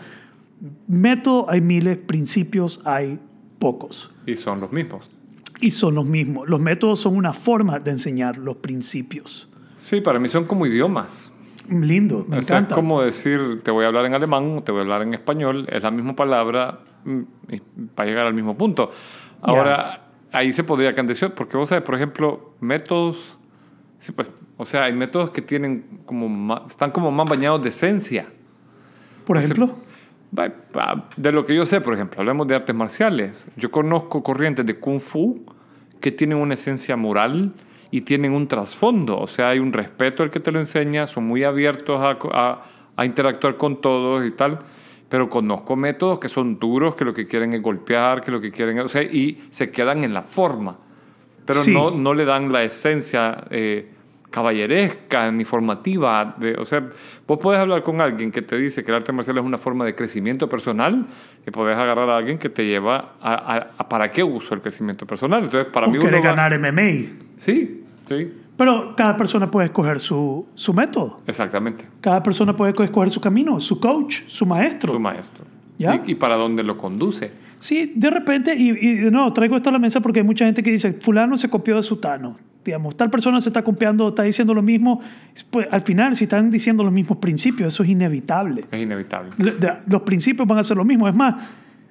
método, 0.88 1.50
hay 1.50 1.62
miles, 1.62 1.98
principios 1.98 2.80
hay 2.86 3.20
pocos. 3.60 4.12
Y 4.26 4.36
son 4.36 4.60
los 4.62 4.72
mismos. 4.72 5.10
Y 5.60 5.72
son 5.72 5.96
los 5.96 6.06
mismos. 6.06 6.48
Los 6.48 6.60
métodos 6.60 7.00
son 7.00 7.16
una 7.16 7.34
forma 7.34 7.80
de 7.80 7.92
enseñar 7.92 8.38
los 8.38 8.58
principios. 8.58 9.50
Sí, 9.80 10.02
para 10.02 10.20
mí 10.20 10.28
son 10.28 10.46
como 10.46 10.66
idiomas. 10.66 11.32
Lindo, 11.70 12.26
me 12.28 12.38
o 12.38 12.42
sea, 12.42 12.58
es 12.58 12.62
encanta. 12.62 12.76
como 12.76 13.02
decir, 13.02 13.62
te 13.62 13.72
voy 13.72 13.84
a 13.84 13.88
hablar 13.88 14.06
en 14.06 14.14
alemán, 14.14 14.62
te 14.64 14.72
voy 14.72 14.80
a 14.80 14.82
hablar 14.84 15.02
en 15.02 15.14
español, 15.14 15.66
es 15.70 15.84
la 15.84 15.92
misma 15.92 16.16
palabra 16.16 16.80
mm, 17.04 17.22
y 17.50 17.60
va 17.60 18.04
a 18.04 18.06
llegar 18.06 18.26
al 18.28 18.34
mismo 18.34 18.58
punto. 18.58 18.90
Ahora, 19.42 20.08
ahí 20.32 20.54
se 20.54 20.64
podría 20.64 20.94
candecer, 20.94 21.34
porque 21.34 21.58
vos 21.58 21.68
sabes, 21.70 21.84
por 21.84 21.96
ejemplo, 21.96 22.54
métodos, 22.62 23.38
sí, 24.00 24.14
pues, 24.14 24.30
o 24.56 24.64
sea, 24.64 24.86
hay 24.86 24.94
métodos 24.94 25.32
que 25.32 25.42
tienen 25.42 26.02
como 26.06 26.56
están 26.68 26.92
como 26.92 27.12
más 27.12 27.30
bañados 27.30 27.62
de 27.62 27.70
esencia. 27.70 28.28
Por 29.26 29.36
o 29.38 29.42
sea, 29.42 29.46
ejemplo, 29.52 29.68
va- 29.68 29.87
De 31.16 31.32
lo 31.32 31.46
que 31.46 31.56
yo 31.56 31.66
sé, 31.66 31.82
por 31.82 31.94
ejemplo, 31.94 32.20
hablemos 32.20 32.48
de 32.48 32.56
artes 32.56 32.76
marciales. 32.76 33.48
Yo 33.56 33.72
conozco 33.72 34.22
corrientes 34.24 34.66
de 34.66 34.78
kung 34.80 35.00
fu 35.00 35.46
que 36.02 36.12
tienen 36.12 36.38
una 36.38 36.54
esencia 36.56 36.96
moral 36.98 37.54
y 37.92 38.02
tienen 38.02 38.34
un 38.34 38.48
trasfondo. 38.48 39.18
O 39.20 39.28
sea, 39.28 39.50
hay 39.50 39.60
un 39.60 39.72
respeto 39.74 40.24
al 40.24 40.30
que 40.30 40.40
te 40.40 40.52
lo 40.52 40.60
enseña, 40.60 41.08
son 41.08 41.26
muy 41.26 41.44
abiertos 41.44 42.02
a, 42.02 42.18
a- 42.38 42.64
a 42.96 43.06
interactuar 43.06 43.58
con 43.58 43.80
todos 43.82 44.26
y 44.28 44.32
tal. 44.32 44.60
Pero 45.10 45.30
conozco 45.30 45.76
métodos 45.78 46.20
que 46.20 46.28
son 46.30 46.58
duros, 46.60 46.96
que 46.96 47.06
lo 47.06 47.14
que 47.14 47.26
quieren 47.26 47.54
es 47.54 47.62
golpear, 47.62 48.20
que 48.22 48.30
lo 48.32 48.42
que 48.42 48.52
quieren 48.52 48.78
es... 48.80 48.84
O 48.86 48.88
sea, 48.90 49.04
y 49.04 49.42
se 49.52 49.72
quedan 49.72 50.04
en 50.04 50.14
la 50.14 50.22
forma. 50.22 50.78
Pero 51.46 51.62
Sí. 51.62 51.74
no, 51.74 51.92
no 51.92 52.14
le 52.14 52.26
dan 52.26 52.52
la 52.52 52.64
esencia 52.64 53.46
eh, 53.50 53.90
caballeresca 54.30 55.32
ni 55.32 55.44
formativa. 55.46 56.36
De, 56.38 56.54
o 56.54 56.66
sea, 56.66 56.88
vos 57.28 57.38
podés 57.40 57.60
hablar 57.60 57.82
con 57.84 58.02
alguien 58.02 58.32
que 58.32 58.42
te 58.42 58.58
dice 58.58 58.84
que 58.84 58.92
el 58.92 58.98
arte 58.98 59.12
marcial 59.12 59.38
es 59.38 59.44
una 59.44 59.58
forma 59.58 59.86
de 59.86 59.96
crecimiento 59.96 60.48
personal 60.50 61.06
y 61.46 61.52
podés 61.52 61.78
agarrar 61.78 62.10
a 62.10 62.18
alguien 62.18 62.38
que 62.38 62.50
te 62.50 62.66
lleva 62.66 63.14
a, 63.22 63.34
a- 63.34 63.68
a 63.78 63.90
para 63.90 64.12
qué 64.12 64.24
uso 64.24 64.54
el 64.54 64.62
crecimiento 64.62 65.06
personal. 65.06 65.44
Entonces, 65.44 65.72
para 65.72 65.88
O 65.88 65.92
mí 65.92 65.98
uno 65.98 66.12
va- 66.12 66.20
ganar 66.20 66.58
MMA. 66.60 67.18
Sí, 67.36 67.84
sí, 68.06 68.34
Pero 68.58 68.94
cada 68.96 69.16
persona 69.16 69.50
puede 69.52 69.68
escoger 69.68 70.00
su, 70.00 70.48
su 70.56 70.74
método. 70.74 71.22
exactamente. 71.28 71.86
Cada 72.02 72.22
persona 72.24 72.56
puede 72.56 72.72
escoger 72.72 73.10
su 73.12 73.22
camino, 73.22 73.60
su 73.60 73.80
coach, 73.80 74.22
su 74.28 74.46
maestro. 74.46 74.92
Su 74.94 75.00
maestro. 75.00 75.46
¿Ya? 75.78 76.02
Y, 76.06 76.12
y 76.12 76.16
para 76.16 76.36
dónde 76.36 76.64
lo 76.64 76.76
conduce. 76.78 77.32
Sí, 77.60 77.94
de 77.96 78.10
repente, 78.10 78.56
y, 78.56 78.72
nuevo, 79.10 79.34
traigo 79.34 79.58
esto 79.58 79.70
a 79.70 79.74
la 79.74 79.80
mesa 79.80 80.00
porque 80.00 80.20
hay 80.20 80.26
mucha 80.26 80.46
gente 80.46 80.62
que 80.62 80.72
dice, 80.72 80.94
fulano 80.94 81.38
se 81.38 81.50
copió 81.50 81.76
de 81.76 81.82
sutano. 81.82 82.36
Digamos, 82.64 82.96
tal 82.96 83.10
persona 83.10 83.42
se 83.42 83.50
está 83.50 83.64
copiando, 83.64 84.10
está 84.10 84.24
diciendo 84.24 84.54
lo 84.54 84.62
mismo. 84.62 85.02
Pues 85.50 85.68
al 85.72 85.82
final, 85.82 86.16
si 86.16 86.26
están 86.26 86.50
diciendo 86.50 86.84
los 86.84 86.94
mismos 86.94 87.18
principios, 87.18 87.74
eso 87.74 87.84
es 87.84 87.90
inevitable. 87.90 88.66
Es 88.72 88.82
inevitable. 88.82 89.32
Los 89.88 90.02
principios 90.02 90.48
van 90.48 90.60
a 90.60 90.64
ser 90.64 90.78
lo 90.78 90.86
mismo. 90.86 91.08
Es 91.08 91.16
más, 91.16 91.36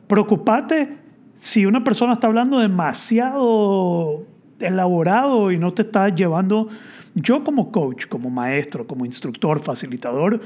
preocupate 0.06 0.88
si 1.34 1.66
una 1.66 1.82
persona 1.82 2.12
está 2.12 2.26
hablando 2.26 2.58
demasiado 2.58 4.24
elaborado 4.60 5.50
y 5.50 5.58
no 5.58 5.72
te 5.72 5.82
está 5.82 6.08
llevando. 6.10 6.68
Yo 7.14 7.42
como 7.42 7.72
coach, 7.72 8.06
como 8.06 8.30
maestro, 8.30 8.86
como 8.86 9.04
instructor, 9.04 9.60
facilitador, 9.60 10.40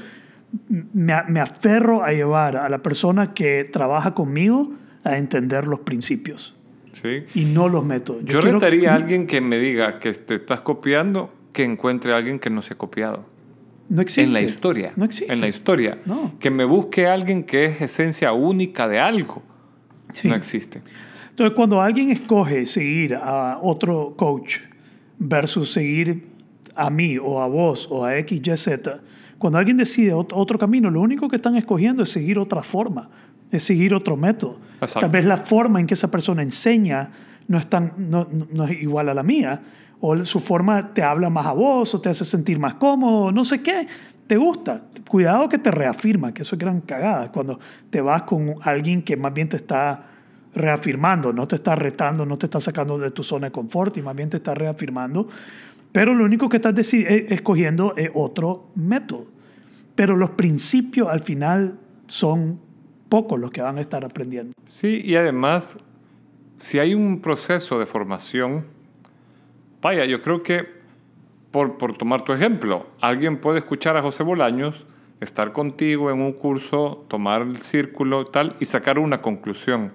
me, 0.69 1.13
me 1.27 1.39
aferro 1.41 2.03
a 2.03 2.11
llevar 2.11 2.55
a 2.57 2.69
la 2.69 2.79
persona 2.79 3.33
que 3.33 3.69
trabaja 3.71 4.13
conmigo 4.13 4.71
a 5.03 5.17
entender 5.17 5.67
los 5.67 5.79
principios 5.81 6.55
Sí. 6.91 7.23
y 7.35 7.45
no 7.45 7.69
los 7.69 7.83
métodos. 7.85 8.21
Yo, 8.25 8.41
quiero- 8.41 8.59
retaría 8.59 8.91
a 8.93 8.95
alguien 8.95 9.25
que 9.27 9.41
me 9.41 9.57
diga 9.57 9.97
que 9.99 10.11
te 10.13 10.35
estás 10.35 10.61
copiando 10.61 11.33
que 11.53 11.63
encuentre 11.63 12.13
a 12.13 12.17
alguien 12.17 12.39
que 12.39 12.49
no 12.49 12.61
se 12.61 12.73
ha 12.73 12.77
copiado. 12.77 13.25
No 13.89 14.01
existe. 14.01 14.23
En 14.23 14.33
la 14.33 14.41
historia. 14.41 14.93
No 14.95 15.03
existe. 15.05 15.33
En 15.33 15.41
la 15.41 15.47
historia. 15.47 15.99
No. 16.05 16.33
Que 16.39 16.49
me 16.49 16.63
busque 16.63 17.07
alguien 17.07 17.43
que 17.43 17.65
es 17.65 17.81
esencia 17.81 18.31
única 18.33 18.87
de 18.87 18.99
algo. 18.99 19.41
Sí. 20.13 20.27
No 20.29 20.35
existe. 20.35 20.81
Entonces, 21.29 21.55
cuando 21.55 21.81
alguien 21.81 22.09
escoge 22.11 22.65
seguir 22.65 23.15
a 23.15 23.57
otro 23.61 24.13
coach 24.17 24.57
versus 25.17 25.71
seguir 25.73 26.27
a 26.75 26.89
mí 26.89 27.17
o 27.17 27.41
a 27.41 27.47
vos 27.47 27.87
o 27.91 28.05
a 28.05 28.17
X, 28.19 28.41
Y, 28.45 28.57
Z, 28.57 28.99
cuando 29.37 29.57
alguien 29.57 29.75
decide 29.77 30.13
ot- 30.13 30.31
otro 30.33 30.57
camino, 30.59 30.89
lo 30.89 31.01
único 31.01 31.27
que 31.27 31.35
están 31.35 31.55
escogiendo 31.55 32.03
es 32.03 32.09
seguir 32.09 32.37
otra 32.39 32.61
forma, 32.61 33.09
es 33.51 33.63
seguir 33.63 33.93
otro 33.93 34.15
método. 34.17 34.57
Exacto. 34.75 35.01
Tal 35.01 35.09
vez 35.09 35.25
la 35.25 35.37
forma 35.37 35.79
en 35.79 35.87
que 35.87 35.93
esa 35.93 36.09
persona 36.09 36.41
enseña 36.41 37.09
no 37.47 37.57
es, 37.57 37.67
tan, 37.67 37.93
no, 37.97 38.27
no- 38.51 38.65
es 38.65 38.81
igual 38.81 39.09
a 39.09 39.13
la 39.13 39.23
mía, 39.23 39.61
o 39.99 40.23
su 40.23 40.39
forma 40.39 40.93
te 40.93 41.03
habla 41.03 41.29
más 41.29 41.45
a 41.45 41.51
vos 41.53 41.93
o 41.93 42.01
te 42.01 42.09
hace 42.09 42.25
sentir 42.25 42.57
más 42.57 42.75
cómodo, 42.75 43.31
no 43.31 43.43
sé 43.45 43.61
qué, 43.61 43.87
te 44.25 44.37
gusta. 44.37 44.81
Cuidado 45.07 45.47
que 45.49 45.57
te 45.57 45.69
reafirma, 45.69 46.33
que 46.33 46.41
eso 46.41 46.55
es 46.55 46.59
gran 46.59 46.81
cagada, 46.81 47.31
cuando 47.31 47.59
te 47.89 47.99
vas 48.01 48.23
con 48.23 48.55
alguien 48.63 49.03
que 49.03 49.15
más 49.17 49.33
bien 49.33 49.49
te 49.49 49.57
está 49.57 50.05
reafirmando, 50.55 51.31
no 51.33 51.47
te 51.47 51.55
está 51.55 51.75
retando, 51.75 52.25
no 52.25 52.37
te 52.37 52.45
está 52.45 52.59
sacando 52.59 52.97
de 52.97 53.11
tu 53.11 53.23
zona 53.23 53.47
de 53.47 53.51
confort 53.51 53.97
y 53.97 54.01
más 54.01 54.15
bien 54.15 54.29
te 54.29 54.37
está 54.37 54.53
reafirmando. 54.53 55.27
Pero 55.91 56.13
lo 56.13 56.23
único 56.25 56.47
que 56.49 56.57
estás 56.57 56.93
eh, 56.93 57.27
escogiendo 57.29 57.93
es 57.97 58.09
otro 58.13 58.67
método. 58.75 59.27
Pero 59.95 60.15
los 60.15 60.31
principios 60.31 61.09
al 61.09 61.19
final 61.19 61.77
son 62.07 62.59
pocos 63.11 63.37
los 63.37 63.51
que 63.51 63.61
van 63.61 63.77
a 63.77 63.81
estar 63.81 64.05
aprendiendo. 64.05 64.53
Sí, 64.67 65.01
y 65.03 65.17
además, 65.17 65.77
si 66.57 66.79
hay 66.79 66.95
un 66.95 67.19
proceso 67.19 67.77
de 67.77 67.85
formación, 67.85 68.63
vaya, 69.81 70.05
yo 70.05 70.21
creo 70.21 70.41
que, 70.41 70.65
por, 71.51 71.77
por 71.77 71.97
tomar 71.97 72.23
tu 72.23 72.31
ejemplo, 72.31 72.87
alguien 73.01 73.37
puede 73.37 73.59
escuchar 73.59 73.97
a 73.97 74.01
José 74.01 74.23
Bolaños, 74.23 74.85
estar 75.19 75.51
contigo 75.51 76.09
en 76.09 76.21
un 76.21 76.31
curso, 76.31 77.05
tomar 77.09 77.41
el 77.41 77.57
círculo, 77.57 78.23
tal, 78.23 78.55
y 78.61 78.65
sacar 78.65 78.97
una 78.97 79.21
conclusión. 79.21 79.91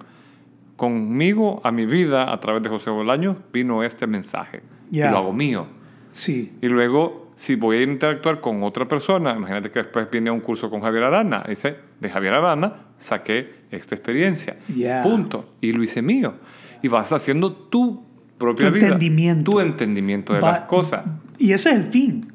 Conmigo, 0.75 1.59
a 1.63 1.71
mi 1.71 1.87
vida, 1.87 2.31
a 2.31 2.39
través 2.39 2.61
de 2.61 2.69
José 2.69 2.91
Bolaños, 2.91 3.37
vino 3.51 3.81
este 3.81 4.05
mensaje. 4.05 4.61
Y 4.91 4.99
lo 4.99 5.17
hago 5.17 5.33
mío. 5.33 5.65
Sí, 6.11 6.55
Y 6.61 6.67
luego, 6.67 7.26
si 7.37 7.55
voy 7.55 7.77
a 7.77 7.81
interactuar 7.83 8.39
con 8.41 8.63
otra 8.63 8.87
persona, 8.87 9.35
imagínate 9.37 9.69
que 9.69 9.79
después 9.83 10.09
viene 10.11 10.29
a 10.31 10.33
un 10.33 10.39
curso 10.39 10.69
con 10.71 10.81
Javier 10.81 11.03
Arana. 11.03 11.43
Dice, 11.47 11.75
de 12.01 12.09
Javier 12.09 12.33
Arana 12.33 12.73
saqué 12.97 13.53
esta 13.69 13.93
experiencia. 13.93 14.57
Ya. 14.75 15.03
Punto. 15.03 15.53
Y 15.61 15.71
lo 15.71 15.83
hice 15.83 16.01
mío. 16.01 16.33
Y 16.81 16.87
vas 16.87 17.11
haciendo 17.11 17.51
tu 17.53 18.03
propia 18.39 18.67
Tu 18.69 18.73
vida. 18.73 18.85
entendimiento. 18.87 19.51
Tu 19.51 19.59
entendimiento 19.61 20.33
de 20.33 20.39
Va- 20.39 20.51
las 20.51 20.61
cosas. 20.61 21.05
y 21.37 21.51
ese 21.53 21.69
es 21.69 21.75
el 21.75 21.83
fin. 21.91 22.33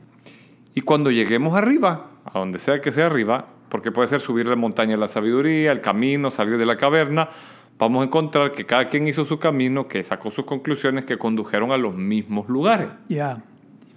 Y 0.74 0.82
cuando 0.82 1.10
lleguemos 1.10 1.54
arriba, 1.56 2.10
a 2.24 2.38
donde 2.38 2.58
sea 2.60 2.80
que 2.80 2.92
sea 2.92 3.06
arriba, 3.06 3.48
porque 3.68 3.90
puede 3.90 4.06
ser 4.06 4.20
subir 4.20 4.46
la 4.46 4.54
montaña 4.56 4.92
de 4.92 4.98
la 4.98 5.08
sabiduría, 5.08 5.72
el 5.72 5.80
camino, 5.80 6.30
salir 6.30 6.58
de 6.58 6.66
la 6.66 6.76
caverna, 6.76 7.28
vamos 7.78 8.02
a 8.02 8.04
encontrar 8.06 8.52
que 8.52 8.64
cada 8.66 8.86
quien 8.86 9.08
hizo 9.08 9.24
su 9.24 9.38
camino, 9.40 9.88
que 9.88 10.02
sacó 10.04 10.30
sus 10.30 10.44
conclusiones 10.44 11.04
que 11.04 11.18
condujeron 11.18 11.72
a 11.72 11.76
los 11.76 11.96
mismos 11.96 12.48
lugares. 12.48 12.88
Ya. 13.08 13.42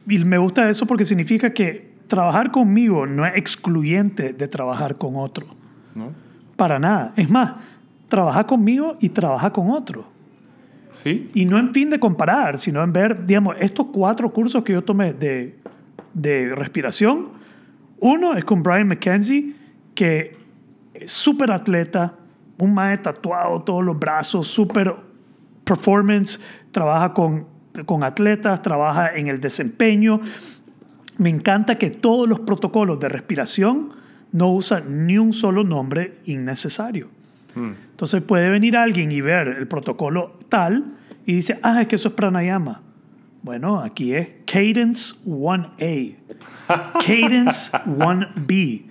Y 0.08 0.20
me 0.20 0.38
gusta 0.38 0.70
eso 0.70 0.86
porque 0.86 1.06
significa 1.06 1.52
que 1.54 1.96
trabajar 2.08 2.52
conmigo 2.52 3.06
no 3.06 3.26
es 3.26 3.36
excluyente 3.36 4.34
de 4.34 4.48
trabajar 4.48 4.98
con 4.98 5.16
otro. 5.16 5.48
¿no? 5.96 6.12
Para 6.56 6.80
nada. 6.80 7.14
Es 7.16 7.30
más, 7.30 7.54
trabaja 8.08 8.46
conmigo 8.46 8.98
y 9.00 9.10
trabaja 9.10 9.52
con 9.52 9.72
otro. 9.72 10.06
¿Sí? 10.94 11.30
Y 11.34 11.46
no 11.46 11.60
en 11.60 11.74
fin 11.74 11.90
de 11.90 12.00
comparar, 12.00 12.58
sino 12.58 12.82
en 12.82 12.94
ver, 12.94 13.26
digamos, 13.26 13.58
estos 13.60 13.88
cuatro 13.92 14.32
cursos 14.32 14.64
que 14.64 14.74
yo 14.74 14.84
tomé 14.84 15.14
de, 15.14 15.60
de 16.14 16.56
respiración. 16.56 17.30
Uno 18.00 18.36
es 18.36 18.46
con 18.46 18.64
Brian 18.64 18.88
McKenzie, 18.88 19.54
que 19.94 20.38
es 20.94 21.12
súper 21.12 21.52
atleta, 21.52 22.14
un 22.58 22.74
maestro 22.74 23.14
tatuado, 23.14 23.62
todos 23.64 23.84
los 23.84 24.00
brazos, 24.00 24.48
súper 24.48 24.96
performance, 25.66 26.40
trabaja 26.72 27.14
con, 27.14 27.46
con 27.86 28.04
atletas, 28.04 28.62
trabaja 28.62 29.16
en 29.16 29.28
el 29.28 29.42
desempeño. 29.42 30.22
Me 31.18 31.30
encanta 31.30 31.78
que 31.78 31.90
todos 31.90 32.28
los 32.28 32.40
protocolos 32.42 33.00
de 33.00 33.10
respiración 33.10 33.90
no 34.32 34.52
usan 34.54 35.06
ni 35.08 35.18
un 35.18 35.34
solo 35.34 35.64
nombre 35.64 36.20
innecesario. 36.26 37.08
Entonces 37.56 38.22
puede 38.22 38.50
venir 38.50 38.76
alguien 38.76 39.12
y 39.12 39.22
ver 39.22 39.48
el 39.48 39.68
protocolo 39.68 40.38
tal 40.50 40.84
y 41.26 41.36
dice, 41.36 41.58
ah, 41.64 41.82
es 41.82 41.88
que 41.88 41.96
eso 41.96 42.10
es 42.10 42.16
pranayama. 42.16 42.82
Bueno, 43.42 43.80
aquí 43.80 44.14
es 44.14 44.28
Cadence 44.46 45.16
1A, 45.26 46.16
Cadence 47.06 47.72
1B, 47.86 48.84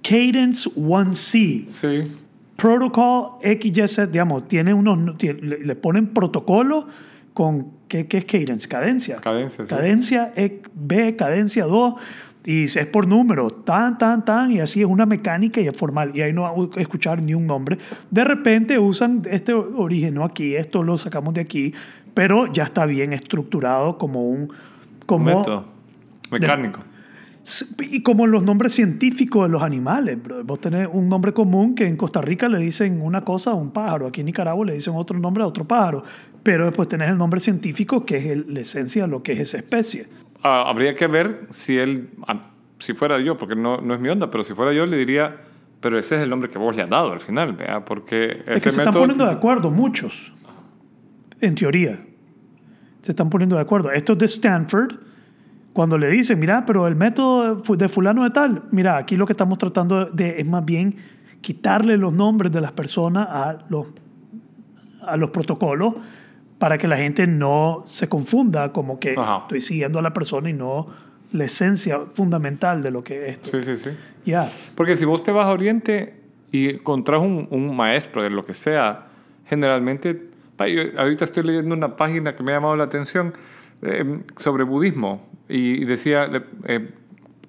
Cadence 0.00 0.70
1C, 0.70 1.66
Sí. 1.68 2.12
Protocol 2.56 3.32
XYZ, 3.42 4.10
digamos, 4.10 4.48
tiene 4.48 4.72
unos, 4.72 5.22
le 5.22 5.76
ponen 5.76 6.06
protocolo 6.06 6.86
con, 7.36 7.66
¿qué, 7.86 8.06
qué 8.06 8.16
es 8.16 8.24
Cadence? 8.24 8.66
Cadencia. 8.66 9.16
Cadencia, 9.16 9.66
sí. 9.66 9.68
Cadencia 9.68 10.32
E- 10.36 10.62
B, 10.72 11.16
cadencia 11.16 11.66
2, 11.66 11.94
y 12.46 12.64
es 12.64 12.86
por 12.86 13.06
número, 13.06 13.50
tan, 13.50 13.98
tan, 13.98 14.24
tan, 14.24 14.52
y 14.52 14.60
así 14.60 14.80
es 14.80 14.86
una 14.86 15.04
mecánica 15.04 15.60
y 15.60 15.68
es 15.68 15.76
formal, 15.76 16.12
y 16.14 16.22
ahí 16.22 16.32
no 16.32 16.42
va 16.44 16.52
a 16.52 16.80
escuchar 16.80 17.20
ni 17.20 17.34
un 17.34 17.46
nombre. 17.46 17.76
De 18.10 18.24
repente 18.24 18.78
usan 18.78 19.20
este 19.30 19.52
origen, 19.52 20.14
¿no? 20.14 20.24
Aquí, 20.24 20.56
esto 20.56 20.82
lo 20.82 20.96
sacamos 20.96 21.34
de 21.34 21.42
aquí, 21.42 21.74
pero 22.14 22.50
ya 22.50 22.62
está 22.62 22.86
bien 22.86 23.12
estructurado 23.12 23.98
como 23.98 24.30
un... 24.30 24.50
Como, 25.04 25.26
método 25.26 25.66
mecánico. 26.32 26.80
y 27.80 28.02
como 28.02 28.26
los 28.26 28.42
nombres 28.42 28.72
científicos 28.72 29.46
de 29.46 29.50
los 29.50 29.62
animales. 29.62 30.22
bro. 30.22 30.42
Vos 30.42 30.58
tenés 30.58 30.88
un 30.90 31.10
nombre 31.10 31.34
común 31.34 31.74
que 31.74 31.86
en 31.86 31.98
Costa 31.98 32.22
Rica 32.22 32.48
le 32.48 32.60
dicen 32.60 33.02
una 33.02 33.20
cosa 33.20 33.50
a 33.50 33.54
un 33.54 33.72
pájaro, 33.72 34.06
aquí 34.06 34.20
en 34.20 34.26
Nicaragua 34.26 34.64
le 34.64 34.72
dicen 34.72 34.94
otro 34.96 35.18
nombre 35.18 35.44
a 35.44 35.46
otro 35.46 35.66
pájaro, 35.66 36.02
pero 36.46 36.66
después 36.66 36.86
tenés 36.86 37.08
el 37.10 37.18
nombre 37.18 37.40
científico 37.40 38.06
que 38.06 38.18
es 38.18 38.26
el- 38.26 38.54
la 38.54 38.60
esencia 38.60 39.02
de 39.02 39.08
lo 39.08 39.20
que 39.20 39.32
es 39.32 39.40
esa 39.40 39.56
especie. 39.56 40.06
Ah, 40.44 40.62
habría 40.68 40.94
que 40.94 41.08
ver 41.08 41.48
si 41.50 41.76
él, 41.76 42.10
ah, 42.28 42.40
si 42.78 42.94
fuera 42.94 43.18
yo, 43.18 43.36
porque 43.36 43.56
no, 43.56 43.78
no 43.80 43.94
es 43.94 44.00
mi 44.00 44.08
onda, 44.10 44.30
pero 44.30 44.44
si 44.44 44.54
fuera 44.54 44.72
yo 44.72 44.86
le 44.86 44.96
diría, 44.96 45.38
pero 45.80 45.98
ese 45.98 46.14
es 46.14 46.20
el 46.22 46.30
nombre 46.30 46.48
que 46.48 46.56
vos 46.56 46.76
le 46.76 46.82
has 46.84 46.88
dado 46.88 47.10
al 47.12 47.18
final, 47.18 47.54
vea, 47.54 47.84
porque 47.84 48.42
ese 48.46 48.54
Es 48.54 48.62
que 48.62 48.70
se 48.70 48.78
están 48.80 48.94
método- 48.94 49.00
poniendo 49.00 49.24
de 49.24 49.32
acuerdo 49.32 49.70
muchos, 49.72 50.32
en 51.40 51.56
teoría. 51.56 51.98
Se 53.00 53.10
están 53.10 53.28
poniendo 53.28 53.56
de 53.56 53.62
acuerdo. 53.62 53.90
Esto 53.90 54.12
es 54.12 54.18
de 54.20 54.26
Stanford, 54.26 54.92
cuando 55.72 55.98
le 55.98 56.08
dicen, 56.10 56.38
mira, 56.38 56.64
pero 56.64 56.86
el 56.86 56.94
método 56.94 57.56
de 57.76 57.88
fulano 57.88 58.22
de 58.22 58.30
tal, 58.30 58.62
mira, 58.70 58.98
aquí 58.98 59.16
lo 59.16 59.26
que 59.26 59.32
estamos 59.32 59.58
tratando 59.58 60.04
de 60.06 60.40
es 60.40 60.46
más 60.46 60.64
bien 60.64 60.94
quitarle 61.40 61.96
los 61.96 62.12
nombres 62.12 62.52
de 62.52 62.60
las 62.60 62.70
personas 62.70 63.26
a 63.28 63.58
los, 63.68 63.88
a 65.02 65.16
los 65.16 65.30
protocolos 65.30 65.94
para 66.58 66.78
que 66.78 66.88
la 66.88 66.96
gente 66.96 67.26
no 67.26 67.82
se 67.86 68.08
confunda 68.08 68.72
como 68.72 68.98
que 68.98 69.14
Ajá. 69.16 69.40
estoy 69.42 69.60
siguiendo 69.60 69.98
a 69.98 70.02
la 70.02 70.12
persona 70.12 70.50
y 70.50 70.52
no 70.52 70.86
la 71.32 71.44
esencia 71.44 72.00
fundamental 72.12 72.82
de 72.82 72.90
lo 72.90 73.04
que 73.04 73.26
es 73.26 73.32
esto. 73.34 73.50
Sí, 73.50 73.62
sí, 73.62 73.76
sí. 73.76 73.90
Ya. 74.24 74.50
Porque 74.74 74.96
si 74.96 75.04
vos 75.04 75.22
te 75.22 75.32
vas 75.32 75.46
a 75.46 75.50
Oriente 75.50 76.14
y 76.50 76.70
encontrás 76.70 77.20
un, 77.20 77.48
un 77.50 77.76
maestro 77.76 78.22
de 78.22 78.30
lo 78.30 78.44
que 78.44 78.54
sea, 78.54 79.08
generalmente, 79.46 80.30
yo 80.58 80.82
ahorita 80.98 81.24
estoy 81.24 81.42
leyendo 81.42 81.74
una 81.74 81.96
página 81.96 82.34
que 82.34 82.42
me 82.42 82.52
ha 82.52 82.56
llamado 82.56 82.76
la 82.76 82.84
atención 82.84 83.32
eh, 83.82 84.22
sobre 84.36 84.64
budismo 84.64 85.28
y, 85.48 85.84
decía, 85.84 86.30
eh, 86.64 86.90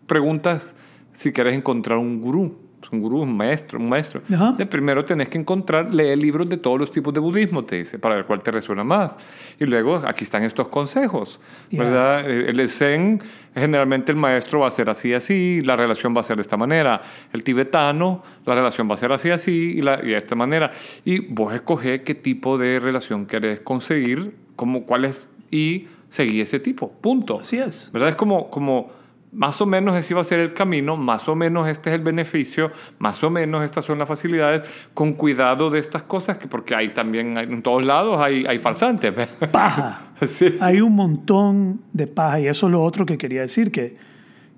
preguntas 0.05 0.75
si 1.13 1.31
querés 1.31 1.55
encontrar 1.55 1.97
un 1.97 2.21
gurú. 2.21 2.57
Un 2.91 3.01
gurú, 3.01 3.21
un 3.21 3.35
maestro, 3.35 3.79
un 3.79 3.89
maestro. 3.89 4.21
Ajá. 4.33 4.53
De 4.57 4.65
primero 4.65 5.03
tenés 5.03 5.29
que 5.29 5.37
encontrar, 5.37 5.93
leer 5.93 6.17
libros 6.17 6.47
de 6.47 6.57
todos 6.57 6.79
los 6.79 6.89
tipos 6.91 7.13
de 7.13 7.19
budismo, 7.19 7.63
te 7.65 7.77
dice, 7.77 7.99
para 7.99 8.15
ver 8.15 8.25
cuál 8.25 8.41
te 8.41 8.51
resuena 8.51 8.83
más. 8.83 9.17
Y 9.59 9.65
luego 9.65 9.97
aquí 10.07 10.23
están 10.23 10.43
estos 10.43 10.67
consejos, 10.69 11.39
Ya. 11.69 11.83
¿verdad? 11.83 12.29
Eh, 12.29 12.49
El 12.49 12.69
Zen, 12.69 13.21
generalmente 13.53 14.11
el 14.11 14.17
maestro 14.17 14.59
va 14.59 14.67
a 14.67 14.71
ser 14.71 14.89
así, 14.89 15.13
así, 15.13 15.61
la 15.63 15.75
relación 15.75 16.15
va 16.15 16.21
a 16.21 16.23
ser 16.23 16.37
de 16.37 16.41
esta 16.43 16.57
manera. 16.57 17.01
El 17.33 17.43
tibetano, 17.43 18.23
la 18.45 18.55
relación 18.55 18.89
va 18.89 18.93
a 18.93 18.97
ser 18.97 19.11
así, 19.11 19.29
así, 19.31 19.73
y, 19.77 19.81
la- 19.81 19.99
y 20.03 20.07
de 20.07 20.17
esta 20.17 20.35
manera. 20.35 20.71
Y 21.03 21.19
vos 21.19 21.53
escoges 21.53 22.01
qué 22.01 22.15
tipo 22.15 22.57
de 22.57 22.79
relación 22.79 23.25
querés 23.25 23.59
conseguir, 23.59 24.33
como 24.55 24.83
cuál 24.85 25.05
es, 25.05 25.29
y 25.51 25.87
seguí 26.09 26.39
ese 26.41 26.59
tipo, 26.59 26.91
punto. 26.91 27.39
Así 27.41 27.57
es. 27.57 27.89
¿Verdad? 27.91 28.09
Es 28.09 28.15
como, 28.15 28.49
como 28.49 28.91
más 29.37 29.61
o 29.61 29.67
menos 29.67 29.95
ese 29.95 30.15
va 30.15 30.21
a 30.21 30.23
ser 30.23 30.39
el 30.39 30.53
camino, 30.53 30.97
más 30.97 31.29
o 31.29 31.35
menos 31.35 31.67
este 31.67 31.91
es 31.91 31.95
el 31.95 32.01
beneficio, 32.01 32.71
más 32.97 33.23
o 33.23 33.29
menos 33.29 33.63
estas 33.63 33.85
son 33.85 33.99
las 33.99 34.07
facilidades, 34.07 34.63
con 34.95 35.13
cuidado 35.13 35.69
de 35.69 35.77
estas 35.77 36.01
cosas, 36.01 36.39
que 36.39 36.47
porque 36.47 36.73
hay 36.73 36.89
también, 36.89 37.37
en 37.37 37.61
todos 37.61 37.85
lados 37.85 38.19
hay, 38.19 38.45
hay 38.47 38.57
falsantes. 38.57 39.15
¿ves? 39.15 39.29
Paja. 39.51 40.01
Sí. 40.25 40.57
Hay 40.59 40.81
un 40.81 40.95
montón 40.95 41.81
de 41.93 42.07
paja 42.07 42.39
y 42.39 42.47
eso 42.47 42.65
es 42.65 42.71
lo 42.71 42.83
otro 42.83 43.05
que 43.05 43.19
quería 43.19 43.41
decir, 43.41 43.71
que, 43.71 43.97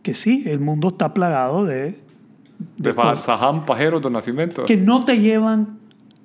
que 0.01 0.13
sí, 0.13 0.45
el 0.47 0.61
mundo 0.61 0.87
está 0.87 1.13
plagado 1.13 1.65
de, 1.65 1.99
De 2.77 2.93
cosas. 2.93 3.25
Saham, 3.25 3.65
pajeros 3.65 4.01
de 4.01 4.09
nacimiento. 4.09 4.63
que 4.63 4.77
no 4.77 5.03
te 5.03 5.19
llevan 5.19 5.77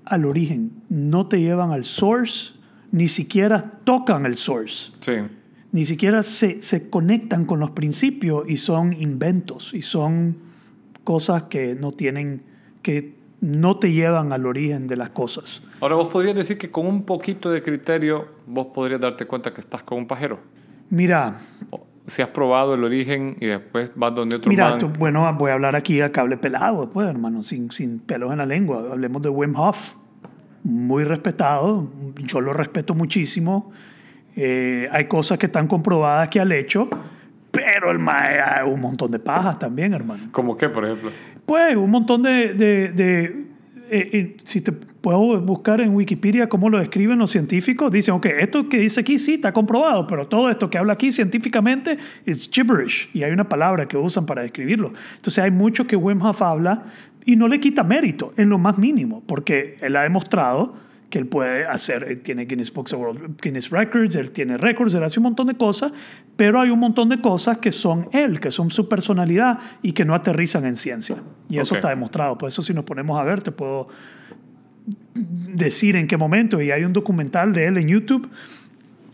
al 0.05 0.25
origen, 0.27 0.71
no 0.89 1.27
te 1.27 1.41
llevan 1.41 1.73
al 1.73 1.83
source, 1.83 2.53
ni 2.93 3.09
siquiera 3.09 3.73
tocan 3.83 4.27
el 4.27 4.37
source, 4.37 4.93
Sí. 5.01 5.15
Ni 5.75 5.85
siquiera 5.85 6.23
se, 6.23 6.63
se 6.63 6.89
conectan 6.89 7.45
con 7.47 7.59
los 7.59 7.73
principios 7.73 8.45
y 8.49 8.57
son 8.59 8.93
inventos 8.93 9.75
y 9.75 9.83
son 9.83 10.37
cosas 11.03 11.43
que 11.45 11.75
no 11.75 11.91
tienen, 11.91 12.43
que 12.81 13.15
no 13.41 13.77
te 13.81 13.91
llevan 13.93 14.33
al 14.33 14.47
origen 14.47 14.87
de 14.87 14.95
las 14.97 15.11
cosas. 15.11 15.63
Ahora, 15.81 15.97
vos 15.97 16.07
podrías 16.13 16.37
decir 16.37 16.59
que 16.59 16.71
con 16.71 16.87
un 16.87 17.03
poquito 17.03 17.51
de 17.51 17.61
criterio, 17.61 18.29
vos 18.47 18.69
podrías 18.73 19.01
darte 19.01 19.27
cuenta 19.27 19.53
que 19.53 19.61
estás 19.61 19.83
con 19.83 19.99
un 19.99 20.07
pajero. 20.07 20.39
Mira, 20.91 21.41
Si 22.07 22.23
has 22.23 22.29
probado 22.29 22.75
el 22.75 22.85
origen 22.85 23.37
y 23.41 23.47
después 23.47 23.91
vas 23.97 24.15
donde 24.15 24.37
otro 24.37 24.51
Mira, 24.51 24.71
man. 24.71 24.79
tú- 24.79 24.91
bueno, 24.91 25.35
voy 25.39 25.51
a 25.51 25.55
hablar 25.55 25.75
aquí 25.75 26.01
a 26.03 26.13
cable 26.13 26.37
pelado, 26.37 26.89
pues, 26.91 27.09
hermano, 27.09 27.43
sin, 27.43 27.71
sin 27.73 27.99
pelos 27.99 28.31
en 28.31 28.39
la 28.39 28.47
lengua. 28.47 28.85
Hablemos 28.93 29.23
de 29.23 29.29
Wim 29.31 29.57
Hof, 29.57 29.95
muy 30.63 31.03
respetado, 31.03 31.89
yo 32.19 32.41
lo 32.41 32.53
respeto 32.53 32.95
muchísimo. 32.95 33.73
Eh, 34.37 34.89
hay 34.91 35.05
cosas 35.07 35.39
que 35.39 35.47
están 35.47 35.67
comprobadas 35.69 36.29
que 36.29 36.41
al 36.41 36.51
hecho, 36.53 36.89
pero 37.51 37.91
el 37.91 37.99
mae, 37.99 38.41
hay 38.41 38.69
un 38.69 38.81
montón 38.81 39.11
de 39.13 39.19
pajas 39.19 39.59
también, 39.59 39.95
hermano. 39.95 40.25
¿Cómo 40.33 40.57
qué, 40.57 40.69
por 40.69 40.85
ejemplo? 40.85 41.11
Pues 41.47 41.77
un 41.77 41.91
montón 41.91 42.23
de... 42.23 42.55
de- 42.55 42.89
de- 42.93 43.45
eh, 43.91 44.09
eh, 44.15 44.37
si 44.45 44.63
te 44.63 44.73
puedo 44.73 45.39
buscar 45.43 45.79
en 45.83 45.95
Wikipedia 45.95 46.49
cómo 46.49 46.71
lo 46.71 46.79
describen 46.79 47.19
los 47.19 47.31
científicos, 47.31 47.93
dicen, 47.93 48.15
ok, 48.15 48.25
esto 48.41 48.67
que 48.67 48.79
dice 48.79 49.01
aquí 49.03 49.19
sí 49.19 49.35
está 49.35 49.53
comprobado, 49.53 50.07
pero 50.07 50.27
todo 50.27 50.49
esto 50.49 50.71
que 50.71 50.79
habla 50.79 50.95
aquí 50.95 51.13
científicamente 51.13 51.99
es 52.25 52.49
gibberish 52.51 53.11
y 53.13 53.23
hay 53.25 53.31
una 53.33 53.47
palabra 53.47 53.87
que 53.87 53.99
usan 53.99 54.25
para 54.25 54.41
describirlo. 54.41 54.95
Entonces 55.17 55.45
hay 55.45 55.51
mucho 55.51 55.87
que 55.87 55.97
Wim 55.97 56.23
Hof 56.23 56.41
habla 56.41 56.85
y 57.27 57.37
no 57.37 57.47
le 57.47 57.61
quita 57.61 57.85
mérito 57.85 58.33
en 58.39 58.49
lo 58.49 58.57
más 58.59 58.79
mínimo, 58.79 59.23
porque 59.27 59.77
él 59.83 59.95
ha 59.97 60.03
demostrado 60.03 60.75
que 61.15 61.21
él 61.21 61.27
puede 61.29 61.63
hacer, 61.65 62.03
él 62.09 62.23
tiene 62.23 62.45
Guinness 62.45 62.73
Books 62.75 62.93
of 62.93 63.01
World, 63.01 63.41
Guinness 63.41 63.71
Records, 63.71 64.17
él 64.17 64.33
tiene 64.33 64.57
récords, 64.57 64.95
él 64.95 65.05
hace 65.05 65.21
un 65.21 65.23
montón 65.23 65.47
de 65.47 65.55
cosas, 65.55 65.93
pero 66.35 66.61
hay 66.61 66.71
un 66.71 66.81
montón 66.81 67.09
de 67.09 67.21
cosas 67.21 67.59
que 67.59 67.71
son 67.71 68.09
él, 68.13 68.41
que 68.41 68.51
son 68.51 68.69
su 68.73 68.89
personalidad 68.89 69.61
y 69.81 69.93
que 69.93 70.05
no 70.05 70.13
aterrizan 70.13 70.65
en 70.65 70.75
ciencia. 70.75 71.19
Y 71.49 71.59
eso 71.61 71.75
Ok. 71.75 71.77
está 71.79 71.91
demostrado. 71.91 72.37
Por 72.37 72.49
eso 72.49 72.63
si 72.63 72.75
nos 72.75 72.85
ponemos 72.85 73.17
a 73.21 73.23
ver, 73.23 73.43
te 73.43 73.53
puedo 73.53 73.87
decir 75.15 75.95
en 75.95 76.09
qué 76.09 76.17
momento. 76.17 76.61
Y 76.61 76.73
hay 76.73 76.83
un 76.83 76.93
documental 76.93 77.53
de 77.53 77.67
él 77.67 77.77
en 77.79 77.87
YouTube. 77.87 78.29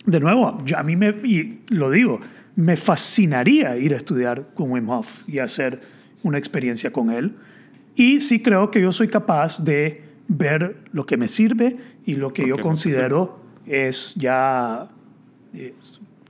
De 0.06 0.20
nuevo, 0.20 0.56
yo- 0.64 0.78
a 0.78 0.82
mí 0.82 0.96
me, 0.96 1.10
y 1.24 1.60
lo 1.68 1.90
digo, 1.90 2.18
me 2.56 2.78
fascinaría 2.78 3.76
ir 3.76 3.92
a 3.92 3.98
estudiar 3.98 4.46
con 4.54 4.70
Wim 4.70 4.88
Hof 4.88 5.28
y 5.28 5.38
hacer 5.38 5.82
una 6.22 6.38
experiencia 6.38 6.90
con 6.92 7.10
él. 7.10 7.34
Y 7.94 8.20
sí 8.20 8.40
creo 8.40 8.70
que 8.70 8.80
yo 8.80 8.90
soy 8.90 9.08
capaz 9.08 9.62
de 9.62 10.08
ver 10.32 10.76
lo 10.92 11.04
que 11.06 11.16
me 11.16 11.26
sirve 11.28 11.76
y 12.06 12.14
lo 12.14 12.32
que 12.32 12.42
Lo 12.42 12.48
yo 12.48 12.56
que 12.56 12.62
considero 12.62 13.40
es 13.66 14.14
ya 14.14 14.88
eh, 15.54 15.74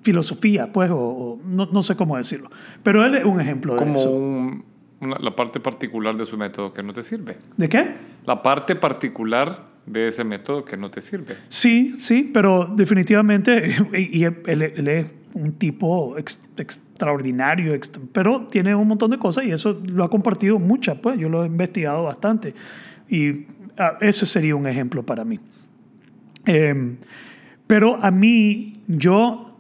filosofía, 0.03 0.73
pues, 0.73 0.91
o, 0.91 0.97
o 0.99 1.41
no, 1.45 1.67
no 1.71 1.83
sé 1.83 1.95
cómo 1.97 2.17
decirlo. 2.17 2.51
Pero 2.83 3.05
él 3.05 3.15
es 3.15 3.25
un 3.25 3.41
ejemplo 3.41 3.77
de 3.77 3.93
eso. 3.93 4.11
un- 4.11 4.65
una- 5.01 5.19
la 5.19 5.37
parte 5.37 5.61
particular 5.61 6.17
de 6.17 6.25
su 6.27 6.37
método 6.39 6.73
que 6.73 6.83
no 6.83 6.93
te 6.93 7.03
sirve. 7.03 7.37
¿De 7.57 7.69
qué? 7.69 7.95
La 8.27 8.43
parte 8.43 8.75
particular 8.77 9.69
de 9.87 10.09
ese 10.09 10.25
método 10.25 10.65
que 10.65 10.77
no 10.77 10.91
te 10.91 11.01
sirve. 11.03 11.35
Sí, 11.49 11.95
sí, 11.99 12.31
pero 12.33 12.71
definitivamente, 12.75 13.75
y, 13.95 14.19
y 14.21 14.25
él, 14.25 14.37
él 14.47 14.89
es 14.89 15.11
un 15.35 15.53
tipo 15.53 16.17
ex- 16.19 16.41
extraordinario, 16.57 17.75
ex- 17.75 17.93
pero 18.13 18.47
tiene 18.51 18.75
un 18.75 18.89
montón 18.89 19.11
de 19.11 19.19
cosas 19.19 19.45
y 19.45 19.53
eso 19.53 19.79
lo 19.87 20.05
ha 20.05 20.11
compartido 20.11 20.59
muchas, 20.59 20.99
pues 20.99 21.19
yo 21.19 21.29
lo 21.29 21.45
he 21.45 21.47
investigado 21.47 22.03
bastante 22.05 22.55
y 23.09 23.47
ah, 23.81 23.99
ese 24.01 24.27
sería 24.27 24.55
un 24.55 24.67
ejemplo 24.67 25.03
para 25.05 25.25
mí. 25.25 25.41
Em, 26.47 26.97
pero 27.67 27.97
a 28.03 28.11
mí, 28.11 28.75
yo, 28.87 29.57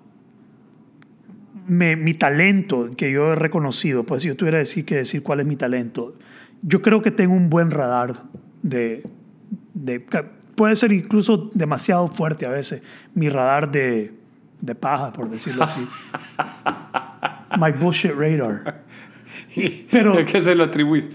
me- 1.66 1.96
mi 1.96 2.14
talento 2.14 2.90
que 2.96 3.10
yo 3.10 3.32
he 3.32 3.34
reconocido, 3.34 4.04
pues 4.04 4.22
si 4.22 4.28
yo 4.28 4.36
tuviera 4.36 4.58
decir, 4.58 4.84
que 4.84 4.96
decir 4.96 5.22
cuál 5.22 5.40
es 5.40 5.46
mi 5.46 5.56
talento, 5.56 6.16
yo 6.62 6.82
creo 6.82 7.02
que 7.02 7.10
tengo 7.10 7.34
un 7.34 7.48
buen 7.50 7.70
radar 7.70 8.14
de, 8.62 9.02
de- 9.74 10.00
puede 10.54 10.76
ser 10.76 10.92
incluso 10.92 11.50
demasiado 11.54 12.08
fuerte 12.08 12.46
a 12.46 12.50
veces, 12.50 12.82
mi 13.14 13.28
radar 13.28 13.70
de, 13.70 14.12
de 14.60 14.74
paja, 14.74 15.12
por 15.12 15.28
decirlo 15.30 15.64
así. 15.64 15.86
My 17.58 17.72
bullshit 17.72 18.12
radar. 18.12 18.82
Pero- 19.90 20.18
¿A 20.18 20.24
qué 20.24 20.40
se 20.42 20.54
lo 20.54 20.64
atribuís? 20.64 21.08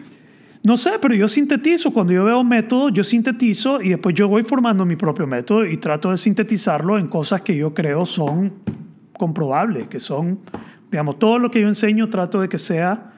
No 0.65 0.77
sé, 0.77 0.93
pero 0.99 1.13
yo 1.13 1.27
sintetizo. 1.27 1.91
Cuando 1.91 2.11
yo 2.11 2.23
veo 2.25 2.43
método, 2.43 2.89
yo 2.89 3.03
sintetizo 3.03 3.81
y 3.81 3.89
después 3.89 4.15
yo 4.15 4.27
voy 4.27 4.41
formando 4.41 4.83
mi 4.85 4.95
propio 4.95 5.27
método 5.27 5.65
y 5.65 5.77
trato 5.77 6.09
de 6.09 6.17
sintetizarlo 6.17 6.97
en 6.97 7.07
cosas 7.07 7.41
que 7.41 7.55
yo 7.55 7.73
creo 7.73 8.03
son 8.05 8.51
comprobables, 9.13 9.87
que 9.87 9.99
son, 9.99 10.39
digamos, 10.89 11.19
todo 11.19 11.37
lo 11.37 11.51
que 11.51 11.61
yo 11.61 11.67
enseño 11.67 12.09
trato 12.09 12.41
de 12.41 12.49
que 12.49 12.57
sea 12.57 13.13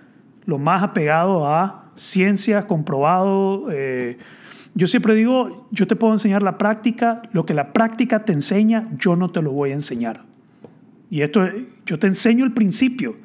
lo 0.46 0.58
más 0.58 0.84
apegado 0.84 1.48
a 1.48 1.90
ciencia, 1.96 2.68
comprobado. 2.68 3.68
eh, 3.72 4.18
yo 4.76 4.86
siempre 4.88 5.16
digo, 5.16 5.68
yo 5.72 5.88
te 5.88 5.96
puedo 5.96 6.14
enseñar 6.14 6.44
la 6.44 6.58
práctica, 6.60 7.24
lo 7.32 7.46
que 7.46 7.56
la 7.56 7.74
práctica 7.74 8.26
te 8.26 8.34
enseña, 8.34 8.90
yo 8.96 9.16
no 9.16 9.32
te 9.32 9.42
lo 9.42 9.52
voy 9.52 9.72
a 9.72 9.74
enseñar. 9.74 10.24
Y 11.10 11.22
esto, 11.22 11.44
es- 11.46 11.54
yo 11.86 11.98
te 11.98 12.06
enseño 12.08 12.46
el 12.46 12.52
principio. 12.54 13.16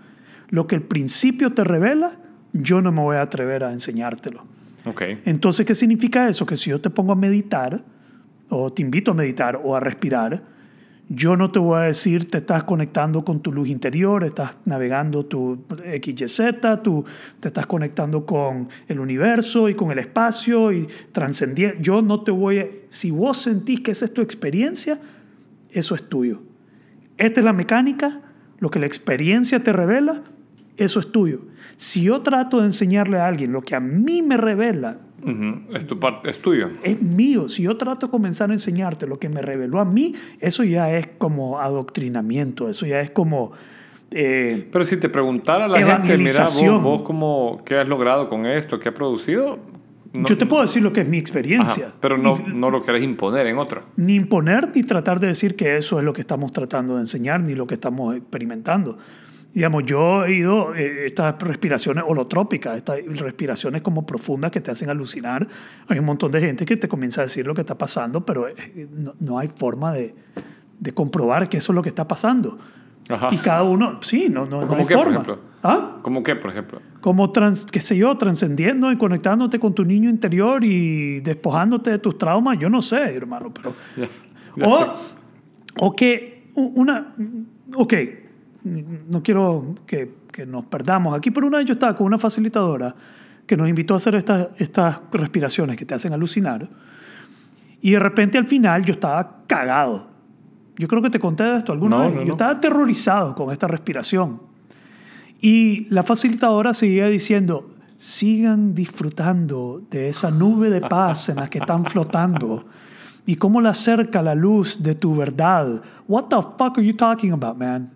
Lo 0.49 0.66
que 0.66 0.77
el 0.77 0.83
principio 0.83 1.53
te 1.53 1.62
revela, 1.64 2.12
yo 2.53 2.80
no 2.82 2.92
me 2.92 3.00
voy 3.00 3.16
a 3.16 3.22
atrever 3.22 3.64
a 3.64 3.72
enseñártelo. 3.72 4.44
Ok. 4.84 5.03
Entonces, 5.24 5.64
¿qué 5.66 5.74
significa 5.74 6.28
eso? 6.28 6.44
Que 6.44 6.57
si 6.57 6.70
yo 6.70 6.80
te 6.80 6.90
pongo 6.90 7.12
a 7.12 7.16
meditar, 7.16 7.82
o 8.48 8.72
te 8.72 8.82
invito 8.82 9.12
a 9.12 9.14
meditar 9.14 9.61
o 9.62 9.76
a 9.76 9.80
respirar, 9.80 10.42
yo 11.09 11.36
no 11.36 11.50
te 11.50 11.59
voy 11.59 11.78
a 11.78 11.82
decir, 11.82 12.28
te 12.28 12.38
estás 12.38 12.64
conectando 12.64 13.24
con 13.24 13.40
tu 13.40 13.53
luz 13.53 13.68
interior, 13.68 14.24
estás 14.24 14.57
navegando 14.64 15.26
tu 15.26 15.64
XYZ, 16.00 16.82
tú 16.82 17.05
te 17.38 17.48
estás 17.48 17.66
conectando 17.66 18.24
con 18.24 18.68
el 18.88 18.98
universo 18.98 19.68
y 19.68 19.74
con 19.74 19.90
el 19.90 19.98
espacio 19.98 20.72
y 20.72 20.86
trascendiendo. 21.12 21.80
Yo 21.82 22.00
no 22.00 22.22
te 22.22 22.30
voy 22.30 22.59
a... 22.61 22.66
Si 22.88 23.11
vos 23.11 23.36
sentís 23.36 23.80
que 23.80 23.90
esa 23.90 24.07
es 24.07 24.14
tu 24.14 24.22
experiencia, 24.22 24.98
eso 25.70 25.94
es 25.94 26.09
tuyo. 26.09 26.40
Esta 27.18 27.40
es 27.40 27.44
la 27.44 27.53
mecánica, 27.53 28.20
lo 28.59 28.70
que 28.70 28.78
la 28.78 28.86
experiencia 28.86 29.62
te 29.62 29.72
revela, 29.72 30.22
eso 30.85 31.01
es 31.01 31.11
tuyo. 31.12 31.41
Si 31.76 32.03
yo 32.03 32.20
trato 32.22 32.61
de 32.61 32.66
enseñarle 32.66 33.18
a 33.18 33.26
alguien 33.26 33.53
lo 33.53 33.62
que 33.62 33.74
a 33.74 33.80
mí 33.80 34.22
me 34.22 34.37
revela. 34.37 34.99
Es 35.72 35.87
tu 35.87 36.01
parte, 36.01 36.28
es 36.30 36.39
tuyo. 36.41 36.70
es 36.83 37.01
mío. 37.01 37.49
Si 37.49 37.62
yo 37.62 37.76
trato 37.76 38.07
de 38.07 38.11
comenzar 38.11 38.51
a 38.51 38.53
enseñarte 38.55 39.07
lo 39.07 39.18
que 39.20 39.28
me 39.28 39.41
reveló 39.41 39.78
a 39.78 39.85
mí, 39.85 40.14
eso 40.41 40.64
ya 40.64 40.93
es 40.97 41.07
como 41.18 41.61
adoctrinamiento, 41.61 42.68
eso 42.68 42.87
ya 42.87 43.01
es 43.01 43.11
como... 43.11 43.53
eh, 44.11 44.68
Pero 44.72 44.85
si 44.85 44.97
te 44.97 45.09
preguntara 45.09 45.68
la 45.68 45.78
gente, 45.78 46.18
mira, 46.18 46.45
vos, 46.45 46.83
vos 46.83 47.03
cómo, 47.03 47.62
qué 47.64 47.76
has 47.78 47.87
logrado 47.87 48.28
con 48.28 48.47
esto, 48.47 48.78
qué 48.80 48.89
has 48.89 48.95
producido, 48.97 49.59
no- 50.12 50.26
Yo 50.28 50.37
te 50.37 50.45
puedo 50.45 50.61
decir 50.62 50.83
lo 50.83 50.93
que 50.93 51.03
es 51.03 51.09
mi 51.09 51.18
Ajá, 51.18 51.20
experiencia. 51.22 51.93
pero 52.01 52.18
no, 52.18 52.37
no 52.53 52.70
lo 52.70 52.83
querés 52.83 53.03
imponer 53.05 53.47
en 53.47 53.59
otro. 53.59 53.83
Ni 53.97 54.14
imponer 54.16 54.70
ni 54.74 54.83
tratar 54.83 55.20
de 55.20 55.28
decir 55.28 55.55
que 55.57 55.76
eso 55.76 55.99
es 56.01 56.05
lo 56.05 56.12
que 56.12 56.20
estamos 56.20 56.51
tratando 56.53 56.95
de 56.97 57.01
enseñar 57.01 57.43
ni 57.43 57.55
lo 57.55 57.66
que 57.66 57.74
estamos 57.74 58.14
experimentando. 58.16 58.99
Digamos, 59.55 59.84
yo 59.84 60.24
he 60.24 60.34
ido 60.34 60.74
eh, 60.74 61.07
estas 61.07 61.40
respiraciones 61.42 62.05
holotrópicas, 62.07 62.76
estas 62.78 63.05
respiraciones 63.18 63.82
como 63.82 64.07
profundas 64.07 64.50
que 64.50 64.61
te 64.61 64.70
hacen 64.70 64.88
alucinar. 64.88 65.46
Hay 65.88 65.98
un 65.98 66.07
montón 66.07 66.32
de 66.32 66.40
gente 66.40 66.64
que 66.64 66.76
te 66.76 66.88
comienza 66.88 67.20
a 67.20 67.24
decir 67.24 67.46
lo 67.46 67.55
que 67.55 67.61
está 67.61 67.76
pasando, 67.76 68.24
pero 68.24 68.48
eh, 68.48 68.55
no, 68.90 69.14
no 69.20 69.38
hay 69.38 69.48
forma 69.48 69.92
de, 69.92 70.14
de 70.78 70.92
comprobar 70.92 71.48
que 71.48 71.59
eso 71.59 71.72
es 71.72 71.76
lo 71.76 71.82
que 71.82 71.90
está 71.90 72.09
pasando. 72.09 72.59
Ajá. 73.09 73.28
Y 73.32 73.38
cada 73.38 73.62
uno, 73.64 74.00
sí, 74.00 74.28
no, 74.30 74.46
no, 74.46 74.62
no 74.62 74.68
¿Cómo 74.68 74.80
hay 74.80 74.86
qué, 74.86 74.94
por 74.94 75.05
forma. 75.05 75.20
ejemplo? 75.20 75.40
¿Ah? 75.62 75.98
¿Cómo 76.03 76.22
qué, 76.22 76.36
por 76.36 76.50
ejemplo? 76.50 76.80
como, 77.00 77.30
trans, 77.30 77.66
qué 77.66 77.80
sé 77.80 77.96
yo, 77.96 78.16
trascendiendo 78.16 78.90
y 78.92 78.96
conectándote 78.96 79.59
con 79.59 79.74
tu 79.74 79.84
niño 79.84 80.09
interior 80.09 80.62
y 80.64 81.20
despojándote 81.20 81.90
de 81.90 81.98
tus 81.98 82.16
traumas, 82.16 82.59
yo 82.59 82.70
no 82.70 82.80
sé, 82.80 83.14
hermano, 83.14 83.53
pero... 83.53 83.74
Ya, 84.55 84.66
ya 84.66 84.68
O, 84.68 84.92
o 85.80 85.96
que 85.96 86.50
una... 86.55 87.14
Ok, 87.74 87.94
no 88.64 89.22
quiero 89.22 89.74
que, 89.86 90.14
que 90.32 90.46
nos 90.46 90.64
perdamos 90.66 91.16
aquí, 91.16 91.30
pero 91.30 91.46
una 91.46 91.58
vez 91.58 91.66
yo 91.66 91.72
estaba 91.74 91.96
con 91.96 92.06
una 92.06 92.18
facilitadora 92.18 92.94
que 93.46 93.56
nos 93.56 93.68
invitó 93.68 93.94
a 93.94 93.96
hacer 93.96 94.14
estas, 94.14 94.48
estas 94.58 95.00
respiraciones 95.12 95.76
que 95.76 95.84
te 95.84 95.94
hacen 95.94 96.12
alucinar 96.12 96.68
y 97.80 97.90
de 97.90 97.98
repente 97.98 98.38
al 98.38 98.46
final 98.46 98.84
yo 98.84 98.94
estaba 98.94 99.38
cagado. 99.46 100.06
Yo 100.76 100.86
creo 100.88 101.02
que 101.02 101.10
te 101.10 101.18
conté 101.18 101.56
esto 101.56 101.72
alguna 101.72 101.96
No, 101.98 102.02
vez. 102.04 102.14
no, 102.14 102.20
yo 102.20 102.26
no. 102.28 102.32
estaba 102.34 102.52
aterrorizado 102.52 103.34
con 103.34 103.50
esta 103.50 103.66
respiración. 103.66 104.40
Y 105.40 105.86
la 105.90 106.02
facilitadora 106.04 106.72
seguía 106.72 107.06
diciendo, 107.08 107.74
sigan 107.96 108.74
disfrutando 108.74 109.82
de 109.90 110.08
esa 110.08 110.30
nube 110.30 110.70
de 110.70 110.80
paz 110.80 111.28
en 111.28 111.36
la 111.36 111.50
que 111.50 111.58
están 111.58 111.84
flotando 111.84 112.64
y 113.26 113.34
cómo 113.36 113.60
le 113.60 113.68
acerca 113.68 114.22
la 114.22 114.34
luz 114.36 114.82
de 114.82 114.94
tu 114.94 115.14
verdad. 115.16 115.82
What 116.08 116.24
the 116.26 116.36
fuck 116.36 116.78
are 116.78 116.84
you 116.86 116.94
talking 116.94 117.32
about, 117.32 117.56
man? 117.58 117.90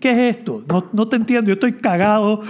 ¿Qué 0.00 0.10
es 0.10 0.36
esto? 0.36 0.62
No, 0.68 0.86
no 0.92 1.08
te 1.08 1.16
entiendo, 1.16 1.48
yo 1.48 1.54
estoy 1.54 1.74
cagado, 1.74 2.42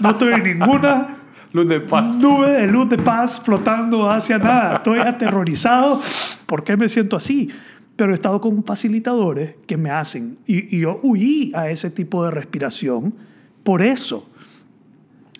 no 0.00 0.10
estoy 0.10 0.32
en 0.34 0.42
ninguna 0.44 1.14
Luz 1.52 1.66
de 1.66 1.80
paz. 1.80 2.16
nube 2.16 2.50
de 2.50 2.66
luz 2.66 2.88
de 2.90 2.98
paz 2.98 3.40
flotando 3.40 4.10
hacia 4.10 4.38
nada. 4.38 4.74
Estoy 4.74 4.98
aterrorizado. 4.98 6.00
¿Por 6.46 6.62
qué 6.62 6.76
me 6.76 6.88
siento 6.88 7.16
así? 7.16 7.50
Pero 7.96 8.12
he 8.12 8.14
estado 8.14 8.40
con 8.40 8.62
facilitadores 8.64 9.54
que 9.66 9.76
me 9.78 9.90
hacen. 9.90 10.38
Y, 10.46 10.76
y 10.76 10.80
yo 10.80 11.00
huí 11.02 11.52
a 11.54 11.70
ese 11.70 11.90
tipo 11.90 12.24
de 12.24 12.30
respiración 12.30 13.14
por 13.64 13.80
eso. 13.80 14.28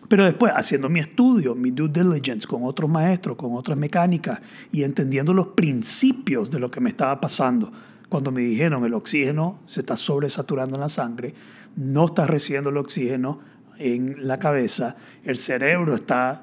Pero 0.08 0.24
después, 0.24 0.52
haciendo 0.56 0.88
mi 0.88 1.00
estudio, 1.00 1.54
mi 1.54 1.70
due 1.70 1.88
diligence 1.88 2.46
con 2.46 2.64
otros 2.64 2.90
maestros, 2.90 3.36
con 3.36 3.54
otras 3.54 3.76
mecánicas 3.76 4.40
y 4.72 4.82
entendiendo 4.82 5.34
los 5.34 5.48
principios 5.48 6.50
de 6.50 6.58
lo 6.58 6.70
que 6.70 6.80
me 6.80 6.88
estaba 6.88 7.20
pasando, 7.20 7.70
cuando 8.08 8.30
me 8.32 8.40
dijeron 8.40 8.84
el 8.84 8.94
oxígeno 8.94 9.58
se 9.64 9.80
está 9.80 9.96
sobresaturando 9.96 10.76
en 10.76 10.80
la 10.80 10.88
sangre, 10.88 11.34
no 11.76 12.06
estás 12.06 12.28
recibiendo 12.28 12.70
el 12.70 12.76
oxígeno 12.76 13.40
en 13.78 14.26
la 14.26 14.38
cabeza, 14.38 14.96
el 15.24 15.36
cerebro 15.36 15.94
está 15.94 16.42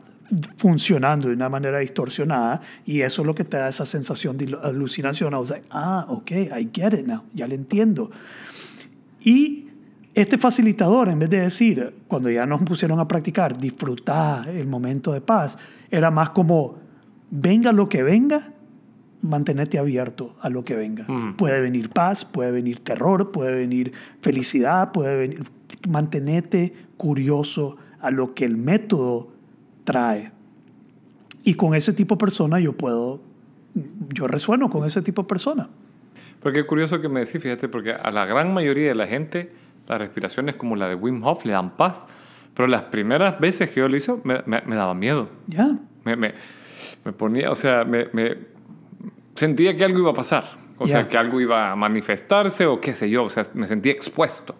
funcionando 0.57 1.27
de 1.27 1.35
una 1.35 1.49
manera 1.49 1.79
distorsionada 1.79 2.61
y 2.85 3.01
eso 3.01 3.21
es 3.21 3.25
lo 3.27 3.35
que 3.35 3.43
te 3.43 3.57
da 3.57 3.67
esa 3.67 3.85
sensación 3.85 4.37
de 4.37 4.57
alucinación. 4.63 5.33
I 5.33 5.37
was 5.37 5.49
like, 5.49 5.67
ah, 5.71 6.05
ok, 6.09 6.31
I 6.31 6.69
get 6.73 6.93
it 6.93 7.05
now, 7.05 7.23
ya 7.33 7.47
lo 7.47 7.53
entiendo. 7.53 8.09
Y 9.21 9.67
este 10.13 10.37
facilitador, 10.37 11.09
en 11.09 11.19
vez 11.19 11.29
de 11.29 11.41
decir, 11.41 11.93
cuando 12.07 12.29
ya 12.29 12.45
nos 12.45 12.63
pusieron 12.63 12.99
a 12.99 13.07
practicar, 13.07 13.57
disfrutar 13.57 14.47
el 14.49 14.67
momento 14.67 15.11
de 15.11 15.21
paz, 15.21 15.57
era 15.91 16.09
más 16.09 16.29
como, 16.29 16.77
venga 17.29 17.71
lo 17.71 17.89
que 17.89 18.01
venga, 18.01 18.53
mantenerte 19.21 19.77
abierto 19.79 20.35
a 20.41 20.49
lo 20.49 20.63
que 20.63 20.75
venga. 20.75 21.05
Puede 21.37 21.61
venir 21.61 21.89
paz, 21.89 22.25
puede 22.25 22.51
venir 22.51 22.79
terror, 22.79 23.31
puede 23.31 23.55
venir 23.55 23.91
felicidad, 24.21 24.91
puede 24.91 25.17
venir... 25.17 25.43
Mantenerte 25.89 26.73
curioso 26.97 27.77
a 28.01 28.09
lo 28.11 28.33
que 28.33 28.45
el 28.45 28.57
método 28.57 29.31
trae. 29.83 30.31
Y 31.43 31.53
con 31.55 31.75
ese 31.75 31.93
tipo 31.93 32.15
de 32.15 32.19
persona 32.19 32.59
yo 32.59 32.73
puedo, 32.73 33.21
yo 34.13 34.27
resueno 34.27 34.69
con 34.69 34.85
ese 34.85 35.01
tipo 35.01 35.23
de 35.23 35.27
persona. 35.27 35.69
Porque 36.41 36.59
es 36.61 36.65
curioso 36.65 37.01
que 37.01 37.09
me 37.09 37.19
decís, 37.21 37.41
fíjate, 37.41 37.67
porque 37.69 37.91
a 37.93 38.11
la 38.11 38.25
gran 38.25 38.53
mayoría 38.53 38.87
de 38.89 38.95
la 38.95 39.07
gente 39.07 39.51
las 39.87 39.99
respiraciones 39.99 40.55
como 40.55 40.75
la 40.75 40.87
de 40.89 40.95
Wim 40.95 41.23
Hof 41.23 41.45
le 41.45 41.53
dan 41.53 41.75
paz. 41.77 42.07
Pero 42.55 42.67
las 42.67 42.83
primeras 42.83 43.39
veces 43.39 43.69
que 43.69 43.79
yo 43.81 43.89
lo 43.89 43.95
hice 43.95 44.13
me, 44.23 44.41
me- 44.45 44.61
me 44.65 44.75
daba 44.75 44.93
miedo. 44.95 45.29
Ya. 45.47 45.77
Me, 46.03 46.15
me, 46.15 46.33
me 47.03 47.11
ponía, 47.13 47.51
o 47.51 47.55
sea, 47.55 47.83
me 47.85 48.07
sentía 49.35 49.75
que 49.75 49.83
algo 49.85 49.99
iba 49.99 50.11
a 50.11 50.15
pasar. 50.15 50.45
O 50.77 50.87
sea, 50.87 51.01
Ya. 51.01 51.07
que 51.07 51.17
algo 51.17 51.39
iba 51.39 51.71
a 51.71 51.75
manifestarse 51.75 52.65
o 52.65 52.81
qué 52.81 52.93
sé 52.95 53.09
yo. 53.09 53.23
O 53.25 53.29
sea, 53.29 53.43
me 53.53 53.65
sentía 53.67 53.91
expuesto. 53.93 54.55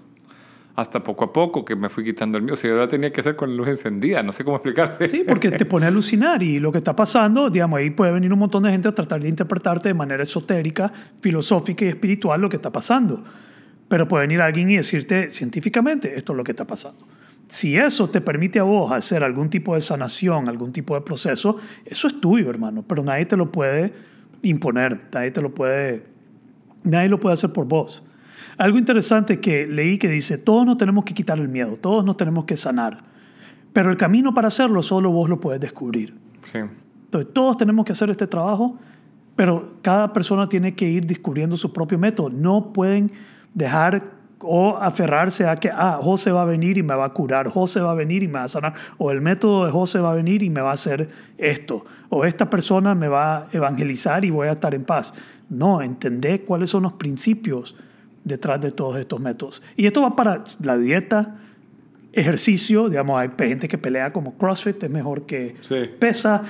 Hasta 0.77 1.01
poco 1.01 1.23
a 1.25 1.31
poco 1.33 1.63
que 1.63 1.75
me 1.75 1.87
fui 1.89 2.03
quitando 2.03 2.37
el 2.37 2.43
mío. 2.43 2.53
O 2.53 2.57
sea, 2.57 2.69
yo 2.69 2.77
ya 2.77 2.87
tenía 2.87 3.11
que 3.11 3.21
hacer 3.21 3.35
con 3.37 3.49
la 3.51 3.55
luz 3.55 3.69
encendida. 3.69 4.21
No 4.23 4.31
sé 4.33 4.43
cómo 4.43 4.57
explicarte. 4.57 5.07
Sí, 5.07 5.23
porque 5.27 5.51
te 5.51 5.65
pone 5.65 5.85
a 5.85 5.89
alucinar 5.89 6.43
y 6.43 6.59
lo 6.59 6.71
que 6.71 6.77
está 6.79 6.93
pasando, 6.95 7.49
digamos, 7.49 7.79
ahí 7.79 7.89
puede 7.91 8.11
venir 8.11 8.31
un 8.33 8.39
montón 8.39 8.63
de 8.63 8.71
gente 8.71 8.89
a 8.89 8.93
tratar 8.95 9.21
de 9.21 9.29
interpretarte 9.29 9.87
de 9.89 9.93
manera 9.93 10.21
esotérica, 10.23 10.91
filosófica 11.21 11.85
y 11.85 11.87
espiritual 11.89 12.41
lo 12.41 12.49
que 12.49 12.57
está 12.57 12.71
pasando. 12.71 13.23
Pero 13.87 14.07
puede 14.07 14.23
venir 14.23 14.41
alguien 14.41 14.69
y 14.69 14.75
decirte 14.77 15.29
científicamente, 15.29 16.13
esto 16.17 16.33
es 16.33 16.37
lo 16.37 16.43
que 16.43 16.51
está 16.51 16.65
pasando. 16.65 17.07
Si 17.47 17.77
eso 17.77 18.09
te 18.09 18.19
permite 18.19 18.59
a 18.59 18.63
vos 18.63 18.91
hacer 18.91 19.23
algún 19.23 19.49
tipo 19.49 19.75
de 19.75 19.81
sanación, 19.81 20.49
algún 20.49 20.73
tipo 20.73 20.95
de 20.95 21.01
proceso, 21.01 21.57
eso 21.85 22.07
es 22.07 22.19
tuyo, 22.19 22.49
hermano, 22.49 22.83
pero 22.85 23.01
nadie 23.03 23.25
te 23.25 23.37
lo 23.37 23.49
puede 23.51 23.93
imponer, 24.45 25.09
nadie 25.13 25.31
te 25.31 25.41
lo 25.41 25.53
puede, 25.53 26.05
nadie 26.83 27.09
lo 27.09 27.19
puede 27.19 27.33
hacer 27.33 27.51
por 27.51 27.65
vos. 27.65 28.05
Algo 28.57 28.77
interesante 28.77 29.39
que 29.39 29.67
leí 29.67 29.97
que 29.97 30.07
dice, 30.07 30.37
todos 30.37 30.65
nos 30.65 30.77
tenemos 30.77 31.03
que 31.03 31.13
quitar 31.13 31.37
el 31.39 31.49
miedo, 31.49 31.77
todos 31.77 32.05
nos 32.05 32.15
tenemos 32.15 32.45
que 32.45 32.55
sanar, 32.55 32.97
pero 33.73 33.89
el 33.89 33.97
camino 33.97 34.33
para 34.33 34.47
hacerlo 34.47 34.81
solo 34.81 35.11
vos 35.11 35.29
lo 35.29 35.39
puedes 35.39 35.59
descubrir. 35.59 36.13
Sí. 36.43 36.59
Entonces, 37.05 37.33
todos 37.33 37.57
tenemos 37.57 37.85
que 37.85 37.91
hacer 37.91 38.09
este 38.09 38.27
trabajo, 38.27 38.77
pero 39.35 39.73
cada 39.81 40.13
persona 40.13 40.47
tiene 40.47 40.75
que 40.75 40.89
ir 40.89 41.05
descubriendo 41.05 41.57
su 41.57 41.73
propio 41.73 41.97
método. 41.97 42.29
No 42.29 42.71
pueden 42.71 43.11
dejar 43.53 44.03
o 44.47 44.77
aferrarse 44.77 45.47
a 45.47 45.55
que, 45.55 45.69
ah, 45.73 45.99
José 46.01 46.31
va 46.31 46.43
a 46.43 46.45
venir 46.45 46.77
y 46.77 46.83
me 46.83 46.93
va 46.95 47.05
a 47.05 47.09
curar, 47.09 47.49
José 47.49 47.81
va 47.81 47.91
a 47.91 47.95
venir 47.95 48.23
y 48.23 48.27
me 48.27 48.33
va 48.35 48.43
a 48.43 48.47
sanar, 48.47 48.73
o 48.97 49.11
el 49.11 49.21
método 49.21 49.65
de 49.65 49.71
José 49.71 49.99
va 49.99 50.11
a 50.11 50.15
venir 50.15 50.43
y 50.43 50.49
me 50.49 50.61
va 50.61 50.69
a 50.71 50.73
hacer 50.73 51.09
esto, 51.37 51.85
o 52.09 52.25
esta 52.25 52.49
persona 52.49 52.93
me 52.95 53.07
va 53.07 53.37
a 53.37 53.47
evangelizar 53.51 54.23
y 54.23 54.29
voy 54.29 54.47
a 54.47 54.51
estar 54.53 54.73
en 54.75 54.83
paz. 54.83 55.13
No, 55.49 55.81
entender 55.81 56.45
cuáles 56.45 56.69
son 56.69 56.83
los 56.83 56.93
principios 56.93 57.75
detrás 58.23 58.59
de 58.61 58.71
todos 58.71 58.97
estos 58.97 59.19
métodos. 59.19 59.61
Y 59.75 59.85
esto 59.85 60.01
va 60.01 60.15
para 60.15 60.43
la 60.63 60.77
dieta, 60.77 61.35
ejercicio, 62.13 62.87
digamos, 62.89 63.19
hay 63.19 63.29
gente 63.37 63.67
que 63.67 63.77
pelea 63.77 64.13
como 64.13 64.37
CrossFit, 64.37 64.81
es 64.83 64.89
mejor 64.89 65.25
que 65.25 65.55
Sí. 65.61 65.75
pesa, 65.99 66.43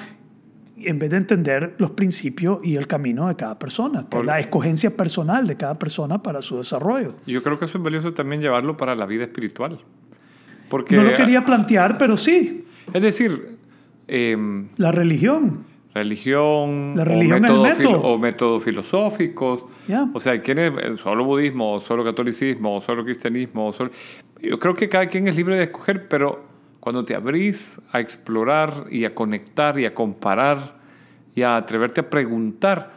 en 0.77 0.99
vez 0.99 1.09
de 1.09 1.17
entender 1.17 1.75
los 1.77 1.91
principios 1.91 2.59
y 2.63 2.75
el 2.75 2.85
camino 2.87 3.27
de 3.27 3.35
cada 3.35 3.57
persona, 3.57 3.99
que 4.01 4.05
es 4.05 4.09
Por- 4.09 4.25
la 4.25 4.39
escogencia 4.39 4.89
personal 4.95 5.47
de 5.47 5.55
cada 5.55 5.79
persona 5.79 6.21
para 6.21 6.41
su 6.41 6.57
desarrollo. 6.57 7.15
Yo 7.25 7.41
creo 7.41 7.57
que 7.57 7.65
eso 7.65 7.77
es 7.77 7.83
valioso 7.83 8.13
también 8.13 8.41
llevarlo 8.41 8.75
para 8.75 8.93
la 8.95 9.05
vida 9.05 9.23
espiritual. 9.23 9.79
Porque, 10.69 10.95
No 10.97 11.03
lo 11.03 11.15
quería 11.15 11.45
plantear, 11.45 11.97
pero 11.97 12.17
sí, 12.17 12.65
Es 12.93 13.01
decir, 13.01 13.57
em, 14.07 14.67
la 14.77 14.91
religión. 14.91 15.63
religión, 15.93 16.93
La 16.95 17.03
o 17.03 17.05
religión 17.05 17.41
métodos 17.41 17.63
método. 17.63 17.77
filo- 17.77 18.01
o 18.01 18.17
métodos 18.17 18.63
filosóficos. 18.63 19.65
O 20.13 20.19
sea, 20.19 20.41
¿quién 20.41 20.57
es 20.59 20.71
solo 20.99 21.23
budismo, 21.23 21.73
o 21.73 21.79
solo 21.79 22.03
catolicismo, 22.03 22.75
o 22.77 22.81
solo 22.81 23.03
cristianismo? 23.05 23.67
o 23.67 23.73
solo- 23.73 23.91
Yo 24.41 24.59
creo 24.59 24.73
que 24.75 24.89
cada 24.89 25.07
quien 25.07 25.27
es 25.27 25.35
libre 25.35 25.55
de 25.55 25.63
escoger, 25.63 26.07
pero 26.07 26.43
cuando 26.85 27.03
te 27.03 27.15
abrís 27.15 27.81
a 27.93 27.99
explorar 27.99 28.85
y 28.91 29.05
a 29.05 29.15
conectar 29.15 29.79
y 29.79 29.85
a 29.85 29.95
comparar 29.95 30.75
y 31.33 31.41
a 31.41 31.57
atreverte 31.57 32.01
a 32.01 32.11
preguntar, 32.11 32.91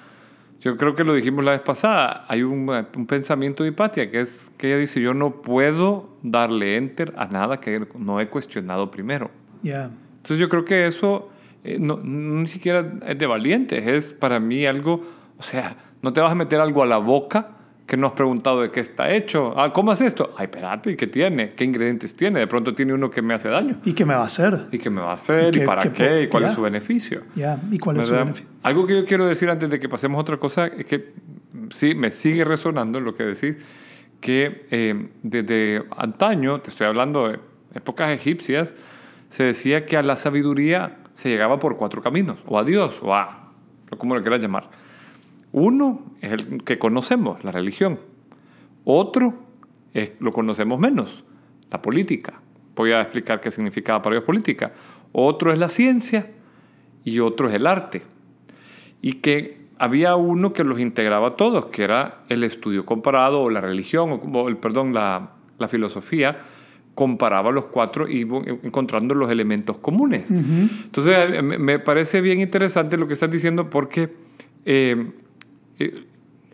yo 0.61 0.77
creo 0.77 0.95
que 0.95 1.05
lo 1.05 1.15
dijimos 1.15 1.43
la 1.43 1.53
vez 1.53 1.63
pasada, 1.63 2.27
hay 2.29 2.43
un, 2.43 2.69
un 2.69 3.07
pensamiento 3.07 3.63
de 3.63 3.71
Hipatia 3.71 4.11
que 4.11 4.21
es 4.21 4.53
que 4.59 4.67
ella 4.67 4.77
dice, 4.77 5.01
yo 5.01 5.15
no 5.15 5.41
puedo 5.41 6.11
darle 6.23 6.77
enter 6.77 7.15
a 7.17 7.29
nada 7.29 7.61
que 7.61 7.89
no 7.99 8.21
he 8.21 8.29
cuestionado 8.29 8.91
primero. 8.91 9.31
Ya. 9.63 9.91
Entonces 10.17 10.39
yo 10.39 10.51
creo 10.51 10.67
que 10.67 10.87
eso 10.87 11.31
eh, 11.65 11.79
no, 11.81 11.97
no 11.97 12.41
ni 12.43 12.47
siquiera 12.47 12.85
es 13.07 13.19
de 13.19 13.27
valientes, 13.27 13.87
es 13.87 14.13
para 14.13 14.39
mí 14.39 14.67
algo, 14.67 15.03
o 15.39 15.43
sea, 15.43 15.79
no 16.03 16.13
te 16.13 16.21
vas 16.21 16.33
a 16.33 16.35
meter 16.35 16.61
algo 16.61 16.83
a 16.83 16.87
la 16.87 16.99
boca 16.99 17.53
que 17.89 17.97
no 17.97 18.09
has 18.09 18.13
preguntado 18.13 18.61
de 18.61 18.71
qué 18.71 18.81
está 18.81 19.11
hecho. 19.11 19.59
Ah, 19.59 19.73
¿cómo 19.73 19.95
es 19.95 20.03
esto? 20.03 20.35
Ay, 20.37 20.45
espérate, 20.45 20.91
¿y 20.91 20.97
qué 20.97 21.07
tiene? 21.07 21.55
¿Qué 21.55 21.65
ingredientes 21.65 22.15
tiene? 22.15 22.39
De 22.39 22.47
pronto 22.47 22.75
tiene 22.75 22.93
uno 22.93 23.09
que 23.09 23.23
me 23.23 23.33
hace 23.33 23.49
daño. 23.49 23.81
¿Y 23.83 23.95
qué 23.95 24.05
me 24.05 24.13
va 24.15 24.21
a 24.21 24.27
hacer? 24.27 24.67
¿Y 24.71 24.79
qué 24.79 24.91
me 24.91 25.01
va 25.01 25.13
a 25.13 25.15
hacer? 25.15 25.57
¿Y, 25.57 25.63
¿Y 25.63 25.65
para 25.65 25.81
qué 25.81 25.93
qué? 25.93 26.23
¿Y 26.25 26.27
cuál 26.29 26.45
es 26.45 26.53
su 26.53 26.61
beneficio? 26.61 27.23
Ya. 27.35 27.59
¿Y 27.71 27.79
cuál 27.79 27.97
es 27.97 28.05
su 28.05 28.13
¿Verdad? 28.13 28.27
beneficio? 28.27 28.51
Algo 28.63 28.87
que 28.87 28.95
yo 28.95 29.07
quiero 29.07 29.27
decir 29.27 29.49
antes 29.49 29.71
de 29.71 29.81
que 29.81 29.89
pasemos 29.89 30.19
a 30.19 30.21
otra 30.21 30.37
cosa 30.37 30.67
es 30.67 30.85
que 30.85 31.15
sí, 31.71 31.95
me 31.95 32.11
sigue 32.11 32.45
resonando 32.45 33.01
lo 33.01 33.15
que 33.15 33.25
decís, 33.25 33.57
que 34.21 34.67
eh, 34.71 35.09
desde 35.23 35.83
antaño, 35.97 36.61
te 36.61 36.69
estoy 36.69 36.89
hablando 36.89 37.29
de 37.29 37.41
épocas 37.75 38.11
egipcias, 38.11 38.75
se 39.31 39.45
decía 39.45 39.87
que 39.87 39.97
a 39.97 40.03
la 40.03 40.19
sabiduría 40.19 40.99
se 41.15 41.31
llegaba 41.31 41.59
por 41.59 41.79
cuatro 41.79 42.03
caminos, 42.03 42.41
o 42.45 42.59
a 42.59 42.65
Dios, 42.65 43.01
o 43.01 43.15
a, 43.15 43.51
como 43.97 44.15
lo 44.15 44.21
quieras 44.21 44.41
llamar. 44.41 44.69
Uno 45.53 46.13
es 46.21 46.33
el 46.33 46.63
que 46.65 46.79
conocemos, 46.79 47.43
la 47.45 47.51
religión. 47.51 47.99
Otro 48.85 49.35
es, 49.95 50.13
lo 50.21 50.33
conocemos 50.33 50.79
menos, 50.79 51.25
la 51.71 51.83
política. 51.83 52.41
Voy 52.77 52.93
a 52.93 53.01
explicar 53.01 53.41
qué 53.41 53.51
significaba 53.51 54.03
para 54.03 54.17
ellos 54.17 54.27
política. 54.27 54.73
Otro 55.13 55.53
es 55.53 55.59
la 55.59 55.69
ciencia 55.69 56.31
y 57.05 57.21
otro 57.21 57.49
es 57.49 57.55
el 57.55 57.67
arte. 57.67 58.03
Y 59.01 59.15
que 59.15 59.59
había 59.79 60.17
uno 60.17 60.53
que 60.53 60.65
los 60.65 60.81
integraba 60.81 61.29
a 61.29 61.37
todos, 61.37 61.67
que 61.67 61.85
era 61.85 62.25
el 62.29 62.45
estudio 62.45 62.85
comparado 62.85 63.43
o 63.43 63.51
la 63.51 63.61
religión, 63.61 64.21
o, 64.33 64.49
el, 64.49 64.57
perdón, 64.57 64.93
la, 64.93 65.33
la 65.59 65.69
filosofía, 65.69 66.39
comparaba 66.95 67.53
los 67.53 67.67
cuatro 67.67 68.09
y 68.09 68.23
encontrando 68.63 69.15
los 69.15 69.31
elementos 69.31 69.79
comunes. 69.79 70.33
Entonces, 70.33 71.43
me 71.45 71.79
parece 71.79 72.21
bien 72.21 72.41
interesante 72.41 72.97
lo 72.97 73.07
que 73.07 73.13
estás 73.15 73.31
diciendo 73.31 73.71
porque 73.71 74.11
eh, 74.65 74.97
eh, 74.97 75.07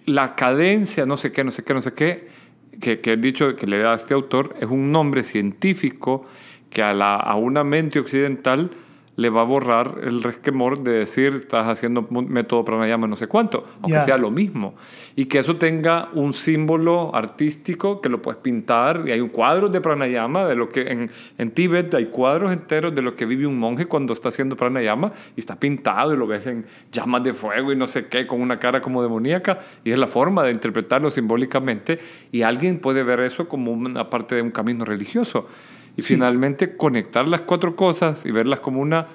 la 0.06 0.34
cadencia, 0.34 1.06
no 1.06 1.16
sé 1.16 1.32
qué, 1.32 1.44
no 1.44 1.50
sé 1.50 1.64
qué, 1.64 1.74
no 1.74 1.82
sé 1.82 1.94
qué, 1.94 2.28
que, 2.80 3.00
he 3.04 3.16
dicho 3.16 3.54
que 3.56 3.66
le 3.66 3.78
da 3.78 3.92
a 3.92 3.96
este 3.96 4.14
autor, 4.14 4.54
es 4.60 4.68
un 4.68 4.92
nombre 4.92 5.22
científico 5.22 6.26
que 6.70 6.82
a, 6.82 6.92
la, 6.92 7.16
a 7.16 7.36
una 7.36 7.64
mente 7.64 7.98
occidental 7.98 8.70
le 9.16 9.30
va 9.30 9.42
a 9.42 9.44
borrar 9.44 10.00
el 10.02 10.22
resquemor 10.22 10.80
de 10.80 10.92
decir 10.92 11.34
estás 11.34 11.68
haciendo 11.68 12.06
método 12.10 12.64
pranayama 12.64 13.06
no 13.06 13.16
sé 13.16 13.28
cuánto, 13.28 13.64
aunque 13.82 14.00
sea 14.00 14.18
lo 14.18 14.30
mismo. 14.30 14.74
Y 15.14 15.26
que 15.26 15.38
eso 15.38 15.56
tenga 15.56 16.08
un 16.14 16.32
símbolo 16.32 17.14
artístico 17.14 18.00
que 18.00 18.08
lo 18.08 18.20
puedes 18.20 18.40
pintar. 18.40 19.04
Y 19.06 19.12
hay 19.12 19.20
un 19.20 19.28
cuadro 19.28 19.68
de 19.68 19.80
pranayama, 19.80 20.44
de 20.46 20.56
lo 20.56 20.68
que 20.68 20.90
en, 20.90 21.10
en 21.38 21.50
Tíbet 21.52 21.94
hay 21.94 22.06
cuadros 22.06 22.52
enteros 22.52 22.94
de 22.94 23.02
lo 23.02 23.14
que 23.14 23.26
vive 23.26 23.46
un 23.46 23.58
monje 23.58 23.86
cuando 23.86 24.12
está 24.12 24.30
haciendo 24.30 24.56
pranayama 24.56 25.12
y 25.36 25.40
está 25.40 25.58
pintado 25.58 26.14
y 26.14 26.16
lo 26.16 26.26
ves 26.26 26.46
en 26.46 26.66
llamas 26.90 27.22
de 27.22 27.32
fuego 27.32 27.72
y 27.72 27.76
no 27.76 27.86
sé 27.86 28.06
qué, 28.06 28.26
con 28.26 28.40
una 28.40 28.58
cara 28.58 28.80
como 28.80 29.02
demoníaca. 29.02 29.58
Y 29.84 29.92
es 29.92 29.98
la 29.98 30.08
forma 30.08 30.42
de 30.42 30.50
interpretarlo 30.50 31.10
simbólicamente. 31.10 32.00
Y 32.32 32.42
alguien 32.42 32.80
puede 32.80 33.04
ver 33.04 33.20
eso 33.20 33.46
como 33.46 33.70
una 33.70 34.10
parte 34.10 34.34
de 34.34 34.42
un 34.42 34.50
camino 34.50 34.84
religioso. 34.84 35.46
Y 35.96 36.02
finalmente 36.02 36.76
conectar 36.76 37.26
las 37.26 37.42
cuatro 37.42 37.76
cosas 37.76 38.26
y 38.26 38.32
verlas 38.32 38.60
como 38.60 38.80
una, 38.80 39.06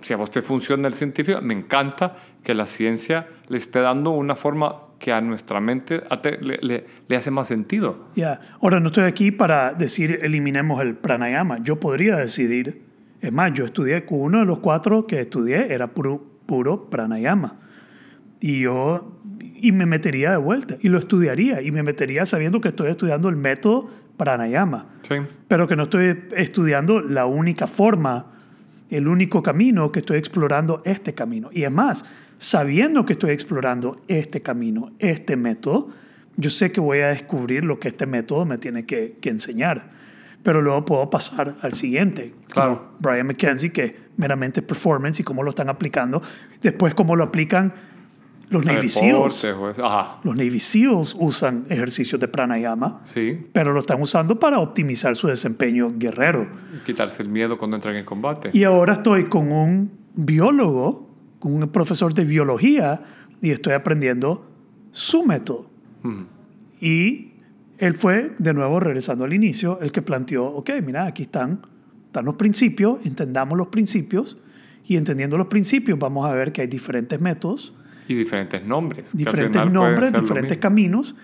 si 0.00 0.12
a 0.12 0.16
vos 0.16 0.30
te 0.30 0.42
funciona 0.42 0.88
el 0.88 0.94
científico, 0.94 1.40
me 1.42 1.54
encanta 1.54 2.16
que 2.42 2.54
la 2.54 2.66
ciencia 2.66 3.28
le 3.48 3.58
esté 3.58 3.80
dando 3.80 4.10
una 4.10 4.34
forma 4.36 4.76
que 4.98 5.12
a 5.12 5.20
nuestra 5.20 5.60
mente 5.60 6.02
le, 6.40 6.84
le, 7.08 7.16
hace 7.16 7.30
más 7.30 7.48
sentido. 7.48 8.08
Ya, 8.16 8.40
ahora 8.62 8.80
no 8.80 8.86
estoy 8.86 9.04
aquí 9.04 9.30
para 9.30 9.74
decir 9.74 10.18
eliminemos 10.22 10.80
el 10.80 10.94
pranayama. 10.94 11.58
Yo 11.58 11.78
podría 11.78 12.16
decidir, 12.16 12.82
es 13.20 13.32
más, 13.32 13.52
yo 13.52 13.66
estudié, 13.66 14.06
uno 14.08 14.38
de 14.38 14.46
los 14.46 14.60
cuatro 14.60 15.06
que 15.06 15.20
estudié 15.20 15.74
era 15.74 15.88
puro, 15.88 16.24
puro 16.46 16.88
pranayama. 16.88 17.56
Y 18.40 18.60
yo 18.60 19.14
y 19.40 19.72
me 19.72 19.86
metería 19.86 20.30
de 20.30 20.36
vuelta 20.36 20.76
y 20.80 20.88
lo 20.88 20.98
estudiaría 20.98 21.62
y 21.62 21.70
me 21.70 21.82
metería 21.82 22.26
sabiendo 22.26 22.60
que 22.60 22.68
estoy 22.68 22.90
estudiando 22.90 23.28
el 23.28 23.36
método 23.36 23.88
pranayama, 24.16 24.86
sí. 25.02 25.16
pero 25.48 25.66
que 25.66 25.76
no 25.76 25.84
estoy 25.84 26.24
estudiando 26.36 27.00
la 27.00 27.26
única 27.26 27.66
forma, 27.66 28.26
el 28.90 29.08
único 29.08 29.42
camino, 29.42 29.90
que 29.90 30.00
estoy 30.00 30.18
explorando 30.18 30.82
este 30.84 31.14
camino. 31.14 31.50
Y 31.52 31.64
es 31.64 31.72
más, 31.72 32.04
sabiendo 32.38 33.04
que 33.04 33.14
estoy 33.14 33.30
explorando 33.30 34.00
este 34.08 34.40
camino, 34.40 34.92
este 34.98 35.36
método, 35.36 35.88
yo 36.36 36.50
sé 36.50 36.72
que 36.72 36.80
voy 36.80 37.00
a 37.00 37.08
descubrir 37.08 37.64
lo 37.64 37.78
que 37.78 37.88
este 37.88 38.06
método 38.06 38.44
me 38.44 38.58
tiene 38.58 38.84
que, 38.86 39.16
que 39.20 39.30
enseñar. 39.30 39.92
Pero 40.42 40.60
luego 40.60 40.84
puedo 40.84 41.08
pasar 41.08 41.54
al 41.62 41.72
siguiente. 41.72 42.34
Claro. 42.50 42.96
Brian 42.98 43.26
McKenzie, 43.26 43.72
que 43.72 43.96
meramente 44.16 44.60
performance 44.60 45.20
y 45.20 45.24
cómo 45.24 45.42
lo 45.42 45.50
están 45.50 45.70
aplicando. 45.70 46.20
Después, 46.60 46.94
cómo 46.94 47.16
lo 47.16 47.24
aplican 47.24 47.72
los 48.50 48.64
Navy 48.64 48.88
Seals. 48.88 49.46
Los 50.22 50.36
Navy 50.36 50.58
Seals 50.58 51.16
usan 51.18 51.66
ejercicios 51.68 52.20
de 52.20 52.28
pranayama, 52.28 53.02
sí. 53.06 53.46
pero 53.52 53.72
lo 53.72 53.80
están 53.80 54.00
usando 54.00 54.38
para 54.38 54.58
optimizar 54.58 55.16
su 55.16 55.28
desempeño 55.28 55.92
guerrero. 55.96 56.46
Quitarse 56.84 57.22
el 57.22 57.28
miedo 57.28 57.56
cuando 57.58 57.76
entran 57.76 57.96
en 57.96 58.04
combate. 58.04 58.50
Y 58.52 58.64
ahora 58.64 58.94
estoy 58.94 59.24
con 59.24 59.50
un 59.52 59.90
biólogo, 60.14 61.10
con 61.38 61.54
un 61.54 61.68
profesor 61.68 62.14
de 62.14 62.24
biología, 62.24 63.02
y 63.40 63.50
estoy 63.50 63.72
aprendiendo 63.72 64.46
su 64.92 65.24
método. 65.24 65.70
Y 66.80 67.32
él 67.78 67.94
fue, 67.94 68.34
de 68.38 68.54
nuevo, 68.54 68.78
regresando 68.80 69.24
al 69.24 69.32
inicio, 69.32 69.80
el 69.80 69.90
que 69.90 70.02
planteó, 70.02 70.46
ok, 70.46 70.70
mira, 70.84 71.06
aquí 71.06 71.24
están, 71.24 71.60
están 72.06 72.24
los 72.24 72.36
principios, 72.36 72.98
entendamos 73.04 73.58
los 73.58 73.68
principios, 73.68 74.38
y 74.86 74.96
entendiendo 74.96 75.38
los 75.38 75.46
principios 75.46 75.98
vamos 75.98 76.26
a 76.26 76.32
ver 76.32 76.52
que 76.52 76.60
hay 76.60 76.66
diferentes 76.66 77.18
métodos 77.18 77.72
y 78.08 78.14
diferentes 78.14 78.64
nombres. 78.64 79.16
Diferentes 79.16 79.70
nombres, 79.70 80.12
diferentes 80.12 80.58
caminos. 80.58 81.14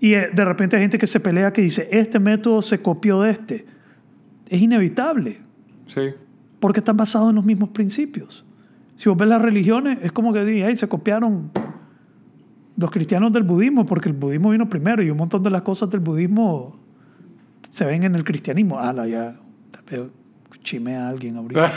Y 0.00 0.14
eh, 0.14 0.30
de 0.32 0.44
repente 0.44 0.76
hay 0.76 0.82
gente 0.82 0.98
que 0.98 1.06
se 1.06 1.20
pelea 1.20 1.52
que 1.52 1.62
dice, 1.62 1.88
este 1.90 2.18
método 2.18 2.62
se 2.62 2.80
copió 2.80 3.22
de 3.22 3.30
este. 3.30 3.66
Es 4.48 4.60
inevitable. 4.60 5.38
Sí. 5.86 6.10
Porque 6.60 6.80
están 6.80 6.96
basados 6.96 7.30
en 7.30 7.36
los 7.36 7.44
mismos 7.44 7.70
principios. 7.70 8.44
Si 8.96 9.08
vos 9.08 9.16
ves 9.16 9.28
las 9.28 9.42
religiones, 9.42 9.98
es 10.02 10.12
como 10.12 10.32
que 10.32 10.40
ahí 10.40 10.74
se 10.74 10.88
copiaron 10.88 11.50
los 12.76 12.90
cristianos 12.90 13.32
del 13.32 13.42
budismo, 13.42 13.86
porque 13.86 14.08
el 14.08 14.14
budismo 14.14 14.50
vino 14.50 14.68
primero 14.68 15.02
y 15.02 15.10
un 15.10 15.16
montón 15.16 15.42
de 15.42 15.50
las 15.50 15.62
cosas 15.62 15.90
del 15.90 16.00
budismo 16.00 16.78
se 17.68 17.84
ven 17.84 18.04
en 18.04 18.14
el 18.14 18.24
cristianismo. 18.24 18.78
Ah, 18.78 19.06
ya, 19.06 19.36
chime 20.60 20.96
a 20.96 21.08
alguien 21.08 21.36
ahorita. 21.36 21.72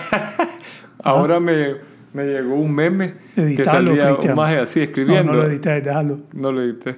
Ahora 1.04 1.40
me 1.40 1.91
me 2.14 2.26
llegó 2.26 2.56
un 2.56 2.74
meme 2.74 3.14
que 3.36 3.66
salía 3.66 4.14
un 4.14 4.36
maje 4.36 4.58
así 4.58 4.82
escribiendo. 4.82 5.32
No, 5.32 5.40
no 5.40 5.44
lo 5.44 5.50
edité, 5.50 5.82
déjalo. 5.82 6.20
No 6.34 6.52
lo 6.52 6.62
edité. 6.62 6.98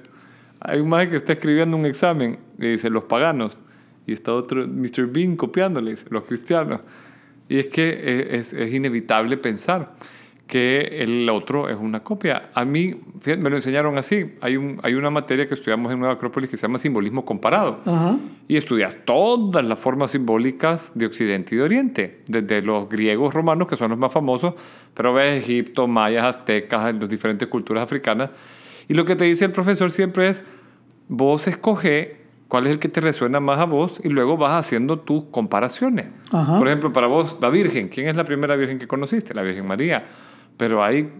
Hay 0.60 0.80
un 0.80 0.88
maje 0.88 1.10
que 1.10 1.16
está 1.16 1.32
escribiendo 1.34 1.76
un 1.76 1.86
examen 1.86 2.38
y 2.58 2.68
dice 2.68 2.90
los 2.90 3.04
paganos 3.04 3.58
y 4.06 4.12
está 4.12 4.32
otro 4.32 4.66
Mr. 4.66 5.06
Bean 5.06 5.36
copiándole, 5.36 5.90
dice 5.90 6.06
los 6.10 6.24
cristianos. 6.24 6.80
Y 7.48 7.58
es 7.58 7.66
que 7.66 8.28
es, 8.32 8.52
es 8.52 8.72
inevitable 8.72 9.36
pensar 9.36 9.92
que 10.46 10.98
el 11.00 11.28
otro 11.30 11.68
es 11.68 11.76
una 11.76 12.00
copia. 12.00 12.50
A 12.54 12.64
mí, 12.64 12.94
me 13.26 13.50
lo 13.50 13.56
enseñaron 13.56 13.96
así. 13.96 14.34
Hay, 14.40 14.56
un, 14.56 14.78
hay 14.82 14.94
una 14.94 15.10
materia 15.10 15.46
que 15.46 15.54
estudiamos 15.54 15.90
en 15.92 15.98
Nueva 15.98 16.14
Acrópolis 16.14 16.50
que 16.50 16.56
se 16.56 16.62
llama 16.66 16.78
simbolismo 16.78 17.24
comparado. 17.24 17.80
Y 18.46 18.56
estudias 18.56 18.98
todas 19.04 19.64
las 19.64 19.78
formas 19.78 20.10
simbólicas 20.10 20.92
de 20.94 21.06
Occidente 21.06 21.54
y 21.54 21.58
de 21.58 21.64
Oriente, 21.64 22.20
desde 22.28 22.62
los 22.62 22.88
griegos 22.88 23.32
romanos, 23.32 23.68
que 23.68 23.76
son 23.76 23.90
los 23.90 23.98
más 23.98 24.12
famosos, 24.12 24.54
pero 24.92 25.14
ves 25.14 25.42
Egipto, 25.42 25.88
mayas, 25.88 26.26
aztecas, 26.26 26.94
las 26.94 27.08
diferentes 27.08 27.48
culturas 27.48 27.82
africanas. 27.82 28.30
Y 28.86 28.94
lo 28.94 29.04
que 29.04 29.16
te 29.16 29.24
dice 29.24 29.46
el 29.46 29.52
profesor 29.52 29.90
siempre 29.90 30.28
es, 30.28 30.44
vos 31.08 31.48
escoge 31.48 32.24
cuál 32.48 32.66
es 32.66 32.72
el 32.74 32.78
que 32.78 32.88
te 32.88 33.00
resuena 33.00 33.40
más 33.40 33.58
a 33.58 33.64
vos 33.64 34.00
y 34.04 34.10
luego 34.10 34.36
vas 34.36 34.52
haciendo 34.54 35.00
tus 35.00 35.24
comparaciones. 35.24 36.06
Por 36.30 36.68
ejemplo, 36.68 36.92
para 36.92 37.06
vos, 37.06 37.38
la 37.40 37.48
Virgen, 37.48 37.88
¿quién 37.88 38.08
es 38.08 38.16
la 38.16 38.24
primera 38.24 38.56
Virgen 38.56 38.78
que 38.78 38.86
conociste? 38.86 39.32
La 39.34 39.42
Virgen 39.42 39.66
María. 39.66 40.04
Pero 40.56 40.82
hay, 40.82 41.10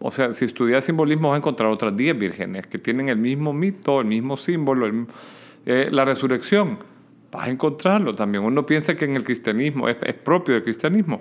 o 0.00 0.10
sea, 0.10 0.32
si 0.32 0.44
estudias 0.44 0.84
simbolismo 0.84 1.28
vas 1.28 1.36
a 1.36 1.38
encontrar 1.38 1.70
otras 1.70 1.96
10 1.96 2.18
vírgenes 2.18 2.66
que 2.66 2.78
tienen 2.78 3.08
el 3.08 3.18
mismo 3.18 3.52
mito, 3.52 4.00
el 4.00 4.06
mismo 4.06 4.36
símbolo, 4.36 5.06
eh, 5.66 5.88
la 5.90 6.04
resurrección. 6.04 6.78
Vas 7.30 7.46
a 7.46 7.50
encontrarlo 7.50 8.14
también. 8.14 8.44
Uno 8.44 8.64
piensa 8.64 8.96
que 8.96 9.04
en 9.04 9.16
el 9.16 9.24
cristianismo 9.24 9.88
es, 9.88 9.96
es 10.02 10.14
propio 10.14 10.54
del 10.54 10.62
cristianismo. 10.62 11.20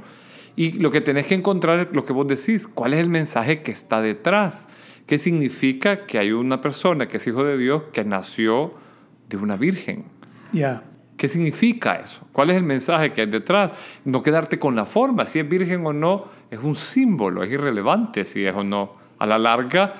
Y 0.55 0.79
lo 0.79 0.89
que 0.89 1.01
tenés 1.01 1.27
que 1.27 1.35
encontrar 1.35 1.79
es 1.79 1.87
lo 1.91 2.03
que 2.05 2.13
vos 2.13 2.27
decís, 2.27 2.67
cuál 2.67 2.93
es 2.93 2.99
el 2.99 3.09
mensaje 3.09 3.61
que 3.61 3.71
está 3.71 4.01
detrás. 4.01 4.69
¿Qué 5.05 5.19
significa 5.19 6.05
que 6.05 6.17
hay 6.17 6.31
una 6.31 6.61
persona 6.61 7.07
que 7.07 7.17
es 7.17 7.27
hijo 7.27 7.43
de 7.43 7.57
Dios 7.57 7.83
que 7.93 8.03
nació 8.03 8.71
de 9.29 9.37
una 9.37 9.55
virgen? 9.55 10.05
Ya. 10.51 10.83
¿Qué 11.17 11.27
significa 11.27 11.95
eso? 11.95 12.27
¿Cuál 12.31 12.51
es 12.51 12.57
el 12.57 12.63
mensaje 12.63 13.11
que 13.11 13.21
hay 13.21 13.27
detrás? 13.27 13.73
No 14.05 14.21
quedarte 14.21 14.59
con 14.59 14.75
la 14.75 14.85
forma, 14.85 15.25
si 15.25 15.39
es 15.39 15.49
virgen 15.49 15.85
o 15.85 15.91
no, 15.91 16.25
es 16.51 16.59
un 16.59 16.75
símbolo, 16.75 17.43
es 17.43 17.51
irrelevante 17.51 18.23
si 18.23 18.45
es 18.45 18.55
o 18.55 18.63
no. 18.63 18.93
A 19.17 19.25
la 19.25 19.39
larga, 19.39 19.93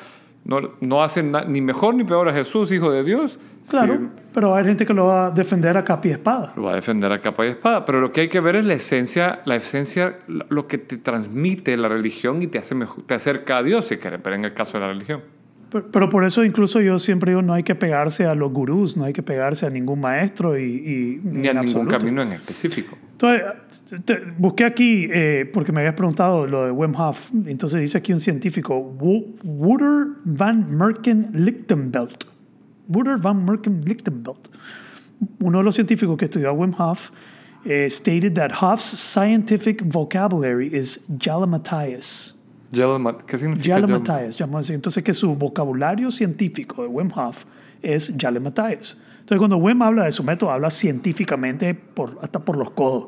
no, 0.46 0.76
no 0.80 1.04
hacen 1.04 1.34
ni 1.48 1.60
mejor 1.60 1.96
ni 1.96 2.04
peor 2.04 2.30
a 2.30 2.34
Jesús, 2.34 2.72
hijo 2.72 2.92
de 2.92 3.04
Dios. 3.04 3.40
Claro, 3.68 4.12
pero 4.32 4.56
hay 4.56 4.64
gente 4.64 4.86
que 4.86 4.94
lo 4.94 5.08
va 5.08 5.28
a 5.28 5.32
defender 5.32 5.76
a 5.76 5.84
capa 5.84 6.08
y 6.08 6.12
espada. 6.12 6.54
Lo 6.56 6.64
va 6.64 6.74
a 6.74 6.76
defender 6.76 7.12
a 7.12 7.20
capa 7.20 7.46
y 7.48 7.50
espada, 7.50 7.84
pero 7.84 8.00
lo 8.00 8.12
que 8.12 8.22
hay 8.22 8.30
que 8.30 8.40
ver 8.40 8.56
es 8.56 8.66
la 8.66 8.76
esencia, 8.76 9.42
la 9.46 9.56
esencia, 9.56 10.20
lo 10.28 10.68
que 10.68 10.78
te 10.78 10.98
transmite 10.98 11.76
la 11.78 11.90
religión 11.90 12.44
y 12.44 12.48
te, 12.48 12.60
hace 12.60 12.76
te 13.08 13.16
acerca 13.16 13.58
a 13.58 13.64
Dios, 13.64 13.86
si 13.86 13.98
quieres, 13.98 14.20
pero 14.24 14.36
en 14.36 14.46
el 14.46 14.54
caso 14.54 14.74
de 14.74 14.80
la 14.82 14.88
religión. 14.90 15.22
Pero, 15.70 16.08
por 16.08 16.24
eso 16.24 16.46
incluso 16.46 16.80
yo 16.80 16.98
siempre 16.98 17.32
digo, 17.32 17.42
no 17.42 17.54
hay 17.54 17.64
que 17.64 17.76
pegarse 17.76 18.26
a 18.26 18.36
los 18.36 18.52
gurús, 18.52 18.96
no 18.96 19.04
hay 19.04 19.14
que 19.14 19.22
pegarse 19.22 19.66
a 19.66 19.70
ningún 19.70 20.00
maestro 20.00 20.58
y... 20.58 21.20
Ni 21.24 21.48
a 21.48 21.54
ningún 21.54 21.88
camino 21.88 22.22
en 22.22 22.34
específico. 22.34 22.98
Entonces, 23.12 24.22
busqué 24.38 24.64
aquí, 24.64 25.08
eh, 25.12 25.50
porque 25.52 25.72
me 25.72 25.82
habías 25.82 25.96
preguntado 25.96 26.48
lo 26.48 26.66
de 26.66 26.72
Wim 26.72 26.96
Hof, 26.96 27.32
entonces 27.48 27.82
dice 27.82 27.98
aquí 27.98 28.14
un 28.14 28.20
científico, 28.20 28.78
Wouter 28.78 30.16
van 30.24 30.78
Merken 30.78 31.32
Lichtenbelt. 31.34 32.24
Wouter 32.88 33.18
van 33.18 33.44
Merken 33.44 33.82
Lichtenbelt. 33.84 34.48
Uno 35.40 35.58
de 35.58 35.64
los 35.64 35.76
científicos 35.76 36.18
que 36.18 36.26
estudió 36.26 36.50
a 36.50 36.54
Wim 36.54 36.74
Hof 36.78 37.12
eh, 37.66 37.90
stated 37.90 38.36
that 38.36 38.62
Hoff's 38.62 38.86
scientific 38.86 39.82
vocabulary 39.82 40.74
is 40.74 41.00
Jalamatyas. 41.18 42.37
¿Qué 42.72 43.38
significa 43.38 43.80
llamamos 43.80 44.66
así. 44.66 44.74
Entonces, 44.74 45.04
que 45.04 45.14
su 45.14 45.36
vocabulario 45.36 46.12
científico 46.12 46.82
de 46.82 46.88
Wim 46.88 47.10
Hof 47.16 47.46
es 47.82 48.14
Jalamatyas. 48.18 48.98
Entonces, 49.20 49.38
cuando 49.38 49.58
Wim 49.58 49.82
habla 49.82 50.06
de 50.06 50.12
su 50.12 50.24
método, 50.24 50.52
habla 50.52 50.70
científicamente 50.70 51.74
por, 51.74 52.20
hasta 52.22 52.40
por 52.40 52.58
los 52.58 52.72
codos. 52.72 53.08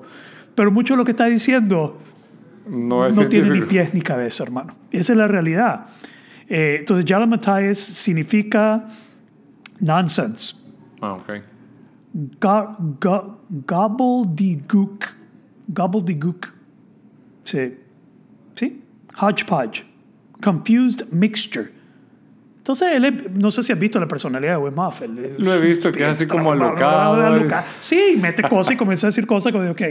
Pero 0.55 0.71
mucho 0.71 0.93
de 0.93 0.97
lo 0.97 1.05
que 1.05 1.11
está 1.11 1.25
diciendo 1.25 1.97
No 2.67 3.05
es 3.05 3.17
no 3.17 3.27
tiene 3.27 3.49
ni 3.49 3.61
pies 3.61 3.93
ni 3.93 4.01
cabeza, 4.01 4.43
hermano. 4.43 4.75
Esa 4.91 5.13
es 5.13 5.17
la 5.17 5.27
realidad. 5.27 5.87
Eh, 6.47 6.77
entonces, 6.79 7.05
Jalamatyas 7.07 7.77
significa 7.77 8.87
nonsense. 9.79 10.55
Ah, 11.01 11.13
ok. 11.13 11.29
Ga, 12.39 12.77
ga, 12.99 13.23
gobbledygook. 13.49 15.05
Gobbledygook. 15.67 16.53
Sí. 17.43 17.73
Hodgepodge. 19.19 19.83
Confused 20.41 21.07
mixture. 21.11 21.71
Entonces, 22.57 22.89
él 22.93 23.05
es- 23.05 23.31
no 23.31 23.49
sé 23.51 23.63
si 23.63 23.73
has 23.73 23.79
visto 23.79 23.99
la 23.99 24.07
personalidad 24.07 24.53
de 24.53 24.57
Wim 24.57 24.77
Hof. 24.77 25.01
él 25.01 25.17
es- 25.17 25.39
Lo 25.39 25.53
he 25.53 25.59
visto, 25.61 25.91
que 25.91 26.03
es 26.03 26.09
así 26.11 26.27
como 26.27 26.51
alocado, 26.51 27.15
Aloca- 27.15 27.63
Sí, 27.79 28.17
mete 28.21 28.43
cosas 28.43 28.75
y 28.75 28.77
comienza 28.77 29.07
a 29.07 29.09
decir 29.09 29.25
cosas 29.25 29.51
como 29.51 29.63
de, 29.63 29.71
ok, 29.71 29.81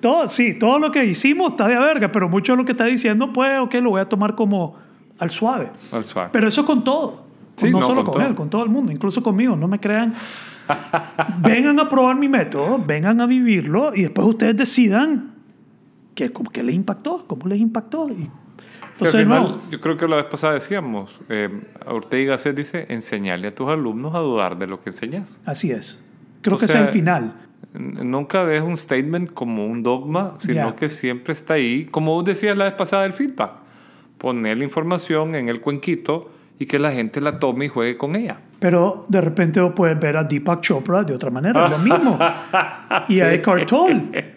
todo, 0.00 0.26
sí, 0.28 0.54
todo 0.58 0.78
lo 0.78 0.90
que 0.90 1.04
hicimos 1.04 1.52
está 1.52 1.68
de 1.68 1.78
verga, 1.78 2.10
pero 2.10 2.28
mucho 2.28 2.52
de 2.52 2.58
lo 2.58 2.64
que 2.64 2.72
está 2.72 2.84
diciendo, 2.84 3.32
pues, 3.32 3.58
ok, 3.60 3.74
lo 3.76 3.90
voy 3.90 4.00
a 4.00 4.08
tomar 4.08 4.34
como 4.34 4.76
al 5.18 5.30
suave. 5.30 5.70
Al 5.92 6.04
suave. 6.04 6.30
Pero 6.32 6.48
eso 6.48 6.64
con 6.64 6.82
todo. 6.84 7.24
Sí, 7.56 7.70
no, 7.70 7.80
no, 7.80 7.86
solo 7.86 8.04
con 8.04 8.12
con, 8.12 8.14
todo. 8.20 8.28
él, 8.30 8.34
con 8.34 8.50
todo 8.50 8.62
el 8.64 8.70
mundo, 8.70 8.92
incluso 8.92 9.22
conmigo. 9.22 9.56
No 9.56 9.66
me 9.68 9.78
crean. 9.80 10.14
vengan 11.40 11.78
a 11.80 11.88
probar 11.88 12.16
mi 12.16 12.28
método, 12.28 12.78
vengan 12.84 13.20
a 13.20 13.26
vivirlo 13.26 13.92
y 13.94 14.02
después 14.02 14.26
ustedes 14.26 14.56
decidan 14.56 15.32
qué, 16.14 16.32
qué 16.52 16.62
les 16.62 16.74
impactó, 16.74 17.24
cómo 17.26 17.46
les 17.46 17.60
impactó. 17.60 18.08
Y, 18.10 18.28
Sí, 18.94 19.04
al 19.04 19.10
final, 19.10 19.42
no. 19.42 19.70
yo 19.70 19.78
creo 19.80 19.96
que 19.96 20.08
la 20.08 20.16
vez 20.16 20.24
pasada 20.24 20.54
decíamos, 20.54 21.20
eh, 21.28 21.50
Ortega 21.86 22.22
y 22.22 22.26
Gasset 22.26 22.56
dice, 22.56 22.86
enseñarle 22.88 23.48
a 23.48 23.54
tus 23.54 23.68
alumnos 23.68 24.14
a 24.14 24.20
dudar 24.20 24.56
de 24.56 24.66
lo 24.66 24.80
que 24.80 24.88
enseñas. 24.90 25.38
Así 25.44 25.70
es. 25.70 26.02
Creo 26.40 26.56
O 26.56 26.58
que 26.58 26.66
sea, 26.66 26.80
es 26.80 26.86
el 26.86 26.92
final. 26.92 27.34
Nunca 27.74 28.46
dejes 28.46 28.66
un 28.66 28.76
statement 28.76 29.34
como 29.34 29.66
un 29.66 29.82
dogma, 29.82 30.36
sino 30.38 30.74
que 30.74 30.88
siempre 30.88 31.34
está 31.34 31.54
ahí, 31.54 31.84
como 31.86 32.14
vos 32.14 32.24
decías 32.24 32.56
la 32.56 32.64
vez 32.64 32.72
pasada 32.74 33.02
del 33.02 33.12
feedback. 33.12 33.50
Poner 34.16 34.56
la 34.56 34.64
información 34.64 35.34
en 35.34 35.50
el 35.50 35.60
cuenquito 35.60 36.30
y 36.58 36.64
que 36.64 36.78
la 36.78 36.90
gente 36.90 37.20
la 37.20 37.38
tome 37.38 37.66
y 37.66 37.68
juegue 37.68 37.98
con 37.98 38.16
ella. 38.16 38.38
Pero 38.58 39.04
de 39.08 39.20
repente 39.20 39.60
vos 39.60 39.72
puedes 39.76 40.00
ver 40.00 40.16
a 40.16 40.24
Deepak 40.24 40.62
Chopra 40.62 41.04
de 41.04 41.14
otra 41.14 41.28
manera, 41.30 41.68
lo 41.68 41.78
mismo. 41.78 42.18
Y 43.08 43.20
a 43.20 43.34
Eckhart 43.34 43.68
Tolle. 43.68 44.36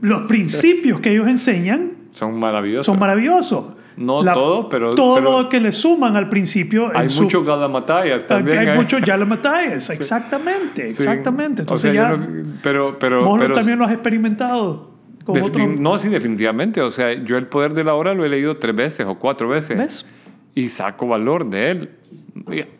Los 0.00 0.26
principios 0.28 0.98
que 0.98 1.12
ellos 1.12 1.28
enseñan 1.28 2.01
Son 2.12 2.38
maravillosos. 2.38 2.86
son 2.86 2.98
maravillosos. 3.00 3.64
No 3.96 4.22
todo, 4.24 4.68
pero- 4.70 4.94
Todo 4.94 5.16
pero- 5.16 5.42
lo 5.42 5.48
que 5.50 5.60
le 5.60 5.70
suman 5.72 6.16
al 6.16 6.28
principio. 6.30 6.90
Hay 6.94 7.08
muchos 7.20 7.44
galamatallas 7.44 8.26
también. 8.26 8.58
hay 8.58 8.66
ahí. 8.68 8.78
muchos 8.78 9.02
ya 9.02 9.16
lo 9.18 9.26
matáis. 9.26 9.90
Exactamente, 9.90 10.88
Sí. 10.88 11.02
exactamente. 11.02 11.60
O 11.60 11.64
Entonces 11.64 11.92
sea, 11.92 12.10
ya 12.10 12.16
no- 12.16 12.26
pero, 12.62 12.98
pero, 12.98 13.22
vos 13.24 13.38
pero 13.40 13.54
también 13.54 13.78
lo 13.78 13.84
has 13.84 13.92
experimentado 13.92 14.92
con 15.24 15.40
otro. 15.42 15.66
No, 15.66 15.98
sí, 15.98 16.08
definitivamente. 16.08 16.80
O 16.80 16.90
sea, 16.90 17.12
yo 17.12 17.36
el 17.36 17.46
poder 17.48 17.74
de 17.74 17.84
la 17.84 17.92
hora 17.94 18.14
lo 18.14 18.24
he 18.24 18.28
leído 18.30 18.56
tres 18.56 18.74
veces 18.74 19.06
o 19.06 19.16
cuatro 19.18 19.48
veces. 19.48 19.76
¿Ves? 19.76 20.06
Y 20.54 20.68
saco 20.70 21.06
valor 21.08 21.48
de 21.50 21.70
él. 21.70 21.90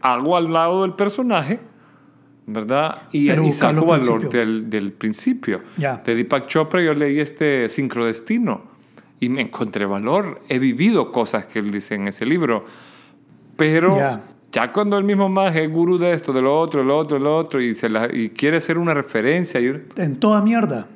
Hago 0.01 0.37
al 0.37 0.51
lado 0.53 0.83
del 0.83 0.95
personaje, 0.95 1.61
¿verdad? 2.47 3.03
Y, 3.13 3.31
y 3.31 3.53
saco 3.53 3.85
valor 3.87 4.21
principios. 4.21 4.33
del, 4.33 4.71
del 4.71 4.93
principio. 4.93 5.61
Ya. 5.77 6.03
De 6.05 6.15
Deepak 6.15 6.47
Chopra 6.47 6.81
yo 6.83 6.95
leí 6.95 7.21
este 7.21 7.69
Sincrodestino 7.69 8.72
y 9.23 9.29
me 9.29 9.41
encontré 9.43 9.87
valor. 9.87 10.41
He 10.49 10.59
vivido 10.59 11.13
cosas 11.13 11.47
que 11.47 11.61
él 11.61 11.71
dice 11.71 11.95
en 11.95 12.09
ese 12.09 12.27
libro. 12.27 12.65
Pero 13.57 13.97
Ya. 13.97 14.21
ya 14.51 14.73
cuando 14.73 14.99
el 14.99 15.05
mismo 15.05 15.29
más 15.29 15.55
es 15.55 15.71
gurú 15.71 15.97
de 15.97 16.11
esto, 16.11 16.33
de 16.33 16.43
lo 16.43 16.59
otro, 16.59 16.81
de 16.81 16.87
lo 16.87 16.99
otro, 16.99 17.19
de 17.19 17.23
lo 17.23 17.37
otro, 17.37 17.61
y, 17.63 17.73
se 17.75 17.89
la- 17.89 18.09
y 18.13 18.31
quiere 18.31 18.61
ser 18.61 18.79
una 18.79 18.95
referencia, 18.95 19.61
y, 19.61 19.81
En 19.97 20.17
toda 20.17 20.41
mierda. 20.43 20.89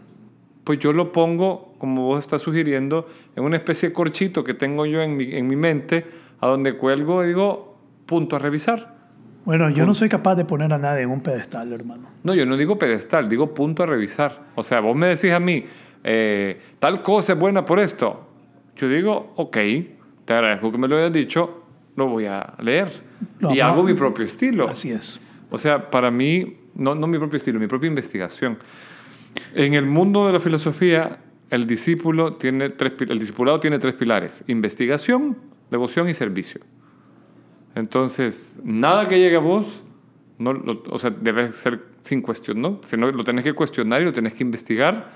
pues 0.64 0.81
yo 0.81 0.93
lo 0.93 1.12
pongo, 1.12 1.74
como 1.79 2.03
vos 2.07 2.18
estás 2.18 2.43
sugiriendo, 2.43 3.07
en 3.37 3.45
una 3.45 3.57
especie 3.57 3.91
de 3.91 3.95
corchito 3.95 4.43
que 4.43 4.55
tengo 4.55 4.87
yo 4.87 5.01
en 5.03 5.16
mi, 5.16 5.33
en 5.33 5.47
mi 5.47 5.55
mente, 5.55 6.05
a 6.41 6.49
donde 6.49 6.77
cuelgo 6.77 7.22
y 7.22 7.29
digo, 7.29 7.79
punto 8.07 8.35
a 8.35 8.39
revisar. 8.41 8.97
Bueno, 9.45 9.70
yo 9.70 9.87
no 9.87 9.95
soy 9.95 10.09
capaz 10.09 10.35
de 10.35 10.45
poner 10.45 10.72
a 10.72 10.79
nadie 10.79 11.03
en 11.03 11.11
un 11.11 11.20
pedestal, 11.20 11.72
hermano. 11.72 12.09
No, 12.24 12.35
yo 12.35 12.45
no 12.47 12.57
digo 12.57 12.77
pedestal, 12.81 13.29
digo 13.29 13.55
punto 13.55 13.85
a 13.85 13.87
revisar. 13.87 14.43
O 14.57 14.64
sea, 14.64 14.81
vos 14.81 14.97
me 14.97 15.07
decís 15.07 15.31
a 15.31 15.39
mí, 15.39 15.64
eh, 16.09 16.61
tal 16.78 17.02
cosa 17.02 17.32
es 17.32 17.38
buena 17.38 17.64
por 17.64 17.80
esto. 17.80 18.28
Yo 18.76 18.88
digo, 18.88 19.32
ok, 19.36 19.57
te 20.24 20.32
agradezco 20.32 20.70
que 20.70 20.78
me 20.78 20.86
lo 20.86 20.96
hayas 20.96 21.12
dicho, 21.12 21.64
lo 21.96 22.07
voy 22.09 22.26
a 22.26 22.54
leer. 22.61 22.90
Lo 23.40 23.52
y 23.52 23.59
hago 23.61 23.82
mi 23.82 23.94
propio 23.94 24.24
estilo. 24.24 24.68
Así 24.68 24.92
es. 24.92 25.18
O 25.50 25.59
sea, 25.59 25.90
para 25.90 26.11
mí, 26.11 26.59
no, 26.74 26.94
no 26.94 27.07
mi 27.07 27.18
propio 27.18 27.38
estilo, 27.38 27.59
mi 27.59 27.66
propia 27.66 27.88
investigación. 27.88 28.57
En 29.54 29.74
el 29.74 29.86
mundo 29.86 30.26
de 30.26 30.32
la 30.34 30.40
filosofía, 30.40 31.18
el 31.50 31.66
discípulo 31.66 32.34
tiene 32.34 32.70
tres, 32.70 32.92
el 33.09 33.18
discipulado 33.18 33.59
tiene 33.61 33.78
tres 33.78 33.94
pilares: 33.94 34.44
investigación, 34.46 35.36
devoción 35.70 36.09
y 36.09 36.14
servicio. 36.14 36.61
Entonces, 37.74 38.57
nada 38.64 39.07
que 39.09 39.18
llegue 39.18 39.36
a 39.36 39.40
vos, 39.40 39.82
no, 40.38 40.52
lo- 40.52 40.82
o 40.90 40.98
sea, 40.98 41.11
debe 41.11 41.52
ser 41.52 41.82
sin 42.00 42.22
cuestión, 42.22 42.61
¿no? 42.61 42.80
Sino 42.84 43.11
lo 43.11 43.24
tenés 43.24 43.44
que 43.44 43.52
cuestionar 43.52 44.02
y 44.02 44.04
lo 44.04 44.12
tenés 44.12 44.34
que 44.34 44.42
investigar 44.44 45.09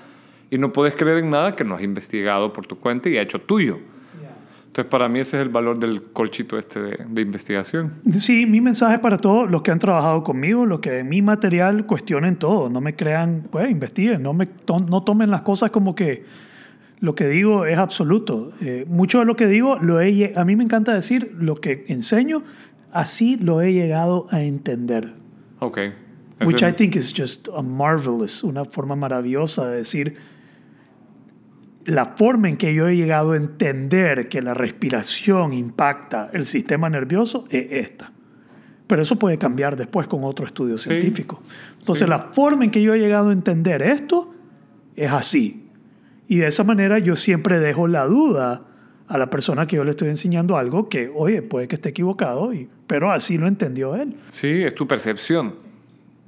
y 0.51 0.57
no 0.59 0.71
puedes 0.71 0.93
creer 0.95 1.17
en 1.17 1.31
nada 1.31 1.55
que 1.55 1.63
no 1.63 1.73
has 1.75 1.81
investigado 1.81 2.53
por 2.53 2.67
tu 2.67 2.77
cuenta 2.77 3.09
y 3.09 3.17
ha 3.17 3.21
hecho 3.23 3.39
tuyo. 3.41 3.79
Entonces, 4.67 4.89
para 4.89 5.09
mí 5.09 5.19
ese 5.19 5.35
es 5.37 5.43
el 5.43 5.49
valor 5.49 5.79
del 5.79 6.01
colchito 6.13 6.57
este 6.57 6.81
de, 6.81 7.05
de 7.09 7.21
investigación. 7.21 7.93
Sí, 8.17 8.45
mi 8.45 8.61
mensaje 8.61 8.99
para 8.99 9.17
todos 9.17 9.51
los 9.51 9.63
que 9.63 9.71
han 9.71 9.79
trabajado 9.79 10.23
conmigo, 10.23 10.65
los 10.65 10.79
que 10.79 10.99
en 10.99 11.09
mi 11.09 11.21
material 11.21 11.85
cuestionen 11.85 12.37
todo, 12.37 12.69
no 12.69 12.79
me 12.79 12.95
crean, 12.95 13.47
pues 13.51 13.69
investiguen, 13.69 14.23
no, 14.23 14.31
me 14.33 14.45
to- 14.45 14.79
no 14.79 15.03
tomen 15.03 15.29
las 15.29 15.41
cosas 15.41 15.71
como 15.71 15.93
que 15.93 16.23
lo 17.01 17.15
que 17.15 17.27
digo 17.27 17.65
es 17.65 17.77
absoluto. 17.77 18.53
Eh, 18.61 18.85
mucho 18.87 19.19
de 19.19 19.25
lo 19.25 19.35
que 19.35 19.47
digo, 19.47 19.77
lo 19.81 19.99
he, 19.99 20.31
a 20.37 20.45
mí 20.45 20.55
me 20.55 20.63
encanta 20.63 20.93
decir 20.93 21.35
lo 21.37 21.55
que 21.55 21.83
enseño, 21.89 22.41
así 22.93 23.35
lo 23.35 23.61
he 23.61 23.73
llegado 23.73 24.27
a 24.31 24.41
entender. 24.41 25.11
Ok. 25.59 25.79
Which 26.45 26.63
I 26.63 26.71
think 26.71 26.95
is 26.95 27.13
just 27.15 27.49
a 27.55 27.61
marvelous, 27.61 28.41
una 28.41 28.63
forma 28.63 28.95
maravillosa 28.95 29.67
de 29.67 29.77
decir 29.77 30.15
la 31.91 32.05
forma 32.15 32.47
en 32.47 32.55
que 32.57 32.73
yo 32.73 32.87
he 32.87 32.95
llegado 32.95 33.33
a 33.33 33.37
entender 33.37 34.29
que 34.29 34.41
la 34.41 34.53
respiración 34.53 35.51
impacta 35.51 36.29
el 36.31 36.45
sistema 36.45 36.89
nervioso 36.89 37.45
es 37.49 37.67
esta. 37.71 38.11
Pero 38.87 39.01
eso 39.01 39.17
puede 39.17 39.37
cambiar 39.37 39.75
después 39.75 40.07
con 40.07 40.23
otro 40.23 40.45
estudio 40.45 40.77
Sí. 40.77 40.89
científico. 40.89 41.41
Entonces, 41.79 42.05
Sí. 42.05 42.09
la 42.09 42.19
forma 42.19 42.63
en 42.63 42.71
que 42.71 42.81
yo 42.81 42.93
he 42.93 42.99
llegado 42.99 43.29
a 43.29 43.33
entender 43.33 43.81
esto 43.81 44.33
es 44.95 45.11
así. 45.11 45.65
Y 46.27 46.37
de 46.37 46.47
esa 46.47 46.63
manera 46.63 46.97
yo 46.99 47.15
siempre 47.17 47.59
dejo 47.59 47.87
la 47.89 48.05
duda 48.05 48.61
a 49.09 49.17
la 49.17 49.29
persona 49.29 49.67
que 49.67 49.75
yo 49.75 49.83
le 49.83 49.91
estoy 49.91 50.07
enseñando 50.07 50.55
algo 50.55 50.87
que, 50.87 51.11
oye, 51.13 51.41
puede 51.41 51.67
que 51.67 51.75
esté 51.75 51.89
equivocado, 51.89 52.53
y, 52.53 52.69
pero 52.87 53.11
así 53.11 53.37
lo 53.37 53.47
entendió 53.47 53.95
él. 53.95 54.15
Sí, 54.29 54.63
es 54.63 54.73
tu 54.73 54.87
percepción. 54.87 55.55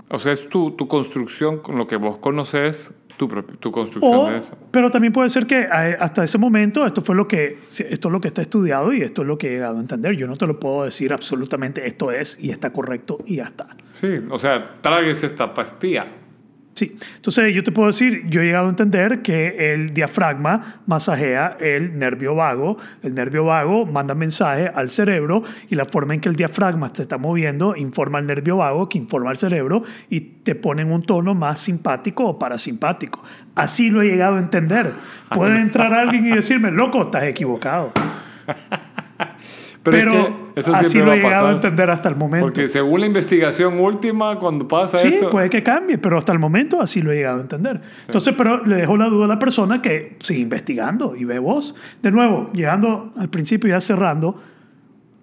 O 0.10 0.20
sea, 0.20 0.34
es 0.34 0.50
tu, 0.50 0.72
tu 0.72 0.90
construcción 0.90 1.60
con 1.60 1.78
lo 1.78 1.88
que 1.88 1.96
vos 1.96 2.18
conoces, 2.18 2.94
tu, 3.18 3.28
tu 3.28 3.72
construcción 3.72 4.14
O, 4.16 4.30
de 4.30 4.38
eso. 4.38 4.58
pero 4.72 4.90
también 4.90 5.14
puede 5.14 5.30
ser 5.30 5.46
que 5.46 5.62
eh, 5.62 5.98
hasta 6.00 6.24
ese 6.24 6.38
momento 6.38 6.86
esto 6.86 7.02
fue 7.02 7.16
lo 7.16 7.28
que 7.28 7.60
esto 7.66 8.08
es 8.08 8.12
lo 8.12 8.20
que 8.22 8.28
está 8.28 8.42
estudiado 8.42 8.92
y 8.94 9.02
esto 9.02 9.22
es 9.22 9.28
lo 9.28 9.38
que 9.38 9.48
he 9.48 9.52
llegado 9.52 9.78
a 9.78 9.82
entender. 9.82 10.16
Yo 10.16 10.28
no 10.28 10.36
te 10.38 10.48
lo 10.48 10.60
puedo 10.60 10.86
decir 10.86 11.14
absolutamente 11.14 11.86
esto 11.88 12.12
es 12.12 12.38
y 12.40 12.50
está 12.52 12.72
correcto 12.74 13.20
y 13.26 13.38
ya 13.38 13.46
está. 13.46 13.68
Sí, 13.92 14.18
o 14.30 14.40
sea, 14.40 14.64
tragues 14.82 15.24
esta 15.24 15.54
pastilla. 15.54 16.08
Sí, 16.74 16.98
entonces 17.16 17.54
yo 17.54 17.64
te 17.64 17.72
puedo 17.72 17.88
decir, 17.88 18.24
yo 18.30 18.42
he 18.42 18.46
llegado 18.46 18.66
a 18.66 18.70
entender 18.70 19.22
que 19.22 19.74
el 19.74 19.94
diafragma 19.94 20.82
masajea 20.88 21.56
el 21.60 22.00
nervio 22.00 22.34
vago, 22.34 22.78
el 23.04 23.14
nervio 23.14 23.46
vago 23.46 23.86
manda 23.86 24.16
mensaje 24.16 24.72
al 24.74 24.90
cerebro 24.90 25.44
y 25.70 25.76
la 25.76 25.86
forma 25.86 26.16
en 26.16 26.20
que 26.20 26.30
el 26.30 26.36
diafragma 26.36 26.90
se 26.92 27.04
está 27.04 27.20
moviendo 27.20 27.76
informa 27.76 28.18
al 28.18 28.26
nervio 28.26 28.58
vago 28.58 28.90
que 28.90 28.98
informa 28.98 29.30
al 29.30 29.38
cerebro 29.38 29.84
y 30.10 30.22
te 30.22 30.56
pone 30.56 30.82
en 30.82 30.92
un 30.92 31.04
tono 31.04 31.36
más 31.36 31.60
simpático 31.60 32.26
o 32.26 32.40
parasimpático. 32.40 33.24
Así 33.56 33.92
lo 33.92 34.02
he 34.02 34.08
llegado 34.08 34.38
a 34.38 34.40
entender. 34.40 34.92
Puede 35.30 35.62
entrar 35.62 35.94
alguien 35.94 36.26
y 36.26 36.32
decirme, 36.32 36.72
loco, 36.72 37.04
estás 37.04 37.24
equivocado. 37.24 37.92
Pero, 39.84 40.12
Pero, 40.12 40.52
es 40.56 40.66
que 40.66 40.72
eso 40.72 40.76
así 40.76 40.98
lo 41.00 41.12
he 41.12 41.18
llegado 41.18 41.48
a 41.48 41.52
entender 41.52 41.90
hasta 41.90 42.08
el 42.08 42.16
momento. 42.16 42.46
Porque 42.46 42.70
según 42.70 43.02
la 43.02 43.06
investigación 43.06 43.80
última, 43.80 44.40
cuando 44.40 44.66
pasa 44.66 45.00
Sí, 45.00 45.10
esto... 45.10 45.30
puede 45.30 45.50
que 45.50 45.62
cambie, 45.62 45.98
pero 45.98 46.18
hasta 46.18 46.32
el 46.32 46.40
momento 46.40 46.82
así 46.82 47.02
lo 47.02 47.12
he 47.12 47.16
llegado 47.16 47.40
a 47.40 47.42
entender. 47.42 47.82
Entonces, 48.06 48.34
pero 48.38 48.64
le 48.64 48.78
dejo 48.78 48.96
la 48.96 49.10
duda 49.10 49.26
a 49.26 49.28
la 49.28 49.40
persona 49.40 49.82
que 49.82 50.16
sigue 50.20 50.40
investigando 50.40 51.18
y 51.18 51.26
ve 51.26 51.38
vos. 51.38 51.76
De 52.02 52.12
nuevo, 52.12 52.50
llegando 52.54 53.12
al 53.18 53.30
principio 53.30 53.68
y 53.68 53.72
ya 53.72 53.82
cerrando, 53.82 54.42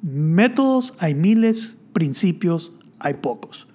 métodos 0.03 0.95
hay 0.99 1.15
miles, 1.15 1.79
principios 1.95 2.73
hay 2.99 3.15
pocos. 3.15 3.67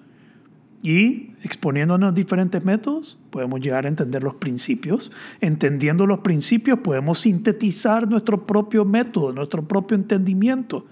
Y 0.82 1.32
exponiéndonos 1.42 2.14
diferentes 2.14 2.64
métodos, 2.64 3.18
podemos 3.30 3.60
llegar 3.60 3.86
a 3.86 3.88
entender 3.88 4.22
los 4.22 4.34
principios. 4.34 5.10
Entendiendo 5.40 6.06
los 6.06 6.20
principios, 6.20 6.78
podemos 6.80 7.18
sintetizar 7.20 8.08
nuestro 8.08 8.46
propio 8.46 8.84
método, 8.84 9.32
nuestro 9.32 9.62
propio 9.66 9.96
entendimiento. 9.96 10.86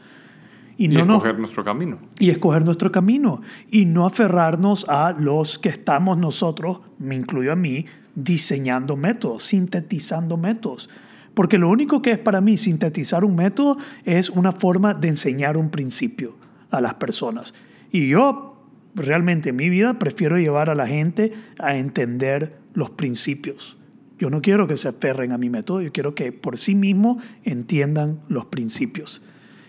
Y, 0.77 0.89
no 0.89 1.01
escoger 1.01 1.39
nuestro 1.39 1.65
camino. 1.65 1.99
Y 2.19 2.31
escoger 2.31 2.65
nuestro 2.65 2.91
camino. 2.91 3.43
Y 3.71 3.85
no 3.85 4.07
aferrarnos 4.07 4.87
a 4.89 5.13
los 5.13 5.59
que 5.59 5.69
estamos 5.69 6.19
nosotros, 6.19 6.81
me 6.99 7.15
incluyo 7.15 7.53
a 7.53 7.57
mí, 7.57 7.87
diseñando 8.15 8.97
métodos, 8.97 9.45
sintetizando 9.45 10.37
métodos. 10.37 10.91
Porque 11.35 11.59
lo 11.59 11.69
único 11.69 12.01
que 12.01 12.13
es 12.13 12.19
para 12.19 12.41
mí 12.41 12.57
sintetizar 12.57 13.25
un 13.25 13.37
método 13.37 13.77
es 14.05 14.31
una 14.31 14.53
forma 14.53 14.95
de 14.95 15.09
enseñar 15.09 15.57
un 15.57 15.71
principio 15.71 16.35
a 16.71 16.81
las 16.81 16.95
personas. 16.95 17.55
Y 17.93 18.09
yo 18.09 18.54
realmente 18.95 19.51
en 19.51 19.57
mi 19.57 19.69
vida 19.69 19.99
prefiero 19.99 20.39
llevar 20.39 20.71
a 20.71 20.75
la 20.75 20.87
gente 20.87 21.33
a 21.59 21.77
entender 21.77 22.57
los 22.75 22.91
principios. 22.91 23.77
Yo 24.19 24.31
no 24.31 24.41
quiero 24.41 24.67
que 24.67 24.77
se 24.77 24.89
aferren 24.89 25.33
a 25.33 25.39
mi 25.39 25.51
método, 25.51 25.81
yo 25.81 25.93
quiero 25.93 26.15
que 26.15 26.33
por 26.33 26.57
sí 26.59 26.75
mismo 26.75 27.19
entiendan 27.43 28.21
los 28.29 28.47
principios. 28.47 29.23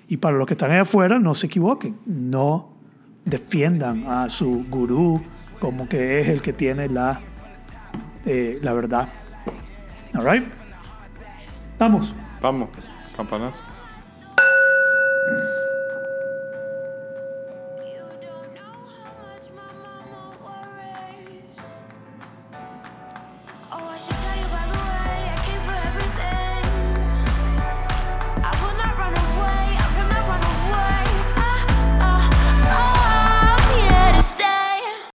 Y 0.08 0.18
para 0.18 0.38
los 0.38 0.48
que 0.48 0.54
están 0.54 0.72
ahí 0.72 0.78
afuera, 0.78 1.20
no 1.20 1.34
se 1.34 1.48
equivoquen, 1.48 1.98
no 2.06 2.76
defiendan 3.26 4.06
a 4.08 4.30
su 4.30 4.66
gurú 4.70 5.20
como 5.60 5.90
que 5.90 6.22
es 6.22 6.28
el 6.28 6.42
que 6.42 6.54
tiene 6.54 6.88
la, 6.88 7.20
eh, 8.26 8.60
la 8.62 8.74
verdad. 8.74 9.10
All 10.14 10.26
right? 10.26 10.44
Vamos. 11.80 12.14
Vamos, 12.42 12.70
campanazo. 13.18 13.75